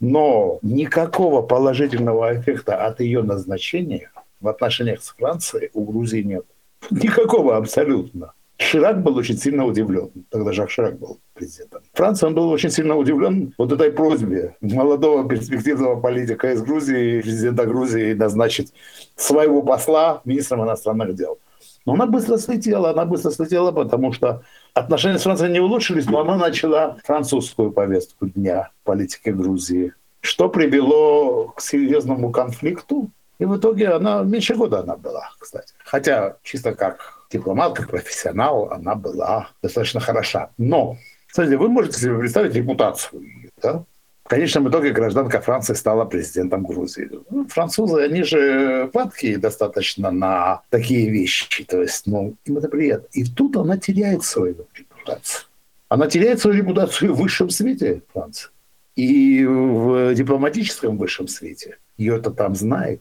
но 0.00 0.58
никакого 0.62 1.42
положительного 1.42 2.38
эффекта 2.38 2.86
от 2.86 3.00
ее 3.00 3.22
назначения 3.22 4.10
в 4.40 4.48
отношениях 4.48 5.02
с 5.02 5.10
Францией 5.10 5.70
у 5.74 5.84
Грузии 5.84 6.22
нет. 6.22 6.44
Никакого 6.90 7.56
абсолютно. 7.56 8.32
Ширак 8.58 9.02
был 9.02 9.16
очень 9.16 9.36
сильно 9.36 9.66
удивлен. 9.66 10.10
Тогда 10.30 10.52
Жак 10.52 10.70
Ширак 10.70 10.98
был 10.98 11.20
президентом. 11.34 11.82
Франция, 11.92 12.28
он 12.28 12.34
был 12.34 12.48
очень 12.48 12.70
сильно 12.70 12.96
удивлен 12.96 13.52
вот 13.58 13.70
этой 13.72 13.90
просьбе 13.90 14.56
молодого 14.60 15.28
перспективного 15.28 16.00
политика 16.00 16.52
из 16.52 16.62
Грузии, 16.62 17.20
президента 17.20 17.66
Грузии, 17.66 18.14
назначить 18.14 18.72
своего 19.14 19.62
посла 19.62 20.22
министром 20.24 20.64
иностранных 20.64 21.14
дел. 21.14 21.38
Но 21.84 21.92
она 21.92 22.06
быстро 22.06 22.38
слетела, 22.38 22.90
она 22.90 23.04
быстро 23.04 23.30
слетела, 23.30 23.72
потому 23.72 24.12
что 24.12 24.42
отношения 24.74 25.18
с 25.18 25.22
Францией 25.22 25.52
не 25.52 25.60
улучшились, 25.60 26.06
но 26.06 26.20
она 26.20 26.36
начала 26.36 26.96
французскую 27.04 27.70
повестку 27.70 28.26
дня 28.26 28.70
политики 28.84 29.28
Грузии, 29.28 29.92
что 30.20 30.48
привело 30.48 31.48
к 31.48 31.60
серьезному 31.60 32.32
конфликту. 32.32 33.10
И 33.38 33.44
в 33.44 33.56
итоге 33.56 33.90
она 33.90 34.22
меньше 34.22 34.54
года 34.54 34.80
она 34.80 34.96
была, 34.96 35.30
кстати. 35.38 35.74
Хотя 35.84 36.38
чисто 36.42 36.74
как 36.74 37.15
дипломат, 37.30 37.76
как 37.76 37.88
профессионал, 37.90 38.70
она 38.72 38.94
была 38.94 39.50
достаточно 39.62 40.00
хороша. 40.00 40.50
Но, 40.58 40.96
смотрите, 41.32 41.56
вы 41.56 41.68
можете 41.68 42.00
себе 42.00 42.18
представить 42.18 42.54
репутацию 42.54 43.22
да? 43.62 43.84
В 44.24 44.28
конечном 44.28 44.68
итоге 44.68 44.90
гражданка 44.90 45.40
Франции 45.40 45.74
стала 45.74 46.04
президентом 46.04 46.64
Грузии. 46.64 47.08
Ну, 47.30 47.46
французы, 47.46 48.02
они 48.02 48.24
же 48.24 48.90
падкие 48.92 49.38
достаточно 49.38 50.10
на 50.10 50.62
такие 50.68 51.08
вещи. 51.08 51.64
То 51.64 51.80
есть, 51.80 52.08
ну, 52.08 52.34
им 52.44 52.58
это 52.58 52.68
приятно. 52.68 53.06
И 53.12 53.24
тут 53.24 53.56
она 53.56 53.78
теряет 53.78 54.24
свою 54.24 54.66
репутацию. 54.74 55.46
Она 55.88 56.08
теряет 56.08 56.40
свою 56.40 56.56
репутацию 56.56 57.14
в 57.14 57.18
высшем 57.18 57.50
свете 57.50 58.02
Франции. 58.12 58.50
И 58.96 59.44
в 59.46 60.12
дипломатическом 60.14 60.98
высшем 60.98 61.28
свете. 61.28 61.78
Ее 61.96 62.16
это 62.16 62.32
там 62.32 62.56
знает. 62.56 63.00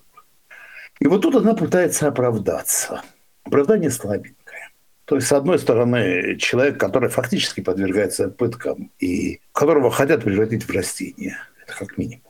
И 1.00 1.08
вот 1.08 1.24
тут 1.24 1.36
она 1.36 1.56
пытается 1.56 2.08
оправдаться– 2.08 3.02
Оправдание 3.46 3.92
слабенькое. 3.92 4.70
То 5.06 5.16
есть, 5.16 5.28
с 5.28 5.32
одной 5.32 5.60
стороны, 5.60 6.36
человек, 6.38 6.80
который 6.80 7.10
фактически 7.10 7.62
подвергается 7.62 8.30
пыткам 8.30 8.92
и 9.00 9.40
которого 9.52 9.92
хотят 9.92 10.24
превратить 10.24 10.64
в 10.64 10.72
растение, 10.72 11.38
это 11.64 11.78
как 11.78 11.98
минимум. 11.98 12.24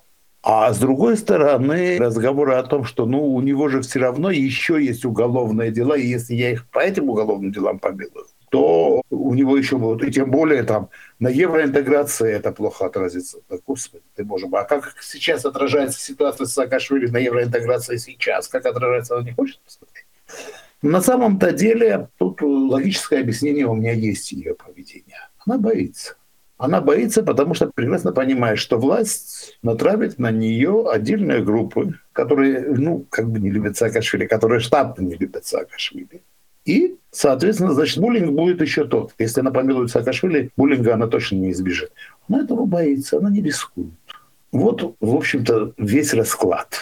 А 0.44 0.72
с 0.72 0.78
другой 0.78 1.18
стороны, 1.18 1.98
разговоры 1.98 2.54
о 2.54 2.64
том, 2.64 2.84
что 2.84 3.08
ну, 3.08 3.34
у 3.34 3.42
него 3.42 3.68
же 3.70 3.82
все 3.82 4.00
равно 4.00 4.30
еще 4.30 4.80
есть 4.84 5.04
уголовные 5.04 5.72
дела, 5.72 5.98
и 5.98 6.06
если 6.06 6.36
я 6.36 6.52
их 6.52 6.68
по 6.68 6.80
этим 6.80 7.10
уголовным 7.10 7.52
делам 7.52 7.80
помилую, 7.80 8.28
то 8.52 9.02
у 9.10 9.34
него 9.34 9.58
еще 9.58 9.78
будут, 9.78 10.08
и 10.08 10.12
тем 10.12 10.30
более 10.30 10.62
там 10.62 10.90
на 11.18 11.30
евроинтеграции 11.30 12.32
это 12.32 12.52
плохо 12.52 12.86
отразится. 12.86 13.40
Да, 13.50 13.58
господи, 13.66 14.04
ты 14.16 14.24
боже 14.24 14.48
мой, 14.48 14.62
а 14.62 14.66
как 14.66 14.96
сейчас 15.02 15.46
отражается 15.46 16.00
ситуация 16.00 16.46
с 16.46 16.54
Саакашвили 16.54 17.08
на 17.08 17.18
евроинтеграции 17.18 17.98
сейчас? 17.98 18.48
Как 18.48 18.68
отражается, 18.68 19.16
она 19.16 19.26
не 19.26 19.34
хочет 19.34 19.60
посмотреть? 19.62 20.06
На 20.82 21.02
самом-то 21.02 21.52
деле 21.52 22.10
тут 22.18 22.42
логическое 22.42 23.22
объяснение 23.22 23.66
у 23.66 23.74
меня 23.74 23.94
есть 23.94 24.32
ее 24.32 24.54
поведения. 24.54 25.30
Она 25.46 25.58
боится. 25.58 26.16
Она 26.58 26.80
боится, 26.80 27.22
потому 27.22 27.54
что 27.54 27.70
прекрасно 27.74 28.14
понимает, 28.14 28.60
что 28.60 28.78
власть 28.78 29.58
натравит 29.62 30.20
на 30.20 30.32
нее 30.32 30.90
отдельные 30.90 31.44
группы, 31.44 32.00
которые, 32.14 32.62
ну, 32.62 33.06
как 33.10 33.30
бы 33.30 33.40
не 33.40 33.52
любят 33.52 33.76
Саакашвили, 33.76 34.26
которые 34.26 34.62
штатно 34.62 35.02
не 35.02 35.16
любят 35.16 35.46
Саакашвили. 35.46 36.24
И, 36.64 36.96
соответственно, 37.12 37.74
значит, 37.74 38.00
буллинг 38.00 38.32
будет 38.32 38.62
еще 38.62 38.86
тот. 38.86 39.14
Если 39.20 39.42
она 39.42 39.52
помилует 39.52 39.92
Саакашвили, 39.92 40.50
буллинга 40.56 40.94
она 40.94 41.08
точно 41.08 41.36
не 41.36 41.52
избежит. 41.52 41.92
Она 42.30 42.44
этого 42.44 42.66
боится, 42.66 43.18
она 43.18 43.30
не 43.30 43.42
рискует. 43.42 43.92
Вот, 44.54 44.96
в 45.02 45.16
общем-то, 45.16 45.74
весь 45.78 46.14
расклад 46.14 46.80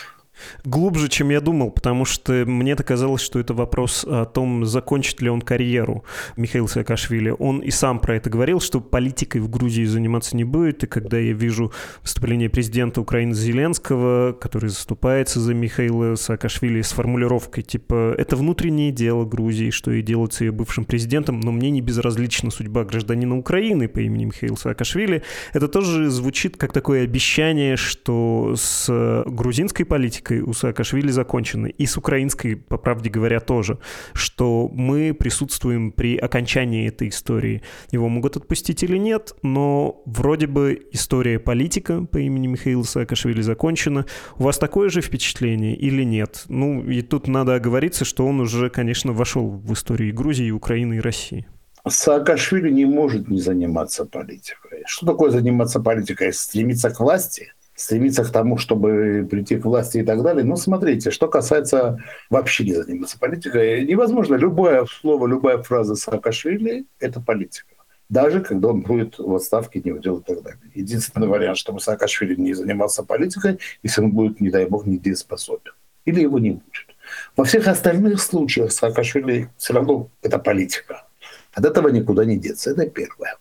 глубже, 0.64 1.10
чем 1.10 1.30
я 1.30 1.42
думал, 1.42 1.72
потому 1.72 2.06
что 2.06 2.44
мне-то 2.46 2.84
казалось, 2.84 3.22
что 3.22 3.40
это 3.40 3.54
вопрос 3.54 4.06
о 4.08 4.26
том, 4.26 4.66
закончит 4.66 5.22
ли 5.22 5.30
он 5.30 5.42
карьеру 5.42 6.04
Михаил 6.38 6.68
Саакашвили. 6.68 7.34
Он 7.38 7.60
и 7.60 7.72
сам 7.72 8.00
про 8.00 8.16
это 8.16 8.30
говорил, 8.30 8.60
что 8.60 8.82
политикой 8.82 9.42
в 9.42 9.50
Грузии 9.50 9.86
заниматься 9.86 10.36
не 10.36 10.44
будет, 10.44 10.84
и 10.84 10.88
когда 10.88 11.18
я 11.18 11.34
вижу 11.34 11.72
выступление 12.02 12.50
президента 12.50 13.02
Украины 13.02 13.34
Зеленского, 13.34 14.34
который 14.34 14.70
заступается 14.70 15.40
за 15.40 15.54
Михаила 15.54 16.16
Саакашвили 16.16 16.82
с 16.82 16.92
формулировкой 16.92 17.64
типа 17.64 18.16
«это 18.18 18.36
внутреннее 18.36 18.92
дело 18.92 19.26
Грузии, 19.26 19.70
что 19.70 19.92
и 19.92 20.02
делать 20.02 20.34
с 20.34 20.42
ее 20.42 20.52
бывшим 20.52 20.86
президентом, 20.86 21.40
но 21.40 21.52
мне 21.52 21.70
не 21.70 21.82
безразлична 21.82 22.52
судьба 22.52 22.84
гражданина 22.84 23.38
Украины 23.38 23.88
по 23.88 24.00
имени 24.00 24.26
Михаил 24.26 24.58
Саакашвили», 24.58 25.24
это 25.54 25.68
тоже 25.68 26.10
звучит 26.10 26.58
как 26.58 26.74
такое 26.74 27.04
обещание, 27.04 27.78
что 27.78 28.56
с 28.56 29.24
грузинской 29.26 29.86
политикой 29.86 30.33
политикой 30.34 30.42
у 30.42 30.54
Саакашвили 30.54 31.12
закончены. 31.12 31.74
И 31.82 31.86
с 31.86 31.98
украинской, 31.98 32.56
по 32.56 32.78
правде 32.78 33.10
говоря, 33.10 33.40
тоже. 33.40 33.78
Что 34.14 34.70
мы 34.74 35.14
присутствуем 35.14 35.92
при 35.92 36.18
окончании 36.18 36.88
этой 36.88 37.10
истории. 37.10 37.62
Его 37.92 38.10
могут 38.10 38.38
отпустить 38.38 38.84
или 38.84 38.98
нет, 38.98 39.34
но 39.44 40.02
вроде 40.06 40.48
бы 40.48 40.88
история 40.92 41.40
политика 41.40 42.04
по 42.12 42.18
имени 42.18 42.48
Михаила 42.48 42.84
Саакашвили 42.84 43.42
закончена. 43.42 44.06
У 44.38 44.44
вас 44.44 44.58
такое 44.58 44.90
же 44.90 45.02
впечатление 45.02 45.76
или 45.76 46.06
нет? 46.06 46.46
Ну, 46.50 46.84
и 46.84 47.02
тут 47.02 47.28
надо 47.28 47.56
оговориться, 47.56 48.06
что 48.06 48.28
он 48.28 48.40
уже, 48.40 48.70
конечно, 48.70 49.14
вошел 49.14 49.50
в 49.50 49.74
историю 49.74 50.14
Грузии, 50.14 50.52
Украины 50.52 50.96
и 50.96 51.02
России. 51.02 51.46
Саакашвили 51.88 52.72
не 52.72 52.86
может 52.86 53.30
не 53.30 53.42
заниматься 53.42 54.06
политикой. 54.06 54.84
Что 54.86 55.06
такое 55.06 55.32
заниматься 55.32 55.80
политикой? 55.80 56.32
Стремиться 56.32 56.90
к 56.90 57.00
власти? 57.00 57.52
Стремиться 57.76 58.24
к 58.24 58.32
тому, 58.32 58.58
чтобы 58.58 59.28
прийти 59.30 59.58
к 59.58 59.66
власти 59.66 60.00
и 60.00 60.04
так 60.04 60.22
далее. 60.22 60.44
Ну, 60.44 60.56
смотрите, 60.56 61.12
что 61.12 61.28
касается 61.28 62.00
вообще 62.30 62.64
не 62.66 62.74
заниматься 62.74 63.18
политикой, 63.20 63.86
невозможно. 63.86 64.36
Любое 64.36 64.86
слово, 64.86 65.28
любая 65.28 65.58
фраза 65.62 65.96
Саакашвили– 65.96 66.86
это 67.00 67.20
политика. 67.20 67.68
Даже 68.10 68.42
когда 68.42 68.68
он 68.70 68.82
будет 68.82 69.18
в 69.18 69.34
отставке, 69.34 69.82
не 69.84 69.92
удел 69.92 70.20
и 70.20 70.24
так 70.24 70.44
далее. 70.44 70.60
Единственный 70.76 71.28
вариант, 71.28 71.58
чтобы 71.58 71.80
Саакашвили 71.80 72.36
не 72.36 72.54
занимался 72.54 73.04
политикой, 73.04 73.60
если 73.82 74.02
он 74.02 74.12
будет, 74.12 74.40
не 74.40 74.50
дай 74.50 74.66
бог, 74.66 74.86
недееспособен. 74.86 75.72
Или 76.06 76.22
его 76.22 76.38
не 76.38 76.52
будет. 76.52 76.96
Во 77.36 77.44
всех 77.44 77.68
остальных 77.68 78.22
случаях 78.22 78.72
Саакашвили 78.72 79.50
все 79.58 79.74
равно 79.74 80.10
это 80.22 80.38
политика. 80.38 81.06
От 81.54 81.66
этого 81.66 81.90
никуда 81.90 82.26
не 82.26 82.38
деться. 82.38 82.72
Это 82.72 82.88
первое. 82.88 83.38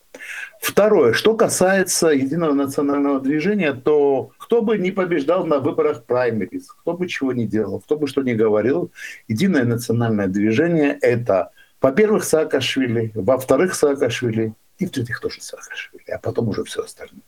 Второе, 0.62 1.12
что 1.12 1.34
касается 1.34 2.10
единого 2.10 2.52
национального 2.52 3.20
движения, 3.20 3.72
то 3.72 4.30
кто 4.38 4.62
бы 4.62 4.78
не 4.78 4.92
побеждал 4.92 5.44
на 5.44 5.58
выборах 5.58 6.04
праймерис, 6.04 6.70
кто 6.70 6.92
бы 6.92 7.08
чего 7.08 7.32
не 7.32 7.46
делал, 7.46 7.80
кто 7.80 7.96
бы 7.96 8.06
что 8.06 8.22
ни 8.22 8.32
говорил, 8.32 8.92
единое 9.26 9.64
национальное 9.64 10.28
движение– 10.28 10.96
это, 11.02 11.50
во-первых, 11.80 12.22
Саакашвили, 12.22 13.10
во-вторых, 13.16 13.74
Саакашвили, 13.74 14.54
и 14.78 14.86
в-третьих, 14.86 15.18
тоже 15.18 15.40
Саакашвили, 15.40 16.08
а 16.12 16.18
потом 16.18 16.48
уже 16.48 16.62
все 16.62 16.84
остальное. 16.84 17.22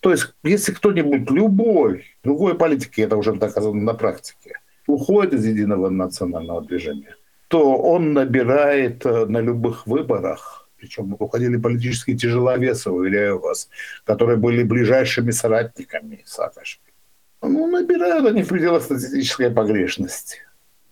То 0.00 0.10
есть, 0.10 0.32
если 0.42 0.72
кто-нибудь, 0.72 1.30
любой, 1.30 2.06
другой 2.24 2.56
политик, 2.56 2.98
это 2.98 3.18
уже 3.18 3.34
доказано 3.34 3.82
на 3.82 3.92
практике, 3.92 4.58
уходит 4.86 5.34
из 5.34 5.44
единого 5.44 5.90
национального 5.90 6.62
движения, 6.62 7.14
то 7.48 7.76
он 7.76 8.14
набирает 8.14 9.04
э, 9.04 9.26
на 9.26 9.38
любых 9.42 9.86
выборах 9.86 10.59
причем 10.80 11.14
уходили 11.18 11.56
политические 11.56 12.16
тяжеловесы, 12.16 12.90
уверяю 12.90 13.38
вас, 13.38 13.68
которые 14.04 14.36
были 14.36 14.62
ближайшими 14.62 15.30
соратниками 15.30 16.22
Саакашвили. 16.26 16.94
Ну, 17.42 17.66
набирают 17.66 18.26
они 18.26 18.42
в 18.42 18.48
пределах 18.48 18.82
статистической 18.82 19.50
погрешности. 19.50 20.38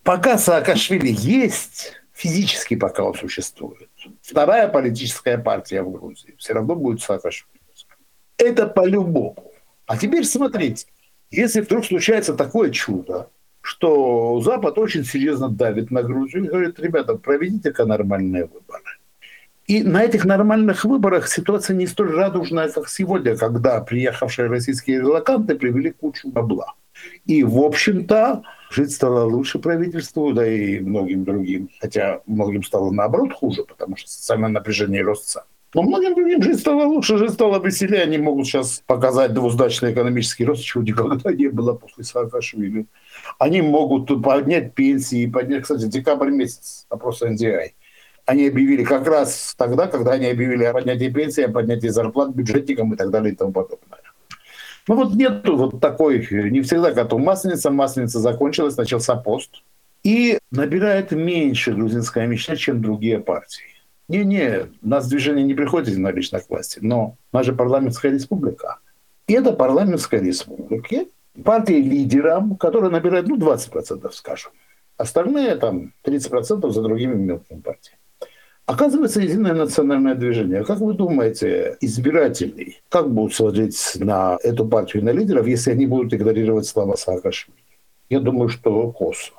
Пока 0.03 0.39
Саакашвили 0.39 1.09
есть, 1.11 1.95
физически 2.13 2.77
пока 2.77 3.03
он 3.05 3.15
существует, 3.15 3.89
вторая 4.23 4.69
политическая 4.69 5.39
партия 5.39 5.83
в 5.83 5.91
Грузии 5.91 6.35
все 6.39 6.55
равно 6.55 6.75
будет 6.75 7.01
Саакашвили. 7.01 7.59
Это 8.37 8.69
по-любому. 8.69 9.53
А 9.87 9.97
теперь 9.97 10.25
смотрите, 10.25 10.87
если 11.31 11.61
вдруг 11.61 11.85
случается 11.85 12.35
такое 12.35 12.71
чудо, 12.71 13.31
что 13.61 14.41
Запад 14.41 14.79
очень 14.79 15.05
серьезно 15.05 15.49
давит 15.49 15.91
на 15.91 16.03
Грузию 16.03 16.45
и 16.45 16.49
говорит, 16.49 16.79
ребята, 16.79 17.17
проведите-ка 17.17 17.85
нормальные 17.85 18.45
выборы. 18.45 18.98
И 19.69 19.83
на 19.83 20.03
этих 20.03 20.25
нормальных 20.25 20.87
выборах 20.87 21.29
ситуация 21.29 21.77
не 21.77 21.87
столь 21.87 22.15
радужная, 22.15 22.71
как 22.71 22.89
сегодня, 22.89 23.37
когда 23.37 23.83
приехавшие 23.83 24.49
российские 24.49 25.01
релаканты 25.01 25.57
привели 25.57 25.91
кучу 25.91 26.31
бабла. 26.31 26.73
И, 27.27 27.45
в 27.45 27.59
общем-то, 27.59 28.45
жить 28.71 28.93
стало 28.93 29.25
лучше 29.25 29.59
правительству, 29.59 30.33
да 30.33 30.47
и 30.47 30.81
многим 30.81 31.25
другим. 31.25 31.69
Хотя 31.81 32.23
многим 32.25 32.63
стало 32.63 32.91
наоборот 32.91 33.35
хуже, 33.35 33.63
потому 33.65 33.97
что 33.97 34.09
социальное 34.09 34.49
напряжение 34.49 35.03
и. 35.03 35.45
Но 35.75 35.83
многим 35.83 36.15
другим 36.15 36.43
жить 36.43 36.61
стало 36.61 36.85
лучше, 36.85 37.19
жить 37.19 37.33
стало 37.33 37.63
веселее. 37.63 38.05
Они 38.05 38.17
могут 38.17 38.47
сейчас 38.47 38.83
показать 38.87 39.35
двузначный 39.35 39.93
экономический 39.93 40.47
рост, 40.47 40.65
чего 40.65 40.83
никогда 40.83 41.31
не 41.31 41.49
было 41.49 41.75
после 41.75 42.05
Саакашвили. 42.05 42.87
Они 43.39 43.61
могут 43.61 44.23
поднять 44.23 44.73
пенсии, 44.73 45.27
поднять, 45.27 45.65
кстати, 45.65 45.85
декабрь 45.85 46.31
месяц, 46.31 46.87
опрос 46.89 47.21
NDI 47.21 47.73
они 48.29 48.47
объявили 48.47 48.85
как 48.85 49.07
раз 49.07 49.55
тогда, 49.57 49.87
когда 49.87 50.13
они 50.13 50.27
объявили 50.27 50.65
о 50.65 50.75
поднятии 50.75 51.09
пенсии, 51.09 51.45
о 51.45 51.49
поднятии 51.49 51.89
зарплат 51.89 52.35
бюджетникам 52.35 52.93
и 52.93 52.97
так 52.97 53.11
далее 53.11 53.33
и 53.33 53.35
тому 53.35 53.53
подобное. 53.53 54.01
Ну 54.87 54.97
вот 54.97 55.15
нету 55.15 55.57
вот 55.57 55.81
такой, 55.81 56.29
не 56.51 56.61
всегда 56.61 56.93
готов 56.93 57.23
масленица, 57.23 57.71
масленица 57.71 58.21
закончилась, 58.21 58.77
начался 58.77 59.17
пост. 59.17 59.63
И 60.05 60.39
набирает 60.51 61.11
меньше 61.11 61.73
грузинская 61.73 62.27
мечта, 62.27 62.55
чем 62.55 62.83
другие 62.83 63.19
партии. 63.19 63.65
Не-не, 64.09 64.67
нас 64.83 65.09
движение 65.09 65.45
не 65.45 65.55
приходит 65.55 65.89
единолично 65.89 66.41
к 66.41 66.51
власти, 66.51 66.81
но 66.83 67.17
у 67.33 67.37
нас 67.37 67.47
же 67.47 67.55
парламентская 67.55 68.13
республика. 68.13 68.77
И 69.27 69.33
это 69.33 69.53
парламентская 69.53 70.21
республика. 70.21 71.07
Партия 71.43 71.81
лидерам, 71.81 72.57
которая 72.57 72.91
набирает, 72.91 73.27
ну, 73.27 73.39
20%, 73.39 74.11
скажем. 74.13 74.53
Остальные 74.99 75.57
там 75.57 75.95
30% 76.05 76.71
за 76.71 76.83
другими 76.83 77.15
мелкими 77.15 77.61
партиями. 77.61 77.99
Оказывается, 78.69 79.23
единое 79.23 79.55
национальное 79.55 80.15
движение. 80.15 80.63
Как 80.63 80.81
вы 80.81 80.93
думаете, 80.93 81.79
избиратели 81.81 82.77
как 82.91 83.11
будут 83.11 83.33
смотреть 83.33 83.97
на 83.99 84.37
эту 84.43 84.67
партию 84.67 85.03
на 85.05 85.09
лидеров, 85.09 85.47
если 85.47 85.71
они 85.71 85.87
будут 85.87 86.13
игнорировать 86.13 86.67
слова 86.67 86.95
Саакашвили? 86.95 87.57
Я 88.11 88.21
думаю, 88.21 88.51
что 88.51 88.93
косо. 88.93 89.33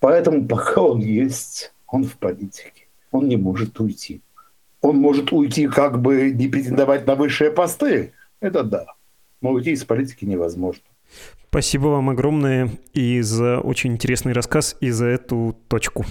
Поэтому 0.00 0.48
пока 0.48 0.82
он 0.82 0.98
есть, 0.98 1.72
он 1.86 2.02
в 2.02 2.16
политике. 2.16 2.88
Он 3.12 3.28
не 3.28 3.36
может 3.36 3.78
уйти. 3.78 4.20
Он 4.80 4.96
может 4.96 5.30
уйти, 5.32 5.68
как 5.68 6.00
бы 6.00 6.32
не 6.32 6.48
претендовать 6.48 7.06
на 7.06 7.14
высшие 7.14 7.52
посты. 7.52 8.14
Это 8.40 8.64
да. 8.64 8.86
Но 9.40 9.50
уйти 9.50 9.70
из 9.70 9.84
политики 9.84 10.24
невозможно. 10.24 10.82
Спасибо 11.50 11.86
вам 11.86 12.10
огромное 12.10 12.70
и 12.94 13.20
за 13.20 13.60
очень 13.60 13.92
интересный 13.92 14.32
рассказ, 14.32 14.76
и 14.80 14.90
за 14.90 15.06
эту 15.06 15.56
точку. 15.68 16.04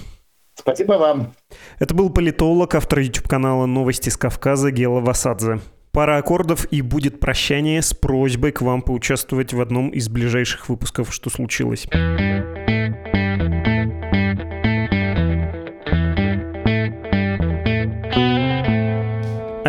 Спасибо 0.60 0.92
вам. 0.92 1.32
Это 1.78 1.94
был 1.94 2.10
политолог, 2.10 2.74
автор 2.74 3.00
YouTube-канала 3.00 3.64
«Новости 3.64 4.10
с 4.10 4.16
Кавказа» 4.16 4.70
Гела 4.70 5.00
Васадзе. 5.00 5.60
Пара 5.90 6.18
аккордов 6.18 6.66
и 6.70 6.82
будет 6.82 7.18
прощание 7.18 7.80
с 7.80 7.94
просьбой 7.94 8.52
к 8.52 8.60
вам 8.60 8.82
поучаствовать 8.82 9.54
в 9.54 9.60
одном 9.60 9.88
из 9.88 10.08
ближайших 10.08 10.68
выпусков 10.68 11.12
«Что 11.12 11.30
случилось?». 11.30 11.88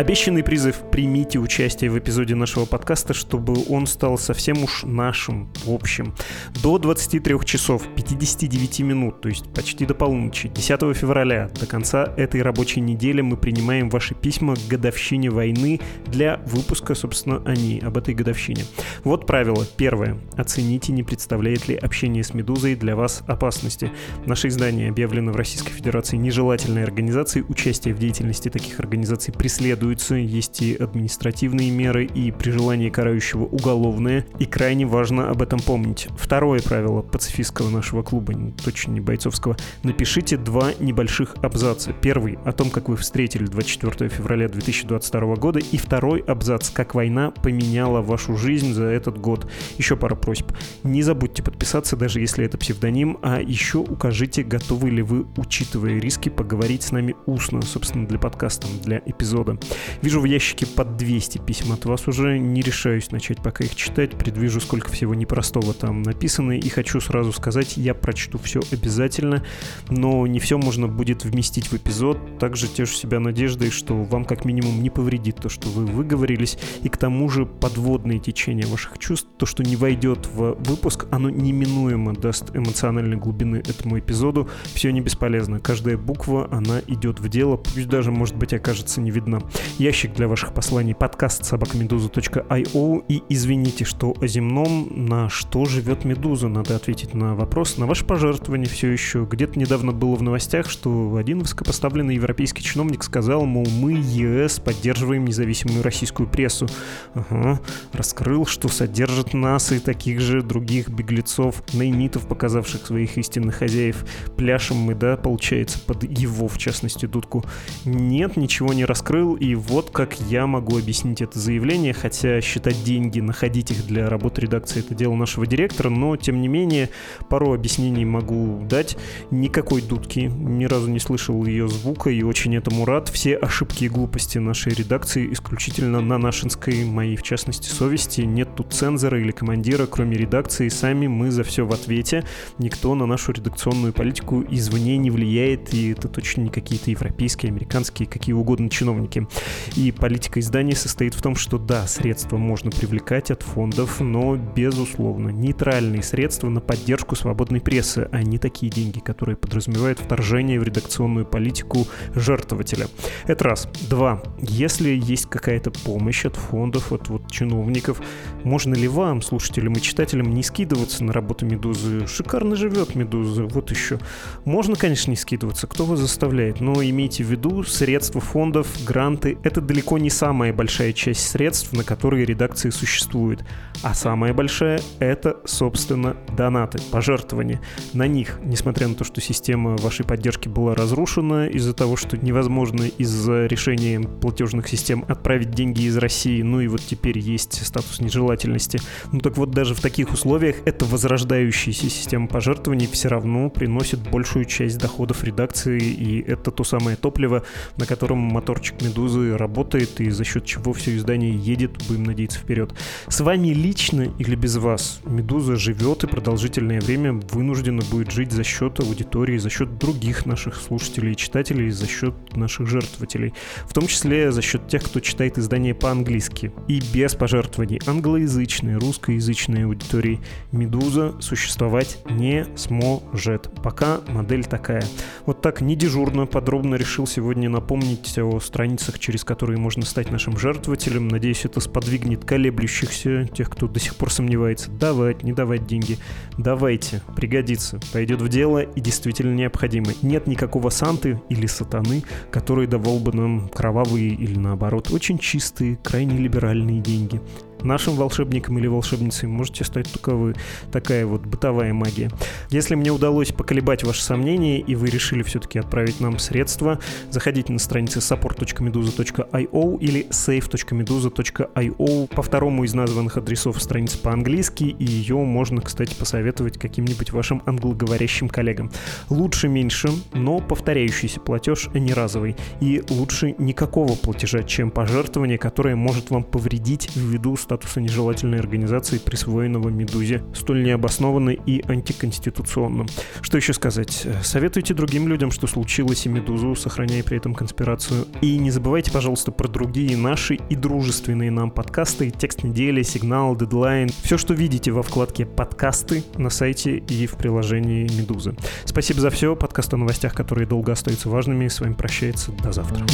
Обещанный 0.02 0.42
призыв 0.42 0.78
«Примите 0.90 1.38
участие 1.38 1.88
в 1.88 1.96
эпизоде 1.96 2.34
нашего 2.34 2.64
подкаста, 2.64 3.14
чтобы 3.14 3.54
он 3.68 3.86
стал 3.86 4.18
совсем 4.18 4.64
уж 4.64 4.82
нашим, 4.82 5.48
общим». 5.64 6.12
До 6.60 6.78
23 6.78 7.36
часов 7.44 7.86
59 7.94 8.80
минут, 8.80 9.20
то 9.20 9.28
есть 9.28 9.48
почти 9.54 9.86
до 9.86 9.94
полуночи, 9.94 10.48
10 10.48 10.96
февраля, 10.96 11.50
до 11.60 11.66
конца 11.66 12.12
этой 12.16 12.42
рабочей 12.42 12.80
недели 12.80 13.20
мы 13.20 13.36
принимаем 13.36 13.90
ваши 13.90 14.16
письма 14.16 14.56
к 14.56 14.66
годовщине 14.66 15.30
войны 15.30 15.80
для 16.06 16.40
выпуска, 16.46 16.96
собственно, 16.96 17.40
они 17.46 17.78
об 17.78 17.96
этой 17.96 18.12
годовщине. 18.14 18.64
Вот 19.04 19.24
правило. 19.24 19.64
Первое. 19.76 20.18
Оцените, 20.36 20.90
не 20.90 21.04
представляет 21.04 21.68
ли 21.68 21.76
общение 21.76 22.24
с 22.24 22.34
«Медузой» 22.34 22.74
для 22.74 22.96
вас 22.96 23.22
опасности. 23.28 23.92
Наше 24.26 24.48
издание 24.48 24.88
объявлено 24.88 25.30
в 25.30 25.36
Российской 25.36 25.70
Федерации 25.70 26.16
нежелательной 26.16 26.82
организацией. 26.82 27.44
Участие 27.48 27.94
в 27.94 28.00
деятельности 28.00 28.48
таких 28.48 28.80
организаций 28.80 29.32
преследует 29.32 29.91
преследуются, 29.92 30.14
есть 30.14 30.62
и 30.62 30.74
административные 30.74 31.70
меры, 31.70 32.04
и 32.04 32.30
при 32.30 32.50
желании 32.50 32.88
карающего 32.88 33.44
уголовные, 33.44 34.26
и 34.38 34.46
крайне 34.46 34.86
важно 34.86 35.30
об 35.30 35.42
этом 35.42 35.60
помнить. 35.60 36.08
Второе 36.16 36.60
правило 36.60 37.02
пацифистского 37.02 37.70
нашего 37.70 38.02
клуба, 38.02 38.34
точно 38.64 38.92
не 38.92 39.00
бойцовского, 39.00 39.56
напишите 39.82 40.36
два 40.36 40.72
небольших 40.80 41.34
абзаца. 41.42 41.92
Первый 41.92 42.38
о 42.44 42.52
том, 42.52 42.70
как 42.70 42.88
вы 42.88 42.96
встретили 42.96 43.44
24 43.44 44.08
февраля 44.10 44.48
2022 44.48 45.36
года, 45.36 45.58
и 45.58 45.76
второй 45.76 46.20
абзац, 46.20 46.70
как 46.70 46.94
война 46.94 47.30
поменяла 47.30 48.00
вашу 48.00 48.36
жизнь 48.36 48.72
за 48.72 48.84
этот 48.84 49.18
год. 49.18 49.50
Еще 49.78 49.96
пара 49.96 50.14
просьб. 50.14 50.52
Не 50.82 51.02
забудьте 51.02 51.42
подписаться, 51.42 51.96
даже 51.96 52.20
если 52.20 52.44
это 52.44 52.58
псевдоним, 52.58 53.18
а 53.22 53.40
еще 53.40 53.78
укажите, 53.78 54.42
готовы 54.42 54.90
ли 54.90 55.02
вы, 55.02 55.26
учитывая 55.36 55.98
риски, 55.98 56.28
поговорить 56.28 56.82
с 56.82 56.92
нами 56.92 57.14
устно, 57.26 57.62
собственно, 57.62 58.06
для 58.06 58.18
подкаста, 58.18 58.66
для 58.84 59.02
эпизода. 59.04 59.58
Вижу 60.02 60.20
в 60.20 60.24
ящике 60.24 60.66
под 60.66 60.96
200 60.96 61.38
писем 61.38 61.72
от 61.72 61.84
вас 61.84 62.08
уже, 62.08 62.38
не 62.38 62.62
решаюсь 62.62 63.10
начать 63.10 63.42
пока 63.42 63.64
их 63.64 63.74
читать, 63.74 64.16
предвижу, 64.16 64.60
сколько 64.60 64.90
всего 64.90 65.14
непростого 65.14 65.74
там 65.74 66.02
написано, 66.02 66.52
и 66.52 66.68
хочу 66.68 67.00
сразу 67.00 67.32
сказать, 67.32 67.76
я 67.76 67.94
прочту 67.94 68.38
все 68.38 68.60
обязательно, 68.70 69.44
но 69.88 70.26
не 70.26 70.40
все 70.40 70.58
можно 70.58 70.88
будет 70.88 71.24
вместить 71.24 71.70
в 71.70 71.74
эпизод, 71.74 72.38
также 72.38 72.68
тешу 72.68 72.94
себя 72.94 73.20
надеждой, 73.20 73.70
что 73.70 73.94
вам 73.94 74.24
как 74.24 74.44
минимум 74.44 74.82
не 74.82 74.90
повредит 74.90 75.36
то, 75.36 75.48
что 75.48 75.68
вы 75.68 75.86
выговорились, 75.86 76.58
и 76.82 76.88
к 76.88 76.96
тому 76.96 77.28
же 77.28 77.46
подводное 77.46 78.18
течение 78.18 78.66
ваших 78.66 78.98
чувств, 78.98 79.28
то, 79.38 79.46
что 79.46 79.62
не 79.62 79.76
войдет 79.76 80.26
в 80.26 80.54
выпуск, 80.68 81.06
оно 81.10 81.30
неминуемо 81.30 82.14
даст 82.14 82.54
эмоциональной 82.54 83.16
глубины 83.16 83.56
этому 83.56 83.98
эпизоду, 83.98 84.48
все 84.74 84.90
не 84.92 85.00
бесполезно, 85.00 85.60
каждая 85.60 85.96
буква, 85.96 86.48
она 86.50 86.80
идет 86.86 87.20
в 87.20 87.28
дело, 87.28 87.56
пусть 87.56 87.88
даже, 87.88 88.10
может 88.10 88.36
быть, 88.36 88.52
окажется 88.52 89.00
не 89.00 89.10
видна. 89.10 89.40
Ящик 89.78 90.14
для 90.14 90.28
ваших 90.28 90.54
посланий 90.54 90.94
подкаст 90.94 91.44
собакамедуза.io. 91.44 93.04
И 93.08 93.22
извините, 93.28 93.84
что 93.84 94.14
о 94.20 94.26
земном, 94.26 94.88
на 94.90 95.28
что 95.28 95.64
живет 95.64 96.04
Медуза, 96.04 96.48
надо 96.48 96.76
ответить 96.76 97.14
на 97.14 97.34
вопрос. 97.34 97.78
На 97.78 97.86
ваше 97.86 98.04
пожертвование 98.04 98.68
все 98.68 98.90
еще. 98.90 99.26
Где-то 99.28 99.58
недавно 99.58 99.92
было 99.92 100.14
в 100.14 100.22
новостях, 100.22 100.68
что 100.68 101.16
один 101.16 101.40
высокопоставленный 101.40 102.16
европейский 102.16 102.62
чиновник 102.62 103.02
сказал, 103.02 103.44
мол, 103.44 103.66
мы, 103.66 103.92
ЕС, 103.92 104.58
поддерживаем 104.58 105.24
независимую 105.24 105.82
российскую 105.82 106.28
прессу. 106.28 106.66
Ага, 107.14 107.60
раскрыл, 107.92 108.46
что 108.46 108.68
содержат 108.68 109.34
нас 109.34 109.72
и 109.72 109.78
таких 109.78 110.20
же 110.20 110.42
других 110.42 110.88
беглецов, 110.88 111.62
наймитов, 111.72 112.26
показавших 112.26 112.86
своих 112.86 113.16
истинных 113.18 113.56
хозяев. 113.56 114.04
Пляшем 114.36 114.76
мы, 114.78 114.94
да, 114.94 115.16
получается, 115.16 115.78
под 115.78 116.04
его, 116.04 116.48
в 116.48 116.58
частности, 116.58 117.06
дудку. 117.06 117.44
Нет, 117.84 118.36
ничего 118.36 118.72
не 118.72 118.84
раскрыл, 118.84 119.34
и 119.34 119.51
вот 119.54 119.90
как 119.90 120.20
я 120.20 120.46
могу 120.46 120.78
объяснить 120.78 121.22
это 121.22 121.38
заявление, 121.38 121.92
хотя 121.92 122.40
считать 122.40 122.82
деньги, 122.84 123.20
находить 123.20 123.70
их 123.70 123.86
для 123.86 124.08
работы 124.08 124.42
редакции— 124.42 124.80
это 124.80 124.94
дело 124.94 125.14
нашего 125.14 125.46
директора, 125.46 125.88
но, 125.88 126.16
тем 126.16 126.40
не 126.40 126.48
менее, 126.48 126.90
пару 127.28 127.52
объяснений 127.54 128.04
могу 128.04 128.60
дать. 128.68 128.96
Никакой 129.30 129.82
дудки, 129.82 130.20
ни 130.20 130.64
разу 130.64 130.88
не 130.88 130.98
слышал 130.98 131.44
ее 131.44 131.68
звука, 131.68 132.10
и 132.10 132.22
очень 132.22 132.56
этому 132.56 132.84
рад. 132.84 133.08
Все 133.08 133.36
ошибки 133.36 133.84
и 133.84 133.88
глупости 133.88 134.38
нашей 134.38 134.74
редакции 134.74 135.32
исключительно 135.32 136.00
на 136.00 136.18
нашинской, 136.18 136.84
моей, 136.84 137.16
в 137.16 137.22
частности, 137.22 137.68
совести. 137.68 138.22
Нет 138.22 138.54
тут 138.56 138.72
цензора 138.72 139.20
или 139.20 139.30
командира, 139.30 139.86
кроме 139.86 140.16
редакции. 140.16 140.68
Сами 140.68 141.06
мы 141.06 141.30
за 141.30 141.44
все 141.44 141.66
в 141.66 141.72
ответе. 141.72 142.24
Никто 142.58 142.94
на 142.94 143.06
нашу 143.06 143.32
редакционную 143.32 143.92
политику 143.92 144.44
извне 144.48 144.96
не 144.96 145.10
влияет, 145.10 145.72
и 145.74 145.90
это 145.90 146.08
точно 146.08 146.42
не 146.42 146.50
какие-то 146.50 146.90
европейские, 146.90 147.50
американские, 147.50 148.08
какие 148.08 148.34
угодно 148.34 148.68
чиновники. 148.70 149.26
И 149.76 149.92
политика 149.92 150.40
издания 150.40 150.76
состоит 150.76 151.14
в 151.14 151.22
том, 151.22 151.36
что 151.36 151.58
да, 151.58 151.86
средства 151.86 152.36
можно 152.36 152.70
привлекать 152.70 153.30
от 153.30 153.42
фондов, 153.42 154.00
но 154.00 154.36
безусловно 154.36 155.30
нейтральные 155.30 156.02
средства 156.02 156.48
на 156.48 156.60
поддержку 156.60 157.16
свободной 157.16 157.60
прессы, 157.60 158.08
а 158.12 158.22
не 158.22 158.38
такие 158.38 158.70
деньги, 158.70 158.98
которые 158.98 159.36
подразумевают 159.36 159.98
вторжение 159.98 160.60
в 160.60 160.62
редакционную 160.62 161.26
политику 161.26 161.86
жертвователя. 162.14 162.86
Это 163.26 163.44
раз. 163.44 163.68
Два. 163.88 164.22
Если 164.40 164.90
есть 164.90 165.26
какая-то 165.26 165.70
помощь 165.70 166.24
от 166.24 166.36
фондов, 166.36 166.92
от 166.92 167.08
вот 167.08 167.30
чиновников, 167.30 168.00
можно 168.44 168.74
ли 168.74 168.88
вам, 168.88 169.22
слушателям 169.22 169.74
и 169.74 169.80
читателям, 169.80 170.34
не 170.34 170.42
скидываться 170.42 171.04
на 171.04 171.12
работу 171.12 171.46
Медузы? 171.46 172.06
Шикарно 172.06 172.56
живет 172.56 172.94
Медуза, 172.94 173.44
вот 173.44 173.70
еще. 173.70 173.98
Можно, 174.44 174.76
конечно, 174.76 175.10
не 175.10 175.16
скидываться, 175.16 175.66
кто 175.66 175.84
вас 175.84 176.00
заставляет, 176.00 176.60
но 176.60 176.82
имейте 176.82 177.24
в 177.24 177.30
виду, 177.30 177.62
средства 177.64 178.20
фондов, 178.20 178.66
гранты— 178.84 179.31
это 179.42 179.60
далеко 179.60 179.98
не 179.98 180.10
самая 180.10 180.52
большая 180.52 180.92
часть 180.92 181.28
средств, 181.28 181.72
на 181.72 181.84
которые 181.84 182.24
редакции 182.24 182.70
существуют. 182.70 183.44
А 183.82 183.94
самая 183.94 184.32
большая— 184.32 184.80
это, 184.98 185.38
собственно, 185.44 186.16
донаты, 186.36 186.78
пожертвования. 186.90 187.60
На 187.92 188.06
них, 188.06 188.38
несмотря 188.44 188.88
на 188.88 188.94
то, 188.94 189.04
что 189.04 189.20
система 189.20 189.76
вашей 189.76 190.04
поддержки 190.04 190.48
была 190.48 190.74
разрушена 190.74 191.48
из-за 191.48 191.74
того, 191.74 191.96
что 191.96 192.16
невозможно 192.16 192.82
из-за 192.82 193.46
решения 193.46 194.00
платежных 194.00 194.68
систем 194.68 195.04
отправить 195.08 195.50
деньги 195.50 195.82
из 195.82 195.96
России, 195.96 196.42
ну 196.42 196.60
и 196.60 196.68
вот 196.68 196.80
теперь 196.80 197.18
есть 197.18 197.64
статус 197.66 198.00
нежелательности. 198.00 198.80
Ну 199.12 199.20
так 199.20 199.36
вот, 199.36 199.50
даже 199.50 199.74
в 199.74 199.80
таких 199.80 200.12
условиях 200.12 200.56
эта 200.64 200.84
возрождающаяся 200.84 201.88
система 201.88 202.28
пожертвований 202.28 202.86
все 202.86 203.08
равно 203.08 203.50
приносит 203.50 203.98
большую 204.10 204.44
часть 204.44 204.78
доходов 204.78 205.24
редакции, 205.24 205.80
и 205.80 206.20
это 206.22 206.50
то 206.50 206.64
самое 206.64 206.96
топливо, 206.96 207.44
на 207.76 207.86
котором 207.86 208.18
моторчик 208.18 208.80
Медузы 208.82 209.21
работает, 209.30 210.00
и 210.00 210.10
за 210.10 210.24
счет 210.24 210.44
чего 210.44 210.72
все 210.72 210.96
издание 210.96 211.36
едет, 211.36 211.72
будем 211.88 212.04
надеяться, 212.04 212.38
вперед. 212.38 212.72
С 213.08 213.20
вами 213.20 213.48
лично 213.48 214.08
или 214.18 214.34
без 214.34 214.56
вас 214.56 215.00
Медуза 215.04 215.56
живет 215.56 216.04
и 216.04 216.06
продолжительное 216.06 216.80
время 216.80 217.12
вынуждена 217.12 217.82
будет 217.90 218.10
жить 218.10 218.32
за 218.32 218.44
счет 218.44 218.80
аудитории, 218.80 219.38
за 219.38 219.50
счет 219.50 219.78
других 219.78 220.26
наших 220.26 220.56
слушателей 220.56 221.12
и 221.12 221.16
читателей, 221.16 221.70
за 221.70 221.86
счет 221.86 222.14
наших 222.36 222.66
жертвователей, 222.68 223.34
в 223.66 223.72
том 223.72 223.86
числе 223.86 224.32
за 224.32 224.42
счет 224.42 224.68
тех, 224.68 224.82
кто 224.82 225.00
читает 225.00 225.38
издание 225.38 225.74
по-английски. 225.74 226.52
И 226.68 226.80
без 226.94 227.14
пожертвований 227.14 227.80
англоязычной, 227.86 228.76
русскоязычной 228.76 229.66
аудитории 229.66 230.20
Медуза 230.50 231.14
существовать 231.20 231.98
не 232.08 232.46
сможет. 232.56 233.50
Пока 233.62 234.00
модель 234.08 234.44
такая. 234.44 234.84
Вот 235.26 235.42
так 235.42 235.60
не 235.60 235.76
дежурно, 235.76 236.26
подробно 236.26 236.76
решил 236.76 237.06
сегодня 237.06 237.48
напомнить 237.48 238.18
о 238.18 238.40
страницах, 238.40 238.98
через 238.98 239.11
которые 239.20 239.58
можно 239.58 239.84
стать 239.84 240.10
нашим 240.10 240.38
жертвователем. 240.38 241.08
Надеюсь, 241.08 241.44
это 241.44 241.60
сподвигнет 241.60 242.24
колеблющихся, 242.24 243.26
тех, 243.26 243.50
кто 243.50 243.68
до 243.68 243.78
сих 243.78 243.96
пор 243.96 244.10
сомневается, 244.10 244.70
давать, 244.70 245.22
не 245.22 245.32
давать 245.32 245.66
деньги. 245.66 245.98
Давайте, 246.38 247.02
пригодится, 247.14 247.78
пойдет 247.92 248.22
в 248.22 248.28
дело 248.28 248.60
и 248.60 248.80
действительно 248.80 249.34
необходимо. 249.34 249.92
Нет 250.02 250.26
никакого 250.26 250.70
Санты 250.70 251.20
или 251.28 251.46
сатаны, 251.46 252.02
который 252.30 252.66
давал 252.66 252.98
бы 252.98 253.12
нам 253.12 253.48
кровавые 253.48 254.08
или 254.08 254.38
наоборот 254.38 254.90
очень 254.90 255.18
чистые, 255.18 255.76
крайне 255.76 256.16
либеральные 256.16 256.80
деньги. 256.80 257.20
Нашим 257.64 257.94
волшебником 257.94 258.58
или 258.58 258.66
волшебницей 258.66 259.28
можете 259.28 259.64
стать 259.64 259.90
только 259.92 260.14
вы. 260.14 260.34
Такая 260.70 261.06
вот 261.06 261.22
бытовая 261.22 261.72
магия. 261.72 262.10
Если 262.50 262.74
мне 262.74 262.90
удалось 262.90 263.32
поколебать 263.32 263.84
ваши 263.84 264.02
сомнения, 264.02 264.60
и 264.60 264.74
вы 264.74 264.88
решили 264.88 265.22
все-таки 265.22 265.58
отправить 265.58 266.00
нам 266.00 266.18
средства, 266.18 266.78
заходите 267.10 267.52
на 267.52 267.58
страницы 267.58 268.00
support.meduza.io 268.00 269.78
или 269.80 270.06
save.meduza.io 270.08 272.14
по 272.14 272.22
второму 272.22 272.64
из 272.64 272.74
названных 272.74 273.16
адресов 273.16 273.62
страницы 273.62 273.98
по-английски, 273.98 274.64
и 274.64 274.84
ее 274.84 275.16
можно, 275.16 275.60
кстати, 275.60 275.94
посоветовать 275.94 276.58
каким-нибудь 276.58 277.12
вашим 277.12 277.42
англоговорящим 277.46 278.28
коллегам. 278.28 278.70
Лучше 279.08 279.48
меньше, 279.48 279.90
но 280.12 280.40
повторяющийся 280.40 281.20
платеж, 281.20 281.68
не 281.74 281.92
разовый. 281.92 282.36
И 282.60 282.82
лучше 282.88 283.34
никакого 283.38 283.94
платежа, 283.94 284.42
чем 284.42 284.70
пожертвование, 284.70 285.38
которое 285.38 285.76
может 285.76 286.10
вам 286.10 286.24
повредить 286.24 286.90
ввиду 286.94 287.36
статуса 287.52 287.82
нежелательной 287.82 288.38
организации, 288.38 288.96
присвоенного 288.96 289.68
«Медузе», 289.68 290.22
столь 290.34 290.64
необоснованно 290.64 291.30
и 291.30 291.62
антиконституционно. 291.68 292.86
Что 293.20 293.36
еще 293.36 293.52
сказать? 293.52 294.06
Советуйте 294.22 294.72
другим 294.72 295.06
людям, 295.06 295.30
что 295.30 295.46
случилось 295.46 296.06
и 296.06 296.08
«Медузу», 296.08 296.54
сохраняя 296.54 297.02
при 297.02 297.18
этом 297.18 297.34
конспирацию. 297.34 298.06
И 298.22 298.38
не 298.38 298.50
забывайте, 298.50 298.90
пожалуйста, 298.90 299.32
про 299.32 299.48
другие 299.48 299.98
наши 299.98 300.36
и 300.36 300.56
дружественные 300.56 301.30
нам 301.30 301.50
подкасты, 301.50 302.10
текст 302.10 302.42
недели, 302.42 302.82
сигнал, 302.82 303.36
дедлайн, 303.36 303.90
все, 304.02 304.16
что 304.16 304.32
видите 304.32 304.70
во 304.70 304.82
вкладке 304.82 305.26
«Подкасты» 305.26 306.04
на 306.16 306.30
сайте 306.30 306.78
и 306.78 307.06
в 307.06 307.16
приложении 307.16 307.82
«Медузы». 307.82 308.34
Спасибо 308.64 309.02
за 309.02 309.10
все. 309.10 309.36
Подкаст 309.36 309.74
о 309.74 309.76
новостях, 309.76 310.14
которые 310.14 310.46
долго 310.46 310.72
остаются 310.72 311.10
важными. 311.10 311.48
С 311.48 311.60
вами 311.60 311.74
прощается. 311.74 312.32
До 312.32 312.50
завтра. 312.50 312.86